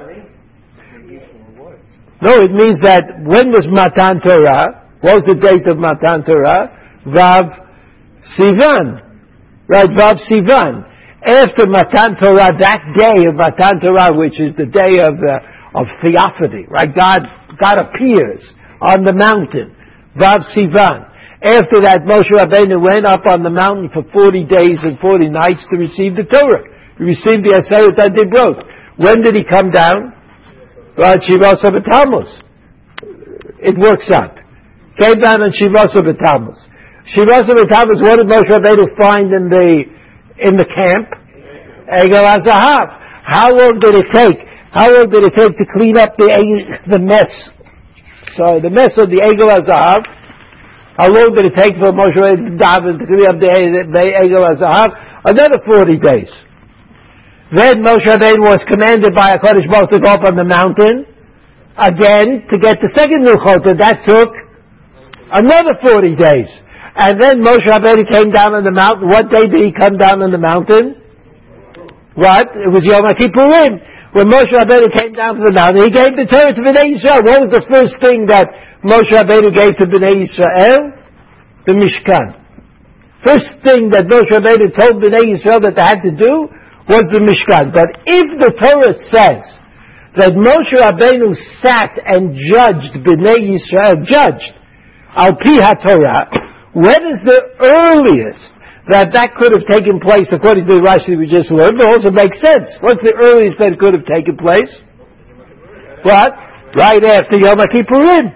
No, 2.23 2.33
it 2.41 2.51
means 2.51 2.81
that 2.83 3.03
when 3.23 3.51
was 3.51 3.67
Matan 3.71 4.21
Torah? 4.25 4.89
What 5.01 5.23
was 5.23 5.25
the 5.29 5.37
date 5.37 5.69
of 5.69 5.79
Matan 5.79 6.25
Torah? 6.25 6.73
Vav 7.07 7.67
Sivan. 8.39 9.03
Right, 9.69 9.89
Vav 9.89 10.15
Sivan. 10.31 10.86
After 11.27 11.67
Matan 11.67 12.15
Torah, 12.23 12.55
that 12.55 12.83
day 12.95 13.27
of 13.27 13.35
Matan 13.35 13.83
Torah, 13.83 14.15
which 14.15 14.39
is 14.39 14.55
the 14.55 14.71
day 14.71 15.03
of 15.03 15.19
the, 15.19 15.35
of 15.75 15.91
theophany, 15.99 16.71
right? 16.71 16.95
God, 16.95 17.27
God 17.59 17.83
appears 17.83 18.47
on 18.79 19.03
the 19.03 19.13
mountain. 19.13 19.75
Vav 20.15 20.47
Sivan. 20.55 21.11
After 21.43 21.83
that, 21.85 22.07
Moshe 22.09 22.33
Rabbeinu 22.33 22.81
went 22.81 23.05
up 23.05 23.27
on 23.29 23.43
the 23.43 23.51
mountain 23.51 23.91
for 23.93 24.07
40 24.09 24.49
days 24.49 24.81
and 24.87 24.99
40 24.99 25.29
nights 25.29 25.67
to 25.69 25.77
receive 25.77 26.17
the 26.17 26.25
Torah. 26.25 26.65
He 26.97 27.05
received 27.05 27.45
the 27.45 27.59
Aseret 27.61 27.99
Adibrot. 27.99 28.65
When 28.97 29.21
did 29.21 29.37
he 29.37 29.45
come 29.45 29.71
down? 29.71 30.17
Right, 30.97 31.21
Shivasa 31.21 31.69
B'Tammuz. 31.69 32.31
It 33.61 33.77
works 33.77 34.09
out. 34.15 34.41
Came 34.99 35.21
down 35.21 35.45
on 35.45 35.53
Shivasa 35.53 36.01
B'Tammuz. 36.01 36.57
Shivasa 37.13 37.53
B'Tammuz, 37.53 38.01
what 38.01 38.17
did 38.17 38.31
Moshe 38.33 38.49
Rabbeinu 38.49 38.97
find 38.97 39.29
in 39.35 39.51
the, 39.53 39.85
in 40.39 40.57
the 40.57 40.67
camp? 40.69 41.09
Egel 41.87 42.25
HaZahav. 42.25 42.87
How 43.25 43.49
long 43.51 43.79
did 43.79 43.95
it 43.95 44.07
take? 44.15 44.39
How 44.73 44.91
long 44.91 45.09
did 45.09 45.25
it 45.25 45.33
take 45.35 45.57
to 45.57 45.67
clean 45.73 45.97
up 45.97 46.17
the, 46.19 46.29
the 46.87 46.99
mess? 46.99 47.31
So 48.37 48.61
the 48.61 48.71
mess 48.71 48.93
of 49.01 49.09
the 49.09 49.25
Egel 49.25 49.49
HaZahav. 49.49 50.03
How 50.99 51.09
long 51.13 51.33
did 51.37 51.47
it 51.47 51.57
take 51.57 51.77
for 51.77 51.93
Moshe 51.93 52.17
Rabbeinu 52.17 52.99
to 53.01 53.05
clean 53.05 53.27
up 53.29 53.41
the, 53.41 53.49
Egel 53.49 54.45
HaZahav? 54.53 54.89
Another 55.25 55.59
40 55.65 55.97
days. 55.99 56.31
Then 57.55 57.83
Moshe 57.83 58.05
Rabbeinu 58.05 58.43
was 58.45 58.65
commanded 58.69 59.15
by 59.15 59.31
a 59.31 59.39
Kodesh 59.39 59.71
Baruch 59.71 59.91
to 59.93 60.01
go 60.01 60.11
up 60.11 60.25
on 60.27 60.37
the 60.37 60.45
mountain 60.45 61.07
again 61.79 62.45
to 62.51 62.59
get 62.59 62.79
the 62.83 62.91
second 62.93 63.25
Luchota. 63.25 63.79
That 63.79 64.03
took 64.05 64.33
another 65.31 65.77
40 65.85 66.17
days. 66.17 66.51
And 66.97 67.21
then 67.21 67.45
Moshe 67.45 67.69
Rabbeinu 67.69 68.09
came 68.09 68.33
down 68.33 68.57
on 68.57 68.65
the 68.65 68.73
mountain. 68.73 69.13
What 69.13 69.29
day 69.29 69.45
did 69.45 69.61
he 69.61 69.73
come 69.77 70.01
down 70.01 70.25
on 70.25 70.33
the 70.33 70.41
mountain? 70.41 70.97
What? 72.17 72.57
It 72.57 72.73
was 72.73 72.89
Yom 72.89 73.05
Kippurim. 73.21 73.77
When 74.17 74.33
Moshe 74.33 74.49
Rabbeinu 74.49 74.89
came 74.97 75.13
down 75.13 75.37
from 75.37 75.45
the 75.45 75.53
mountain, 75.53 75.85
he 75.85 75.93
gave 75.93 76.17
the 76.17 76.25
Torah 76.25 76.57
to 76.57 76.63
Bnei 76.65 76.97
Yisrael. 76.97 77.21
What 77.21 77.45
was 77.45 77.53
the 77.53 77.69
first 77.69 78.01
thing 78.01 78.25
that 78.33 78.49
Moshe 78.81 79.13
Rabbeinu 79.13 79.53
gave 79.53 79.77
to 79.77 79.85
Bnei 79.85 80.25
Yisrael? 80.25 80.97
The 81.69 81.77
Mishkan. 81.77 82.41
First 83.21 83.61
thing 83.61 83.93
that 83.93 84.09
Moshe 84.09 84.33
Rabbeinu 84.33 84.73
told 84.73 84.97
Bnei 85.05 85.37
Yisrael 85.37 85.61
that 85.69 85.77
they 85.77 85.85
had 85.85 86.01
to 86.01 86.17
do 86.17 86.49
was 86.89 87.05
the 87.13 87.21
Mishkan. 87.21 87.77
But 87.77 87.93
if 88.09 88.25
the 88.41 88.57
Torah 88.57 88.97
says 89.13 89.45
that 90.17 90.33
Moshe 90.33 90.73
Rabbeinu 90.81 91.37
sat 91.61 91.93
and 92.09 92.33
judged 92.41 93.05
Bnei 93.05 93.53
Yisrael, 93.53 94.01
judged 94.09 94.57
Al 95.13 95.37
Pi 95.45 95.61
HaTorah, 95.61 96.46
when 96.77 97.01
is 97.09 97.25
the 97.25 97.41
earliest 97.57 98.53
that 98.93 99.09
that 99.17 99.33
could 99.41 99.57
have 99.57 99.65
taken 99.65 99.97
place 99.97 100.29
according 100.29 100.69
to 100.69 100.77
the 100.77 100.85
Rashi 100.85 101.17
we 101.17 101.25
just 101.25 101.49
learned? 101.49 101.81
It 101.81 101.89
also 101.89 102.13
makes 102.13 102.37
sense. 102.45 102.69
What's 102.85 103.01
the 103.01 103.17
earliest 103.17 103.57
that 103.57 103.73
it 103.73 103.81
could 103.81 103.97
have 103.97 104.05
taken 104.05 104.37
place? 104.37 104.69
What? 106.05 106.37
Right 106.77 107.01
after 107.01 107.41
Yom 107.41 107.57
Kippurim. 107.73 108.29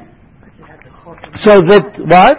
So 1.45 1.61
that, 1.69 1.85
what? 2.09 2.37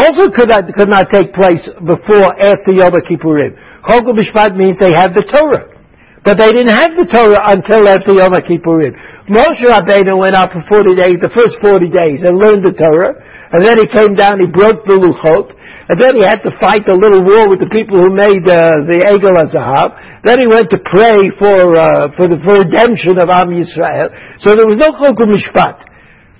also 0.00 0.32
could 0.32 0.48
not, 0.48 0.64
could 0.72 0.88
not 0.88 1.12
take 1.12 1.32
place 1.36 1.60
before, 1.84 2.32
after 2.40 2.72
Yom 2.72 2.96
Kippurim. 3.04 3.52
Chok 3.84 4.08
Mishpat 4.16 4.56
means 4.56 4.80
they 4.80 4.96
had 4.96 5.12
the 5.12 5.22
Torah. 5.28 5.76
But 6.24 6.38
they 6.38 6.50
didn't 6.50 6.74
have 6.74 6.96
the 6.96 7.06
Torah 7.06 7.52
until 7.52 7.84
after 7.84 8.16
Yom 8.16 8.32
Kippurim. 8.48 8.96
Moshe 9.26 9.66
Rabbeinu 9.66 10.14
went 10.22 10.38
out 10.38 10.54
for 10.54 10.62
40 10.70 10.94
days, 10.94 11.18
the 11.18 11.34
first 11.34 11.58
40 11.58 11.90
days, 11.90 12.22
and 12.22 12.38
learned 12.38 12.62
the 12.62 12.70
Torah. 12.78 13.10
And 13.50 13.58
then 13.58 13.74
he 13.74 13.86
came 13.90 14.14
down, 14.14 14.38
he 14.38 14.46
broke 14.46 14.86
the 14.86 14.94
Luchot. 14.94 15.50
And 15.86 15.98
then 15.98 16.18
he 16.18 16.22
had 16.22 16.42
to 16.42 16.50
fight 16.58 16.86
a 16.90 16.94
little 16.98 17.22
war 17.22 17.46
with 17.46 17.62
the 17.62 17.70
people 17.70 17.98
who 17.98 18.10
made 18.10 18.42
uh, 18.46 18.86
the 18.86 18.98
Egel 19.06 19.34
HaZahav. 19.38 20.22
Then 20.26 20.42
he 20.42 20.46
went 20.50 20.70
to 20.74 20.78
pray 20.82 21.22
for, 21.38 21.54
uh, 21.78 22.10
for 22.18 22.26
the 22.26 22.38
for 22.42 22.58
redemption 22.58 23.18
of 23.22 23.30
Am 23.30 23.54
Yisrael. 23.54 24.10
So 24.42 24.58
there 24.58 24.66
was 24.66 24.78
no 24.78 24.90
Chok 24.94 25.18
Mishpat. 25.22 25.86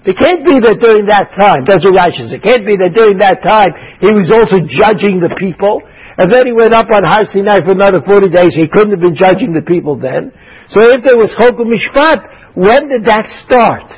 It 0.06 0.14
can't 0.22 0.46
be 0.46 0.54
that 0.62 0.78
during 0.78 1.10
that 1.10 1.34
time, 1.34 1.66
that's 1.66 1.82
what 1.82 1.98
Rashi 1.98 2.30
it 2.30 2.38
can't 2.46 2.62
be 2.62 2.78
that 2.78 2.94
during 2.94 3.18
that 3.18 3.42
time 3.42 3.74
he 3.98 4.14
was 4.14 4.30
also 4.30 4.62
judging 4.62 5.18
the 5.18 5.34
people, 5.34 5.82
and 6.14 6.30
then 6.30 6.46
he 6.46 6.54
went 6.54 6.70
up 6.70 6.86
on 6.94 7.02
Har 7.02 7.26
Sinai 7.26 7.58
for 7.66 7.74
another 7.74 7.98
40 8.06 8.30
days, 8.30 8.54
he 8.54 8.70
couldn't 8.70 8.94
have 8.94 9.02
been 9.02 9.18
judging 9.18 9.50
the 9.50 9.66
people 9.66 9.98
then. 9.98 10.30
So 10.70 10.78
if 10.86 11.02
there 11.02 11.18
was 11.18 11.34
Chok 11.34 11.58
Mishpat, 11.58 12.35
when 12.56 12.88
did 12.88 13.04
that 13.04 13.28
start? 13.44 13.92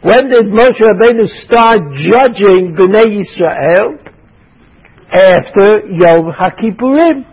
When 0.00 0.30
did 0.30 0.46
Moshe 0.54 0.78
Rabbeinu 0.78 1.26
start 1.42 1.80
judging 1.98 2.78
Bnei 2.78 3.18
Yisrael? 3.18 3.98
After 5.10 5.82
Yom 5.90 6.30
HaKippurim. 6.30 7.26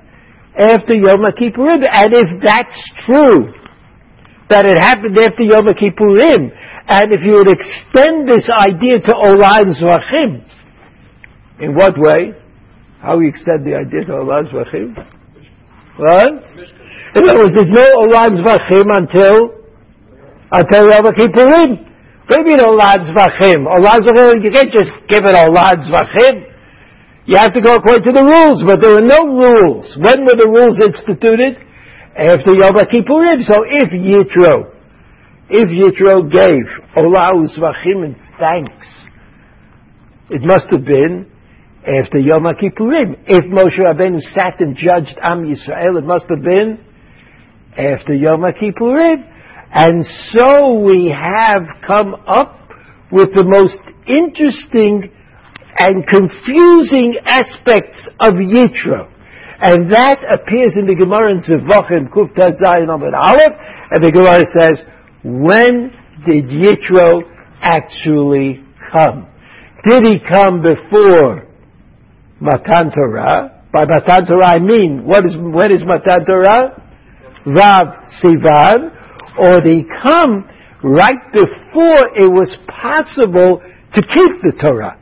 After 0.57 0.93
Yom 0.95 1.21
HaKippurim. 1.21 1.85
And 1.85 2.13
if 2.13 2.43
that's 2.43 2.91
true, 3.05 3.53
that 4.49 4.65
it 4.65 4.77
happened 4.81 5.17
after 5.17 5.43
Yom 5.43 5.65
Kippurim, 5.73 6.53
and 6.87 7.05
if 7.09 7.21
you 7.25 7.33
would 7.33 7.49
extend 7.49 8.29
this 8.29 8.49
idea 8.49 9.01
to 9.01 9.13
Olam 9.13 9.73
Zvachim, 9.73 10.45
in 11.59 11.73
what 11.73 11.93
way? 11.97 12.33
How 13.01 13.17
we 13.17 13.29
extend 13.29 13.65
the 13.65 13.75
idea 13.75 14.05
to 14.05 14.13
Olam 14.21 14.45
Zvachim? 14.53 14.93
What? 15.97 16.29
In 17.15 17.23
other 17.29 17.37
words, 17.37 17.53
there's 17.53 17.73
no 17.73 17.85
Olam 18.05 18.41
Zvachim 18.41 18.85
until 18.97 19.64
until 20.55 20.87
Yom 20.87 21.05
Kippurim. 21.19 21.71
Maybe 22.31 22.57
Olam 22.57 22.99
Zvachim. 23.11 23.67
Olam 23.67 23.99
Zvachim, 24.07 24.43
you 24.43 24.51
can't 24.51 24.71
just 24.71 24.93
give 25.09 25.23
it 25.27 25.35
Olam 25.35 25.77
Zvachim. 25.83 26.51
You 27.27 27.37
have 27.37 27.53
to 27.53 27.61
go 27.61 27.75
according 27.75 28.05
to 28.05 28.13
the 28.13 28.23
rules, 28.23 28.63
but 28.65 28.81
there 28.81 28.95
are 28.95 29.05
no 29.05 29.21
rules. 29.27 29.97
When 29.97 30.25
were 30.25 30.37
the 30.37 30.47
rules 30.47 30.77
instituted? 30.79 31.59
After 32.15 32.55
Yom 32.55 32.79
Kippurim. 32.87 33.43
So 33.43 33.65
if 33.67 33.91
Yitro 33.91 34.75
if 35.49 35.69
Yitro 35.69 36.31
gave 36.31 36.65
Olah 36.97 37.33
Uzvachim 37.45 38.05
in 38.05 38.15
thanks, 38.39 38.87
it 40.31 40.41
must 40.41 40.67
have 40.71 40.83
been 40.83 41.29
after 41.85 42.17
Yom 42.17 42.45
Kippurim. 42.59 43.15
If 43.27 43.45
Moshe 43.45 43.77
Rabbeinu 43.77 44.21
sat 44.33 44.59
and 44.59 44.75
judged 44.75 45.19
Am 45.21 45.43
Yisrael, 45.43 45.99
it 45.99 46.03
must 46.03 46.25
have 46.29 46.41
been 46.41 46.79
after 47.77 48.15
Yom 48.15 48.41
Kippurim. 48.41 49.34
And 49.77 50.05
so 50.31 50.79
we 50.79 51.13
have 51.13 51.63
come 51.85 52.15
up 52.15 52.69
with 53.11 53.35
the 53.35 53.43
most 53.43 53.75
interesting 54.07 55.11
and 55.77 56.07
confusing 56.07 57.19
aspects 57.25 58.07
of 58.21 58.39
Yitro. 58.39 59.11
And 59.59 59.91
that 59.91 60.23
appears 60.23 60.79
in 60.79 60.87
the 60.87 60.95
Gemara 60.95 61.35
in 61.35 61.41
Zevachim, 61.43 62.07
Kuftat 62.07 62.55
Zayin 62.55 62.87
Amud 62.87 63.11
Aleph, 63.19 63.55
and 63.91 63.99
the 64.03 64.11
Gemara 64.11 64.47
says, 64.47 64.79
when 65.23 65.91
did 66.25 66.45
Yitro 66.47 67.23
actually 67.61 68.63
come? 68.91 69.27
Did 69.89 70.03
he 70.07 70.19
come 70.23 70.63
before 70.63 71.47
Matan 72.39 72.91
Torah? 72.91 73.63
By 73.73 73.83
Matan 73.83 74.25
Torah 74.25 74.55
I 74.55 74.59
mean, 74.59 75.03
what 75.03 75.25
is, 75.25 75.35
when 75.35 75.71
is 75.71 75.83
Matan 75.83 76.25
Torah? 76.25 76.81
Vav 77.45 78.07
Sivan. 78.23 78.94
Or 79.37 79.59
they 79.61 79.83
come 80.03 80.49
right 80.83 81.31
before 81.33 82.01
it 82.15 82.29
was 82.29 82.55
possible 82.67 83.61
to 83.93 84.01
keep 84.01 84.41
the 84.43 84.53
Torah? 84.63 84.99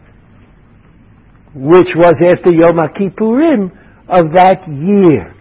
Which 1.55 1.89
was 1.95 2.21
after 2.21 2.51
Yom 2.51 2.79
Kippurim 2.97 3.71
of 4.09 4.33
that 4.33 4.67
year. 4.67 5.35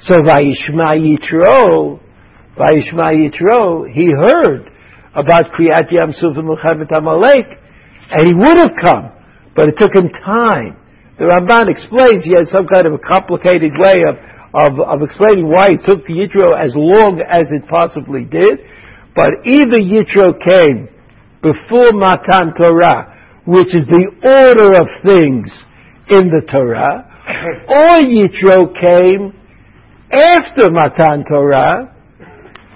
So 0.00 0.18
Vaishma 0.18 0.96
Yitro 0.96 2.00
Vaishma 2.56 3.16
Yitro, 3.16 3.88
he 3.88 4.06
heard 4.12 4.68
about 5.14 5.44
Kriyat 5.56 5.88
Yam 5.90 6.12
Suf 6.12 6.36
and 6.36 6.48
Milchemet 6.48 6.92
Amalek, 6.96 7.48
and 8.12 8.28
he 8.28 8.34
would 8.34 8.58
have 8.58 8.76
come, 8.82 9.12
but 9.56 9.68
it 9.68 9.74
took 9.78 9.94
him 9.94 10.10
time. 10.10 10.76
The 11.18 11.24
Ramban 11.24 11.70
explains 11.70 12.24
he 12.24 12.36
had 12.36 12.48
some 12.48 12.66
kind 12.68 12.86
of 12.86 12.92
a 12.92 12.98
complicated 12.98 13.72
way 13.72 14.04
of, 14.04 14.16
of, 14.54 14.76
of 14.78 15.02
explaining 15.02 15.48
why 15.48 15.72
it 15.72 15.80
took 15.88 16.04
Yitro 16.06 16.52
as 16.52 16.72
long 16.76 17.24
as 17.24 17.48
it 17.50 17.64
possibly 17.68 18.24
did, 18.24 18.60
but 19.16 19.44
either 19.44 19.80
Yitro 19.80 20.36
came 20.36 20.88
before 21.40 21.92
Matan 21.92 22.52
Torah, 22.56 23.42
which 23.46 23.74
is 23.74 23.84
the 23.88 24.06
order 24.22 24.76
of 24.76 24.86
things 25.04 25.48
in 26.12 26.28
the 26.28 26.44
Torah, 26.52 27.08
or 27.68 27.96
Yitro 28.04 28.72
came 28.76 29.32
after 30.12 30.70
Matan 30.70 31.24
Torah, 31.24 31.92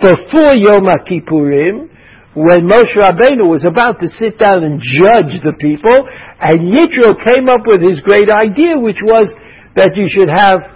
before 0.01 0.57
Yom 0.57 0.89
Kippurim, 1.09 1.89
when 2.35 2.69
Moshe 2.69 2.93
Rabbeinu 2.97 3.49
was 3.49 3.65
about 3.65 4.01
to 4.01 4.09
sit 4.09 4.39
down 4.39 4.63
and 4.63 4.81
judge 4.81 5.41
the 5.41 5.57
people, 5.59 5.97
and 6.41 6.69
Yitro 6.69 7.17
came 7.25 7.49
up 7.49 7.65
with 7.67 7.81
his 7.81 8.01
great 8.01 8.29
idea, 8.29 8.77
which 8.77 9.01
was 9.03 9.33
that 9.75 9.97
you 9.97 10.05
should 10.09 10.29
have 10.29 10.76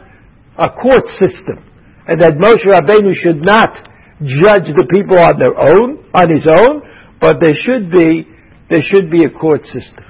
a 0.60 0.68
court 0.70 1.08
system. 1.18 1.64
and 2.10 2.20
that 2.22 2.34
Moshe 2.42 2.66
Rabbeinu 2.66 3.14
should 3.14 3.40
not 3.40 3.70
judge 4.18 4.66
the 4.74 4.86
people 4.90 5.18
on 5.18 5.38
their 5.38 5.54
own, 5.54 6.02
on 6.12 6.26
his 6.26 6.46
own, 6.50 6.82
but 7.20 7.36
there 7.40 7.54
should 7.54 7.90
be 7.90 8.26
there 8.68 8.82
should 8.82 9.10
be 9.10 9.24
a 9.24 9.30
court 9.30 9.62
system. 9.64 10.04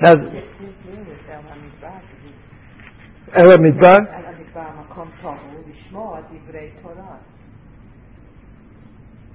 Now, 0.00 0.14
El 3.34 3.58
Midbar. 3.58 3.98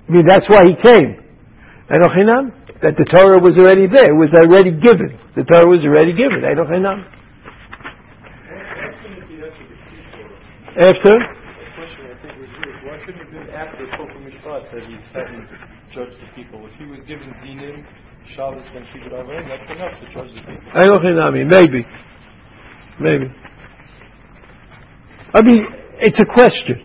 I 0.08 0.12
mean, 0.12 0.26
that's 0.28 0.46
why 0.50 0.62
he 0.68 0.76
came. 0.84 1.24
That 1.90 2.96
the 2.98 3.06
Torah 3.06 3.40
was 3.40 3.58
already 3.58 3.88
there, 3.88 4.14
was 4.14 4.30
already 4.38 4.72
given. 4.72 5.18
The 5.36 5.44
Torah 5.44 5.68
was 5.68 5.82
already 5.84 6.14
given. 6.14 6.44
After? 10.76 11.16
Why 12.84 13.00
couldn't 13.08 13.24
have 13.24 13.32
been 13.32 13.48
after 13.56 13.88
Kofa 13.96 14.20
Mishpat 14.28 14.68
that 14.76 14.84
he 14.84 15.00
sat 15.16 15.24
and 15.32 15.48
judged 15.96 16.20
the 16.20 16.28
people? 16.36 16.68
If 16.68 16.76
he 16.76 16.84
was 16.92 17.00
given 17.08 17.32
dinim, 17.40 17.80
Shabbos, 18.36 18.68
and 18.76 18.84
Shigud 18.92 19.16
Avayim, 19.16 19.48
that's 19.48 19.72
enough 19.72 19.96
to 20.04 20.06
judge 20.12 20.36
the 20.36 20.44
people. 20.44 20.68
I 20.76 20.84
don't 20.84 21.00
know, 21.00 21.32
Enochinami, 21.32 21.48
maybe. 21.48 21.88
Maybe. 23.00 23.32
I 25.32 25.40
mean, 25.48 25.64
it's 26.04 26.20
a 26.20 26.28
question. 26.28 26.84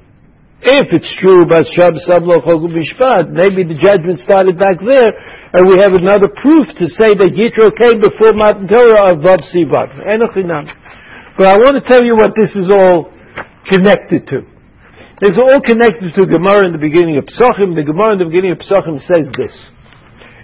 If 0.62 0.94
it's 0.94 1.10
true 1.18 1.42
about 1.42 1.66
Shabbos 1.74 2.06
Avlo 2.06 2.38
Chogum 2.46 2.70
Mishpat, 2.70 3.34
maybe 3.34 3.66
the 3.66 3.74
judgment 3.74 4.22
started 4.22 4.54
back 4.54 4.78
there, 4.78 5.10
and 5.50 5.66
we 5.66 5.82
have 5.82 5.98
another 5.98 6.30
proof 6.38 6.70
to 6.78 6.86
say 6.94 7.10
that 7.10 7.34
Yitro 7.34 7.74
came 7.74 7.98
before 7.98 8.38
Matan 8.38 8.70
Torah 8.70 9.18
of 9.18 9.26
Vav 9.26 9.42
Sivan. 9.50 9.90
But 11.34 11.46
I 11.48 11.58
want 11.58 11.74
to 11.74 11.82
tell 11.90 12.06
you 12.06 12.14
what 12.14 12.38
this 12.38 12.54
is 12.54 12.70
all 12.70 13.09
connected 13.66 14.26
to. 14.28 14.46
It's 15.22 15.36
all 15.36 15.60
connected 15.60 16.14
to 16.16 16.26
Gemara 16.26 16.66
in 16.66 16.72
the 16.72 16.80
beginning 16.80 17.18
of 17.18 17.24
Pesachim. 17.24 17.76
The 17.76 17.84
Gemara 17.84 18.14
in 18.14 18.18
the 18.20 18.24
beginning 18.24 18.52
of 18.52 18.58
Pesachim 18.58 18.96
says 19.04 19.28
this. 19.36 19.52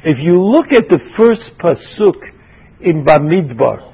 If 0.05 0.19
you 0.21 0.39
look 0.39 0.67
at 0.77 0.89
the 0.89 1.01
first 1.17 1.51
pasuk 1.59 2.21
in 2.81 3.05
Bamidbar, 3.05 3.93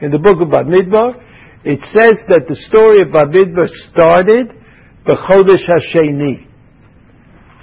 in 0.00 0.10
the 0.10 0.18
book 0.18 0.40
of 0.40 0.48
Bamidbar, 0.48 1.20
it 1.64 1.80
says 1.92 2.16
that 2.28 2.48
the 2.48 2.56
story 2.68 3.04
of 3.04 3.12
Bamidbar 3.12 3.68
started 3.88 4.50
B'chodesh 5.06 5.68
Hasheni. 5.68 6.48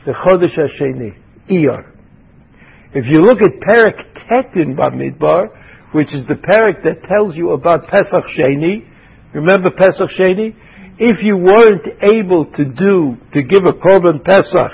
The 0.05 0.13
Chodesh 0.13 0.57
Hasheni. 0.57 1.17
Iyar. 1.49 1.91
If 2.93 3.05
you 3.09 3.23
look 3.23 3.41
at 3.41 3.49
Perak 3.61 3.95
Tet 4.27 4.55
in 4.55 4.75
Bamidbar, 4.75 5.47
which 5.93 6.13
is 6.13 6.23
the 6.27 6.35
Perak 6.35 6.83
that 6.83 7.07
tells 7.07 7.35
you 7.35 7.51
about 7.51 7.87
Pesach 7.87 8.23
Sheni, 8.37 8.87
remember 9.33 9.69
Pesach 9.71 10.09
Sheni? 10.17 10.55
If 10.99 11.23
you 11.23 11.37
weren't 11.37 11.87
able 12.03 12.45
to 12.45 12.65
do, 12.65 13.17
to 13.33 13.43
give 13.43 13.65
a 13.65 13.73
Korban 13.73 14.23
Pesach 14.23 14.71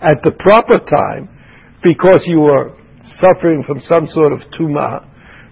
at 0.00 0.22
the 0.22 0.32
proper 0.38 0.78
time, 0.78 1.28
because 1.82 2.22
you 2.26 2.40
were 2.40 2.76
suffering 3.20 3.64
from 3.66 3.80
some 3.82 4.08
sort 4.12 4.32
of 4.32 4.40
tumah, 4.58 5.06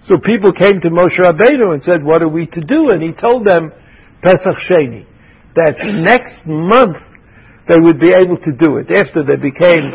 so 0.07 0.15
people 0.23 0.51
came 0.53 0.79
to 0.81 0.89
Moshe 0.89 1.19
Rabbeinu 1.19 1.73
and 1.73 1.83
said, 1.83 2.03
what 2.03 2.21
are 2.21 2.29
we 2.29 2.45
to 2.45 2.61
do? 2.61 2.91
And 2.91 3.03
he 3.03 3.11
told 3.19 3.45
them, 3.45 3.71
Pesach 4.23 4.57
Sheni 4.69 5.05
that 5.57 5.81
next 6.05 6.45
month 6.45 7.01
they 7.67 7.81
would 7.81 7.99
be 7.99 8.13
able 8.13 8.37
to 8.37 8.53
do 8.53 8.77
it. 8.77 8.87
After 8.93 9.25
they 9.25 9.35
became 9.35 9.89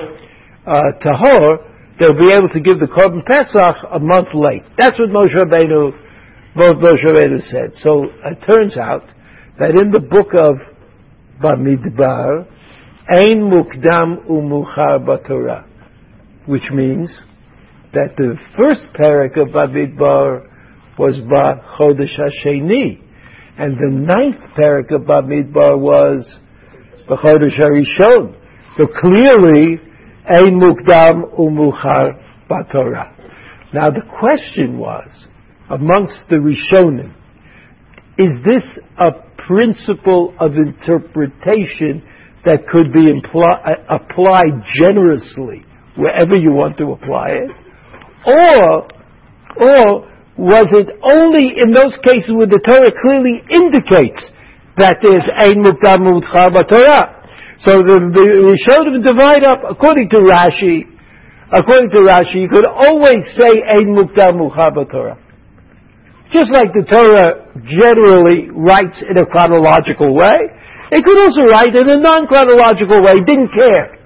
uh, 0.67 0.99
tahor, 0.99 1.71
they'll 1.97 2.19
be 2.19 2.35
able 2.35 2.51
to 2.51 2.61
give 2.61 2.83
the 2.83 2.91
korban 2.91 3.25
pesach 3.25 3.87
a 3.95 4.01
month 4.03 4.35
late. 4.35 4.67
That's 4.77 4.99
what 4.99 5.09
Moshe 5.09 5.33
Rabbeinu, 5.33 5.95
both 6.59 6.77
Moshe 6.83 7.07
Rabbeinu 7.07 7.41
said. 7.49 7.79
So 7.81 8.11
it 8.11 8.43
turns 8.43 8.77
out 8.77 9.07
that 9.63 9.79
in 9.79 9.93
the 9.93 10.01
book 10.01 10.35
of 10.35 10.59
Bamidbar, 11.41 12.49
Ein 13.15 13.47
Mukdam 13.47 14.27
Umuchar 14.29 14.99
Batorah, 15.07 15.65
which 16.47 16.69
means 16.73 17.09
that 17.93 18.17
the 18.17 18.35
first 18.59 18.89
parak 18.99 19.41
of 19.41 19.55
Bamidbar 19.55 20.49
was 20.99 21.15
Ba 21.31 21.63
Chodesh 21.79 22.19
Hasheni, 22.19 23.01
and 23.57 23.77
the 23.77 23.89
ninth 23.89 24.43
parak 24.59 24.93
of 24.93 25.03
Bamidbar 25.03 25.79
was 25.79 26.41
B'chodesh 27.09 27.57
Harishon. 27.57 28.35
So 28.81 28.89
clearly, 28.89 29.79
Ein 30.29 30.59
Mukdam 30.59 31.39
Umuchar 31.39 32.21
Batorah. 32.51 33.15
Now 33.73 33.91
the 33.91 34.03
question 34.19 34.77
was, 34.79 35.29
amongst 35.71 36.19
the 36.29 36.37
Rishonim, 36.37 37.15
is 38.19 38.37
this 38.45 38.65
a 38.99 39.32
principle 39.53 40.35
of 40.41 40.57
interpretation 40.57 42.01
that 42.45 42.65
could 42.73 42.93
be 42.93 43.13
impl- 43.13 43.61
applied 43.93 44.65
generously 44.81 45.65
wherever 45.97 46.37
you 46.41 46.53
want 46.53 46.77
to 46.79 46.93
apply 46.93 47.29
it? 47.45 47.51
Or, 48.25 48.89
or 49.61 50.09
was 50.39 50.67
it 50.73 50.89
only 51.05 51.61
in 51.61 51.73
those 51.73 51.93
cases 52.01 52.33
where 52.33 52.49
the 52.49 52.61
Torah 52.65 52.93
clearly 52.97 53.45
indicates 53.53 54.33
that 54.81 54.97
there's 55.05 55.29
mutchar 55.53 56.49
Torah? 56.69 57.23
So 57.61 57.77
the, 57.77 57.97
the 58.11 58.27
Rishonim 58.49 59.05
divide 59.05 59.45
up 59.45 59.61
according 59.69 60.09
to 60.11 60.19
Rashi. 60.25 60.89
According 61.53 61.91
to 61.91 62.01
Rashi, 62.09 62.41
you 62.43 62.49
could 62.49 62.67
always 62.67 63.23
say 63.37 63.53
ein 63.61 63.93
mukdam 63.93 64.41
Torah. 64.91 65.22
Just 66.33 66.49
like 66.49 66.73
the 66.73 66.89
Torah 66.89 67.53
generally 67.69 68.49
writes 68.49 69.05
in 69.05 69.21
a 69.21 69.27
chronological 69.29 70.17
way, 70.17 70.49
it 70.93 71.05
could 71.05 71.21
also 71.21 71.45
write 71.49 71.77
in 71.77 71.89
a 71.89 72.01
non-chronological 72.01 73.05
way, 73.05 73.21
didn't 73.25 73.53
care. 73.53 74.01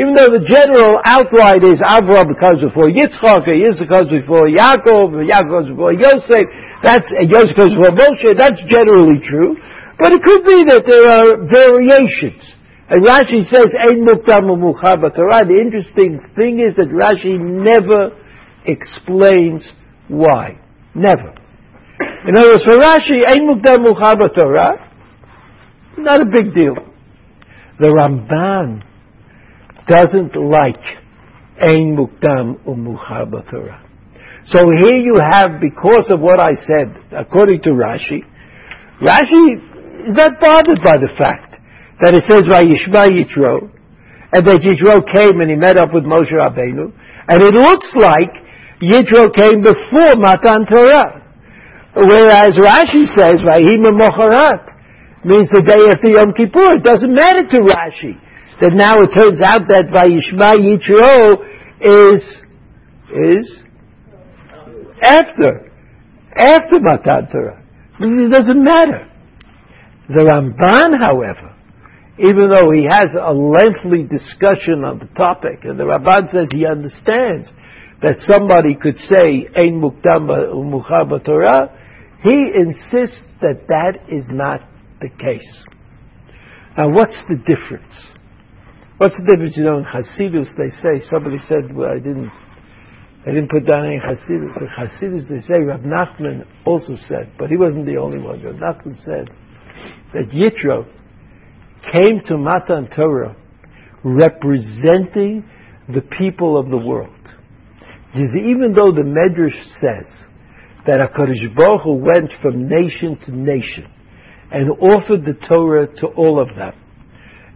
Even 0.00 0.16
though 0.16 0.32
the 0.32 0.44
general 0.48 0.96
outline 1.04 1.60
is 1.60 1.76
Avraham 1.84 2.32
comes 2.40 2.64
before 2.64 2.88
Yitzchak, 2.88 3.44
Yitzchak 3.44 3.88
comes 3.92 4.08
before 4.08 4.48
Yaakov, 4.48 5.12
Yaakov 5.20 5.52
comes 5.52 5.68
before 5.68 5.92
Yosef, 5.92 6.44
that's, 6.80 7.08
Yosef 7.28 7.52
comes 7.52 7.76
before 7.76 7.92
Moshe, 7.92 8.32
that's 8.40 8.60
generally 8.64 9.20
true. 9.20 9.60
But 10.00 10.16
it 10.16 10.24
could 10.24 10.44
be 10.48 10.64
that 10.72 10.88
there 10.88 11.04
are 11.12 11.44
variations. 11.44 12.40
And 12.88 13.04
Rashi 13.04 13.44
says, 13.44 13.68
Ein 13.76 14.08
mukdam 14.08 14.48
Torah. 14.56 15.44
The 15.44 15.60
interesting 15.60 16.20
thing 16.34 16.64
is 16.64 16.74
that 16.80 16.88
Rashi 16.88 17.36
never 17.36 18.16
explains 18.64 19.70
why. 20.08 20.58
Never. 20.94 21.39
In 22.28 22.36
other 22.36 22.50
words, 22.50 22.64
for 22.64 22.76
Rashi, 22.76 23.22
Ein 23.26 23.48
mukdam 23.48 23.84
Torah, 24.38 24.90
not 25.96 26.20
a 26.20 26.26
big 26.26 26.54
deal. 26.54 26.74
The 27.78 27.88
Ramban 27.88 28.82
doesn't 29.88 30.36
like 30.36 30.84
Ein 31.60 31.96
Mukdam 31.96 32.60
Umuchar 32.64 33.30
Torah. 33.50 33.82
So 34.46 34.60
here 34.60 35.00
you 35.00 35.16
have, 35.32 35.60
because 35.60 36.10
of 36.10 36.20
what 36.20 36.40
I 36.40 36.52
said, 36.68 36.92
according 37.12 37.62
to 37.62 37.70
Rashi, 37.70 38.20
Rashi 39.00 39.56
is 39.56 40.16
not 40.16 40.40
bothered 40.40 40.80
by 40.84 40.96
the 40.96 41.08
fact 41.16 41.56
that 42.02 42.14
it 42.14 42.24
says 42.24 42.44
Vayishma 42.44 43.08
Yitro, 43.12 43.70
and 44.32 44.46
that 44.46 44.60
Yitro 44.60 45.04
came 45.14 45.40
and 45.40 45.50
he 45.50 45.56
met 45.56 45.76
up 45.76 45.92
with 45.92 46.04
Moshe 46.04 46.32
Rabbeinu, 46.32 46.92
and 47.28 47.42
it 47.42 47.54
looks 47.54 47.88
like 47.96 48.32
Yitro 48.80 49.34
came 49.34 49.62
before 49.62 50.16
Matan 50.16 50.66
Torah. 50.66 51.19
Whereas 51.94 52.54
Rashi 52.54 53.04
says 53.14 53.34
Vayim 53.42 53.82
Mocharat 53.82 54.64
means 55.24 55.50
the 55.50 55.62
day 55.66 55.82
after 55.90 56.12
Yom 56.14 56.32
Kippur. 56.36 56.76
It 56.76 56.84
doesn't 56.84 57.12
matter 57.12 57.42
to 57.50 57.60
Rashi 57.60 58.14
that 58.60 58.72
now 58.74 59.00
it 59.00 59.10
turns 59.16 59.40
out 59.42 59.66
that 59.68 59.88
Vayishma 59.90 60.54
Yitro 60.60 61.40
is, 61.80 62.22
is 63.10 63.62
after, 65.02 65.72
after 66.36 66.80
Matan 66.80 67.28
Torah. 67.32 67.64
It 68.00 68.32
doesn't 68.32 68.62
matter. 68.62 69.08
The 70.08 70.26
Ramban, 70.30 71.06
however, 71.06 71.56
even 72.18 72.50
though 72.50 72.70
he 72.70 72.84
has 72.88 73.14
a 73.14 73.32
lengthy 73.32 74.04
discussion 74.04 74.84
on 74.84 74.98
the 74.98 75.08
topic, 75.16 75.64
and 75.64 75.78
the 75.78 75.84
Ramban 75.84 76.30
says 76.30 76.48
he 76.52 76.66
understands 76.66 77.50
that 78.02 78.18
somebody 78.26 78.74
could 78.74 78.98
say 78.98 79.48
Ein 79.56 79.80
Mukdam 79.80 80.28
Umuchar 80.28 81.24
Torah, 81.24 81.79
he 82.22 82.50
insists 82.54 83.22
that 83.40 83.66
that 83.68 83.98
is 84.12 84.24
not 84.28 84.60
the 85.00 85.08
case. 85.08 85.64
Now, 86.76 86.90
what's 86.90 87.18
the 87.28 87.36
difference? 87.36 87.94
What's 88.98 89.16
the 89.16 89.24
difference? 89.24 89.56
You 89.56 89.64
know, 89.64 89.78
in 89.78 89.84
Hasidus, 89.84 90.54
they 90.56 90.70
say, 90.82 91.04
somebody 91.08 91.38
said, 91.48 91.74
well, 91.74 91.90
I 91.90 91.98
didn't, 91.98 92.30
I 93.26 93.30
didn't 93.30 93.50
put 93.50 93.66
down 93.66 93.86
any 93.86 93.98
Hasidus. 93.98 94.60
In 94.60 94.68
Hasidus, 94.68 95.28
they 95.28 95.40
say, 95.40 95.60
Rav 95.64 95.80
Nachman 95.80 96.46
also 96.66 96.96
said, 97.08 97.32
but 97.38 97.48
he 97.48 97.56
wasn't 97.56 97.86
the 97.86 97.96
only 97.96 98.18
one. 98.18 98.42
Rav 98.42 98.56
Nachman 98.56 99.02
said 99.02 99.30
that 100.12 100.28
Yitro 100.30 100.86
came 101.94 102.20
to 102.26 102.36
Matan 102.36 102.88
Torah 102.94 103.34
representing 104.04 105.44
the 105.88 106.02
people 106.18 106.58
of 106.58 106.68
the 106.68 106.76
world. 106.76 107.16
Because 108.12 108.34
even 108.34 108.74
though 108.74 108.92
the 108.92 109.02
Medrash 109.02 109.62
says 109.80 110.12
that 110.86 110.98
HaKadosh 111.00 111.54
Baruch 111.54 111.82
Hu 111.82 111.94
went 111.94 112.30
from 112.42 112.68
nation 112.68 113.18
to 113.26 113.32
nation 113.32 113.86
and 114.50 114.70
offered 114.70 115.24
the 115.24 115.34
Torah 115.48 115.86
to 116.00 116.06
all 116.08 116.40
of 116.40 116.48
them, 116.56 116.72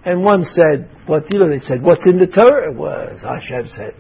And 0.05 0.23
one 0.23 0.45
said, 0.45 0.89
what, 1.07 1.25
you 1.33 1.41
know, 1.41 1.51
they 1.51 1.65
said, 1.65 1.83
what's 1.83 2.07
in 2.07 2.19
the 2.19 2.27
Torah? 2.27 2.73
Was 2.73 3.19
Hashem 3.23 3.69
said, 3.75 3.95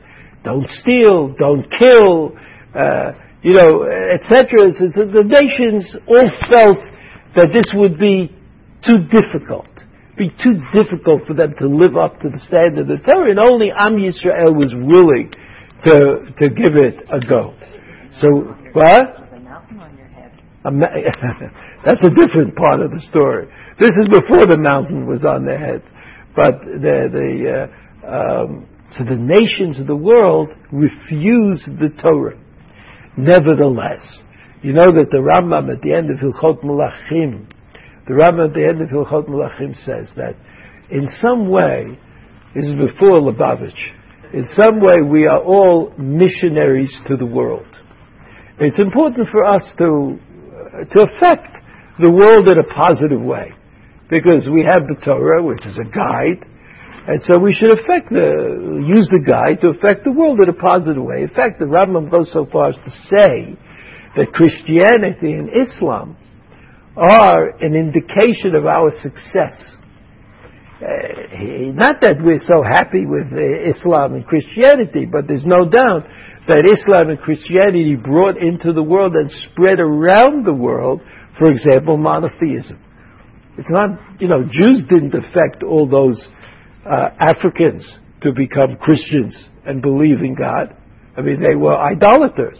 don't 0.44 0.68
steal, 0.68 1.34
don't 1.34 1.66
kill, 1.80 2.36
uh, 2.76 3.12
you 3.42 3.52
know, 3.52 3.84
etc. 4.14 4.70
So, 4.78 4.88
so 4.94 5.02
the 5.08 5.24
nations 5.26 5.96
all 6.06 6.30
felt 6.52 6.78
that 7.34 7.48
this 7.52 7.72
would 7.74 7.98
be 7.98 8.30
too 8.86 9.08
difficult, 9.10 9.66
be 10.16 10.28
too 10.28 10.60
difficult 10.72 11.26
for 11.26 11.34
them 11.34 11.54
to 11.58 11.66
live 11.66 11.96
up 11.96 12.20
to 12.20 12.28
the 12.28 12.38
standard 12.46 12.88
of 12.88 12.88
the 12.88 13.10
Torah, 13.10 13.30
and 13.30 13.40
only 13.40 13.72
Am 13.74 13.96
Yisrael 13.96 14.54
was 14.54 14.70
willing 14.72 15.32
to 15.88 16.30
to 16.40 16.48
give 16.48 16.76
it 16.76 17.02
a 17.10 17.20
go. 17.26 17.54
So 18.20 18.28
what? 18.72 19.24
That's 21.84 22.02
a 22.02 22.10
different 22.10 22.56
part 22.56 22.80
of 22.80 22.90
the 22.90 23.04
story. 23.10 23.46
This 23.78 23.90
is 23.90 24.08
before 24.08 24.46
the 24.48 24.56
mountain 24.58 25.06
was 25.06 25.24
on 25.24 25.44
their 25.44 25.58
heads, 25.58 25.84
but 26.34 26.60
the 26.64 27.08
the 27.12 27.28
uh, 27.52 27.84
um, 28.06 28.66
so 28.96 29.04
the 29.04 29.16
nations 29.16 29.80
of 29.80 29.86
the 29.86 29.96
world 29.96 30.48
refused 30.72 31.66
the 31.66 31.90
Torah. 32.00 32.38
Nevertheless, 33.16 34.22
you 34.62 34.72
know 34.72 34.86
that 34.86 35.10
the 35.10 35.18
Rambam 35.18 35.70
at 35.70 35.82
the 35.82 35.92
end 35.92 36.10
of 36.10 36.18
Hilchot 36.18 36.62
Melachim, 36.64 37.46
the 38.06 38.14
Rambam 38.14 38.48
at 38.48 38.54
the 38.54 38.66
end 38.66 38.80
of 38.80 38.88
Hilchot 38.88 39.28
Melachim 39.28 39.74
says 39.84 40.08
that 40.16 40.34
in 40.90 41.08
some 41.20 41.50
way, 41.50 41.98
this 42.54 42.66
is 42.66 42.72
before 42.72 43.20
Lubavitch, 43.20 43.92
in 44.32 44.46
some 44.54 44.80
way 44.80 45.02
we 45.06 45.26
are 45.26 45.42
all 45.42 45.92
missionaries 45.98 46.92
to 47.08 47.16
the 47.16 47.26
world. 47.26 47.66
It's 48.60 48.78
important 48.78 49.28
for 49.32 49.44
us 49.44 49.64
to, 49.78 50.14
uh, 50.14 50.84
to 50.84 51.06
affect 51.10 51.50
the 51.98 52.10
world 52.10 52.48
in 52.48 52.58
a 52.58 52.68
positive 52.82 53.20
way. 53.20 53.52
Because 54.08 54.48
we 54.48 54.64
have 54.68 54.86
the 54.86 54.94
Torah, 55.04 55.42
which 55.42 55.64
is 55.66 55.74
a 55.74 55.88
guide, 55.90 56.44
and 57.06 57.20
so 57.24 57.38
we 57.38 57.52
should 57.52 57.72
affect 57.72 58.08
the, 58.10 58.80
use 58.86 59.08
the 59.10 59.20
guide 59.26 59.60
to 59.60 59.68
affect 59.76 60.04
the 60.04 60.12
world 60.12 60.38
in 60.40 60.48
a 60.48 60.56
positive 60.56 61.02
way. 61.02 61.22
In 61.22 61.28
fact, 61.28 61.58
the 61.58 61.66
Rambam 61.66 62.10
goes 62.10 62.30
so 62.32 62.46
far 62.50 62.70
as 62.70 62.76
to 62.76 62.90
say 62.90 63.58
that 64.16 64.32
Christianity 64.32 65.32
and 65.32 65.50
Islam 65.50 66.16
are 66.96 67.58
an 67.60 67.74
indication 67.74 68.54
of 68.54 68.66
our 68.66 68.92
success. 69.02 69.58
Uh, 70.80 71.74
not 71.74 71.96
that 72.02 72.16
we're 72.22 72.38
so 72.40 72.62
happy 72.62 73.04
with 73.04 73.26
uh, 73.32 73.68
Islam 73.68 74.14
and 74.14 74.26
Christianity, 74.26 75.04
but 75.04 75.26
there's 75.26 75.46
no 75.46 75.68
doubt 75.68 76.06
that 76.48 76.68
Islam 76.68 77.08
and 77.08 77.18
Christianity 77.18 77.96
brought 77.96 78.36
into 78.36 78.72
the 78.72 78.82
world 78.82 79.14
and 79.14 79.30
spread 79.50 79.80
around 79.80 80.44
the 80.44 80.52
world, 80.52 81.00
for 81.38 81.50
example, 81.50 81.96
monotheism. 81.96 82.78
It's 83.56 83.70
not, 83.70 84.20
you 84.20 84.28
know, 84.28 84.42
Jews 84.42 84.84
didn't 84.88 85.14
affect 85.14 85.62
all 85.62 85.88
those 85.88 86.20
uh, 86.84 87.10
Africans 87.18 87.86
to 88.22 88.32
become 88.32 88.76
Christians 88.76 89.36
and 89.64 89.80
believe 89.80 90.20
in 90.20 90.34
God. 90.34 90.76
I 91.16 91.22
mean, 91.22 91.40
they 91.40 91.56
were 91.56 91.76
idolaters. 91.76 92.58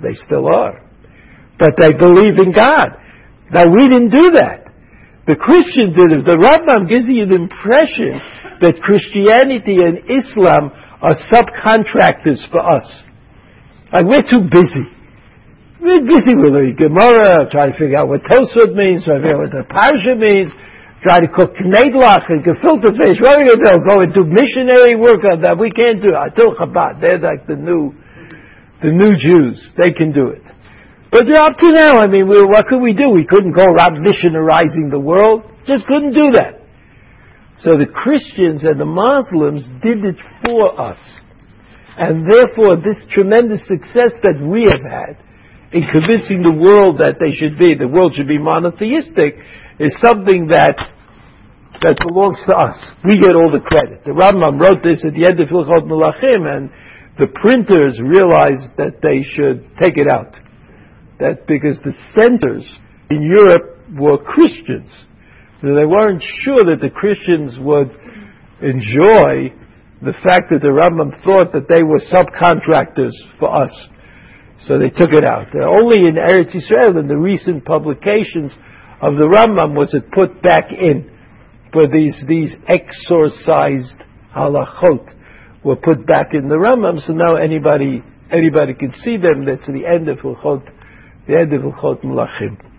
They 0.00 0.14
still 0.24 0.46
are. 0.46 0.80
But 1.58 1.72
they 1.78 1.92
believe 1.92 2.38
in 2.40 2.52
God. 2.54 2.96
Now, 3.52 3.66
we 3.66 3.88
didn't 3.88 4.10
do 4.10 4.30
that. 4.40 4.72
The 5.26 5.36
Christians 5.36 5.94
did 5.94 6.10
it. 6.10 6.24
The 6.24 6.40
Rambam 6.40 6.88
gives 6.88 7.04
you 7.06 7.26
the 7.26 7.36
impression 7.36 8.18
that 8.62 8.80
Christianity 8.82 9.76
and 9.78 10.10
Islam 10.10 10.72
are 11.02 11.18
subcontractors 11.28 12.46
for 12.50 12.62
us. 12.62 12.86
Like, 13.92 14.06
we're 14.06 14.22
too 14.22 14.46
busy. 14.46 14.86
We're 15.82 16.06
busy 16.06 16.38
with 16.38 16.54
the 16.54 16.78
Gemara, 16.78 17.50
trying 17.50 17.74
to 17.74 17.76
figure 17.76 17.98
out 17.98 18.06
what 18.06 18.22
Tosfot 18.22 18.70
means, 18.78 19.02
trying 19.02 19.18
to 19.18 19.26
figure 19.26 19.34
out 19.34 19.50
what 19.50 19.52
the 19.52 19.66
Parsha 19.66 20.14
means, 20.14 20.54
trying 21.02 21.26
to 21.26 21.30
cook 21.34 21.58
knedlach 21.58 22.30
and 22.30 22.46
gefilte 22.46 22.94
fish. 22.94 23.18
What 23.18 23.34
are 23.34 23.42
we 23.42 23.50
going 23.50 23.58
to 23.58 23.66
do? 23.66 23.82
Go 23.82 23.94
and 24.06 24.10
do 24.14 24.22
missionary 24.22 24.94
work 24.94 25.26
on 25.26 25.42
that? 25.42 25.58
We 25.58 25.74
can't 25.74 25.98
do 25.98 26.14
it. 26.14 26.18
Atul 26.22 26.54
Chabad. 26.54 27.02
They're 27.02 27.18
like 27.18 27.50
the 27.50 27.58
new, 27.58 27.90
the 28.78 28.94
new 28.94 29.18
Jews. 29.18 29.58
They 29.74 29.90
can 29.90 30.14
do 30.14 30.30
it. 30.30 30.46
But 31.10 31.26
up 31.34 31.58
to 31.58 31.68
now, 31.74 31.98
I 31.98 32.06
mean, 32.06 32.30
we, 32.30 32.38
what 32.46 32.64
could 32.70 32.80
we 32.80 32.94
do? 32.94 33.10
We 33.10 33.26
couldn't 33.26 33.52
go 33.52 33.66
around 33.66 34.06
missionarizing 34.06 34.94
the 34.94 35.02
world. 35.02 35.42
Just 35.66 35.84
couldn't 35.90 36.14
do 36.14 36.30
that. 36.38 36.61
So 37.60 37.76
the 37.76 37.90
Christians 37.92 38.64
and 38.64 38.80
the 38.80 38.88
Muslims 38.88 39.68
did 39.82 40.04
it 40.04 40.16
for 40.44 40.80
us. 40.80 40.98
And 41.98 42.24
therefore, 42.24 42.76
this 42.80 43.04
tremendous 43.12 43.60
success 43.66 44.16
that 44.24 44.40
we 44.40 44.64
have 44.66 44.82
had 44.82 45.20
in 45.72 45.84
convincing 45.92 46.42
the 46.42 46.52
world 46.52 46.98
that 47.04 47.20
they 47.20 47.32
should 47.36 47.58
be, 47.58 47.74
the 47.74 47.88
world 47.88 48.14
should 48.14 48.28
be 48.28 48.38
monotheistic, 48.38 49.36
is 49.78 49.92
something 50.00 50.48
that 50.48 50.76
that 51.82 51.98
belongs 52.06 52.38
to 52.46 52.54
us. 52.54 52.78
We 53.02 53.18
get 53.18 53.34
all 53.34 53.50
the 53.50 53.64
credit. 53.64 54.04
The 54.04 54.14
Rambam 54.14 54.60
wrote 54.60 54.86
this 54.86 55.02
at 55.04 55.18
the 55.18 55.26
end 55.26 55.40
of 55.42 55.50
Hilchot 55.50 55.82
Melachim, 55.90 56.46
and 56.46 56.70
the 57.18 57.26
printers 57.26 57.98
realized 57.98 58.70
that 58.78 59.02
they 59.02 59.26
should 59.26 59.66
take 59.82 59.98
it 59.98 60.08
out. 60.08 60.32
That 61.18 61.46
because 61.46 61.76
the 61.82 61.92
centers 62.14 62.64
in 63.10 63.22
Europe 63.22 63.82
were 63.98 64.18
Christians, 64.18 64.90
they 65.62 65.86
weren't 65.86 66.22
sure 66.42 66.58
that 66.66 66.82
the 66.82 66.90
Christians 66.90 67.56
would 67.58 67.90
enjoy 68.60 69.54
the 70.02 70.14
fact 70.26 70.50
that 70.50 70.58
the 70.58 70.74
Rambam 70.74 71.14
thought 71.22 71.54
that 71.54 71.70
they 71.70 71.86
were 71.86 72.02
subcontractors 72.10 73.14
for 73.38 73.62
us. 73.62 73.70
So 74.66 74.78
they 74.78 74.90
took 74.90 75.14
it 75.14 75.24
out. 75.24 75.46
Only 75.54 76.10
in 76.10 76.18
Eretz 76.18 76.50
Yisrael 76.50 76.98
in 76.98 77.06
the 77.06 77.16
recent 77.16 77.64
publications 77.64 78.52
of 79.00 79.14
the 79.14 79.26
Rambam 79.30 79.74
was 79.78 79.94
it 79.94 80.10
put 80.10 80.42
back 80.42 80.70
in, 80.70 81.10
But 81.72 81.90
these 81.92 82.18
these 82.28 82.54
exorcised 82.68 84.02
halachot 84.34 85.14
were 85.64 85.76
put 85.76 86.06
back 86.06 86.34
in 86.34 86.48
the 86.48 86.56
Rambam, 86.56 87.00
so 87.00 87.12
now 87.12 87.36
anybody 87.36 88.02
anybody 88.30 88.74
can 88.74 88.92
see 88.92 89.16
them. 89.16 89.44
That's 89.44 89.66
the 89.66 89.86
end 89.86 90.08
of 90.08 90.18
Hilchot, 90.18 90.64
the 91.26 91.38
end 91.38 91.52
of 91.52 91.62
Hilchot 91.62 92.02
Melachim. 92.04 92.71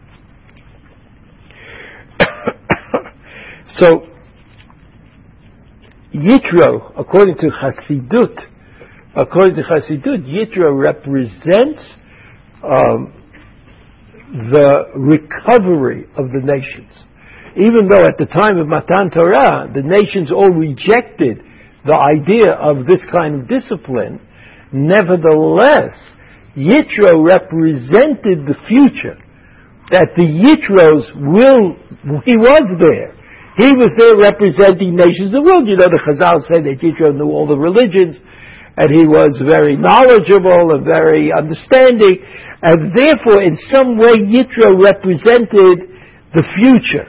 So 3.78 4.08
Yitro, 6.14 6.94
according 6.98 7.36
to 7.38 7.50
Chassidut, 7.50 8.38
according 9.16 9.56
to 9.56 9.64
Chassidut, 9.64 10.28
Yitro 10.28 10.80
represents 10.80 11.82
um, 12.64 13.14
the 14.32 14.86
recovery 14.96 16.06
of 16.18 16.28
the 16.32 16.42
nations. 16.44 16.92
Even 17.56 17.88
though 17.90 18.04
at 18.04 18.18
the 18.18 18.26
time 18.26 18.58
of 18.58 18.68
Matan 18.68 19.10
Torah, 19.10 19.70
the 19.74 19.82
nations 19.82 20.32
all 20.32 20.50
rejected 20.50 21.42
the 21.86 21.98
idea 21.98 22.54
of 22.54 22.86
this 22.86 23.06
kind 23.16 23.42
of 23.42 23.48
discipline, 23.50 24.22
nevertheless, 24.72 25.98
Yitro 26.56 27.26
represented 27.26 28.46
the 28.46 28.56
future. 28.68 29.18
That 29.92 30.14
the 30.16 30.26
Yitros 30.26 31.10
will, 31.18 32.22
he 32.24 32.38
was 32.38 32.80
there. 32.80 33.14
He 33.58 33.70
was 33.70 33.94
there 33.94 34.18
representing 34.18 34.98
nations 34.98 35.30
of 35.30 35.42
the 35.42 35.46
world. 35.46 35.70
You 35.70 35.78
know, 35.78 35.86
the 35.86 36.02
Chazal 36.02 36.42
said 36.50 36.66
that 36.66 36.82
Yitro 36.82 37.14
knew 37.14 37.30
all 37.30 37.46
the 37.46 37.58
religions, 37.58 38.18
and 38.78 38.90
he 38.90 39.06
was 39.06 39.38
very 39.46 39.78
knowledgeable 39.78 40.74
and 40.74 40.82
very 40.82 41.30
understanding, 41.30 42.18
and 42.66 42.98
therefore, 42.98 43.46
in 43.46 43.54
some 43.70 44.02
way, 44.02 44.26
Yitro 44.26 44.74
represented 44.82 45.86
the 46.34 46.46
future, 46.58 47.06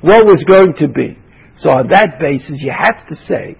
what 0.00 0.26
was 0.26 0.42
going 0.48 0.74
to 0.82 0.88
be. 0.88 1.14
So 1.62 1.70
on 1.70 1.86
that 1.90 2.18
basis, 2.18 2.58
you 2.58 2.74
have 2.74 3.06
to 3.06 3.14
say, 3.14 3.54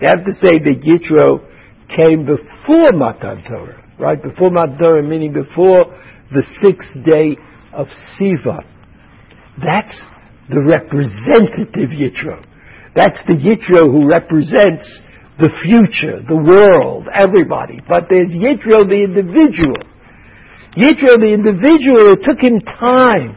you 0.00 0.06
have 0.06 0.24
to 0.24 0.34
say 0.38 0.54
that 0.62 0.86
Yitro 0.86 1.42
came 1.90 2.22
before 2.22 2.94
Matan 2.94 3.42
Torah, 3.42 3.82
right? 3.98 4.22
Before 4.22 4.50
Matan 4.50 4.78
Torah, 4.78 5.02
meaning 5.02 5.32
before 5.32 5.90
the 6.30 6.44
sixth 6.62 6.94
day 7.04 7.34
of 7.74 7.88
Sivan. 8.14 8.62
That's 9.58 10.00
the 10.50 10.60
representative 10.60 11.94
Yitro. 11.94 12.44
That's 12.94 13.18
the 13.26 13.38
Yitro 13.38 13.86
who 13.86 14.08
represents 14.10 14.86
the 15.38 15.48
future, 15.62 16.20
the 16.26 16.36
world, 16.36 17.06
everybody. 17.14 17.80
But 17.88 18.10
there's 18.10 18.30
Yitro, 18.30 18.84
the 18.84 19.02
individual, 19.06 19.78
Yitro, 20.76 21.18
the 21.18 21.34
individual, 21.34 22.14
it 22.14 22.22
took 22.22 22.38
him 22.38 22.60
time 22.62 23.34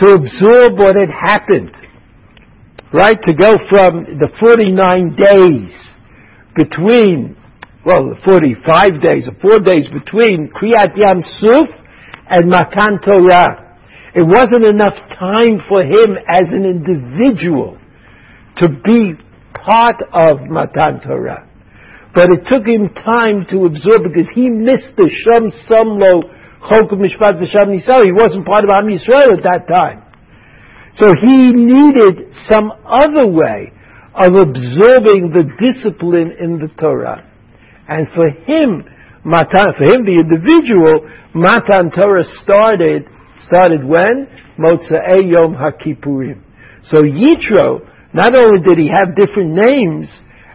to 0.00 0.12
absorb 0.12 0.78
what 0.78 0.96
had 0.96 1.10
happened. 1.10 1.72
Right? 2.92 3.16
To 3.20 3.32
go 3.34 3.56
from 3.68 4.16
the 4.16 4.28
49 4.40 5.16
days 5.20 5.74
between, 6.54 7.36
well, 7.84 8.08
the 8.08 8.20
45 8.24 9.02
days, 9.02 9.28
or 9.28 9.36
four 9.42 9.60
days 9.60 9.86
between 9.92 10.48
Kriyat 10.48 10.96
Yam 10.96 11.20
Suf 11.20 11.68
and 12.30 12.48
Matan 12.48 13.00
Torah. 13.04 13.65
It 14.16 14.24
wasn't 14.24 14.64
enough 14.64 14.96
time 15.12 15.60
for 15.68 15.84
him 15.84 16.16
as 16.24 16.48
an 16.48 16.64
individual 16.64 17.76
to 18.56 18.68
be 18.82 19.12
part 19.52 20.00
of 20.08 20.48
Matan 20.48 21.04
Torah. 21.04 21.44
But 22.14 22.32
it 22.32 22.48
took 22.50 22.64
him 22.64 22.88
time 22.96 23.44
to 23.52 23.66
absorb 23.68 24.08
because 24.08 24.24
he 24.32 24.48
missed 24.48 24.96
the 24.96 25.12
Shem 25.12 25.52
Samlo 25.68 26.32
Chok 26.64 26.96
Mishpat 26.96 27.36
V'Sham 27.36 27.68
Nisal. 27.76 28.08
He 28.08 28.16
wasn't 28.16 28.46
part 28.46 28.64
of 28.64 28.70
Am 28.72 28.88
Yisrael 28.88 29.36
at 29.36 29.44
that 29.44 29.68
time. 29.68 30.00
So 30.96 31.12
he 31.20 31.52
needed 31.52 32.32
some 32.48 32.72
other 32.88 33.28
way 33.28 33.70
of 34.16 34.32
absorbing 34.32 35.28
the 35.28 35.44
discipline 35.60 36.32
in 36.40 36.58
the 36.58 36.72
Torah. 36.80 37.20
And 37.86 38.08
for 38.16 38.30
him, 38.30 38.82
Matan, 39.24 39.76
for 39.76 39.84
him, 39.92 40.08
the 40.08 40.16
individual, 40.24 41.04
Matan 41.34 41.90
Torah 41.92 42.24
started, 42.40 43.04
started 43.44 43.84
when? 43.84 44.28
Motzei 44.58 45.28
Yom 45.28 45.54
HaKippurim. 45.54 46.42
So 46.88 46.98
Yitro, 46.98 47.84
not 48.14 48.38
only 48.38 48.62
did 48.62 48.78
he 48.78 48.88
have 48.88 49.16
different 49.16 49.58
names, 49.66 50.08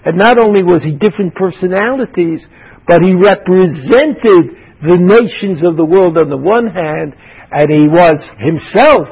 and 0.05 0.17
not 0.17 0.43
only 0.43 0.63
was 0.63 0.84
he 0.84 0.91
different 0.91 1.36
personalities, 1.36 2.41
but 2.88 2.99
he 3.05 3.13
represented 3.13 4.57
the 4.82 4.97
nations 4.97 5.61
of 5.63 5.77
the 5.77 5.86
world 5.86 6.17
on 6.17 6.29
the 6.29 6.38
one 6.38 6.65
hand, 6.67 7.13
and 7.51 7.69
he 7.69 7.86
was 7.86 8.17
himself 8.41 9.07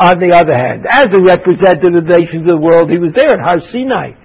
on 0.00 0.18
the 0.18 0.34
other 0.34 0.54
hand. 0.54 0.86
As 0.90 1.06
a 1.06 1.22
representative 1.22 1.94
of 1.94 2.04
the 2.04 2.18
nations 2.18 2.50
of 2.50 2.58
the 2.58 2.64
world, 2.64 2.90
he 2.90 2.98
was 2.98 3.14
there 3.14 3.30
at 3.30 3.38
Har 3.38 3.62
Sinai. 3.62 4.18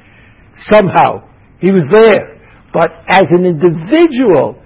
Somehow. 0.65 1.29
He 1.61 1.71
was 1.71 1.85
there. 1.93 2.41
But 2.73 2.89
as 3.07 3.29
an 3.29 3.45
individual, 3.45 4.58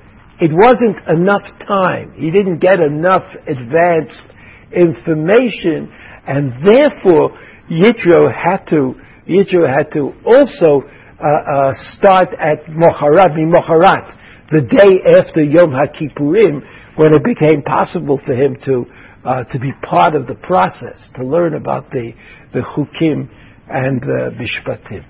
it 0.43 0.51
wasn't 0.51 0.99
enough 1.07 1.47
time. 1.65 2.11
He 2.17 2.29
didn't 2.29 2.59
get 2.59 2.81
enough 2.81 3.23
advanced 3.47 4.27
information, 4.75 5.87
and 6.27 6.51
therefore 6.67 7.39
Yitro 7.71 8.27
had 8.27 8.65
to 8.71 8.93
Yitro 9.23 9.63
had 9.63 9.89
to 9.93 10.11
also 10.27 10.83
uh, 10.83 11.23
uh, 11.23 11.71
start 11.95 12.27
at 12.35 12.67
Mocharat, 12.67 13.39
Mocharat, 13.39 14.19
the 14.51 14.63
day 14.63 14.99
after 15.17 15.41
Yom 15.41 15.71
HaKippurim, 15.71 16.59
when 16.97 17.15
it 17.15 17.23
became 17.23 17.61
possible 17.63 18.19
for 18.25 18.33
him 18.33 18.57
to 18.65 18.83
uh, 19.25 19.43
to 19.45 19.59
be 19.59 19.71
part 19.89 20.13
of 20.13 20.27
the 20.27 20.35
process, 20.35 20.99
to 21.15 21.23
learn 21.25 21.53
about 21.53 21.89
the 21.91 22.11
the 22.51 22.59
Chukim 22.59 23.29
and 23.69 24.01
the 24.01 24.31
Mishpatim. 24.35 25.05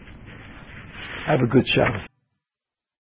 Have 1.25 1.39
a 1.39 1.47
good 1.47 1.65
Shabbat. 1.65 2.12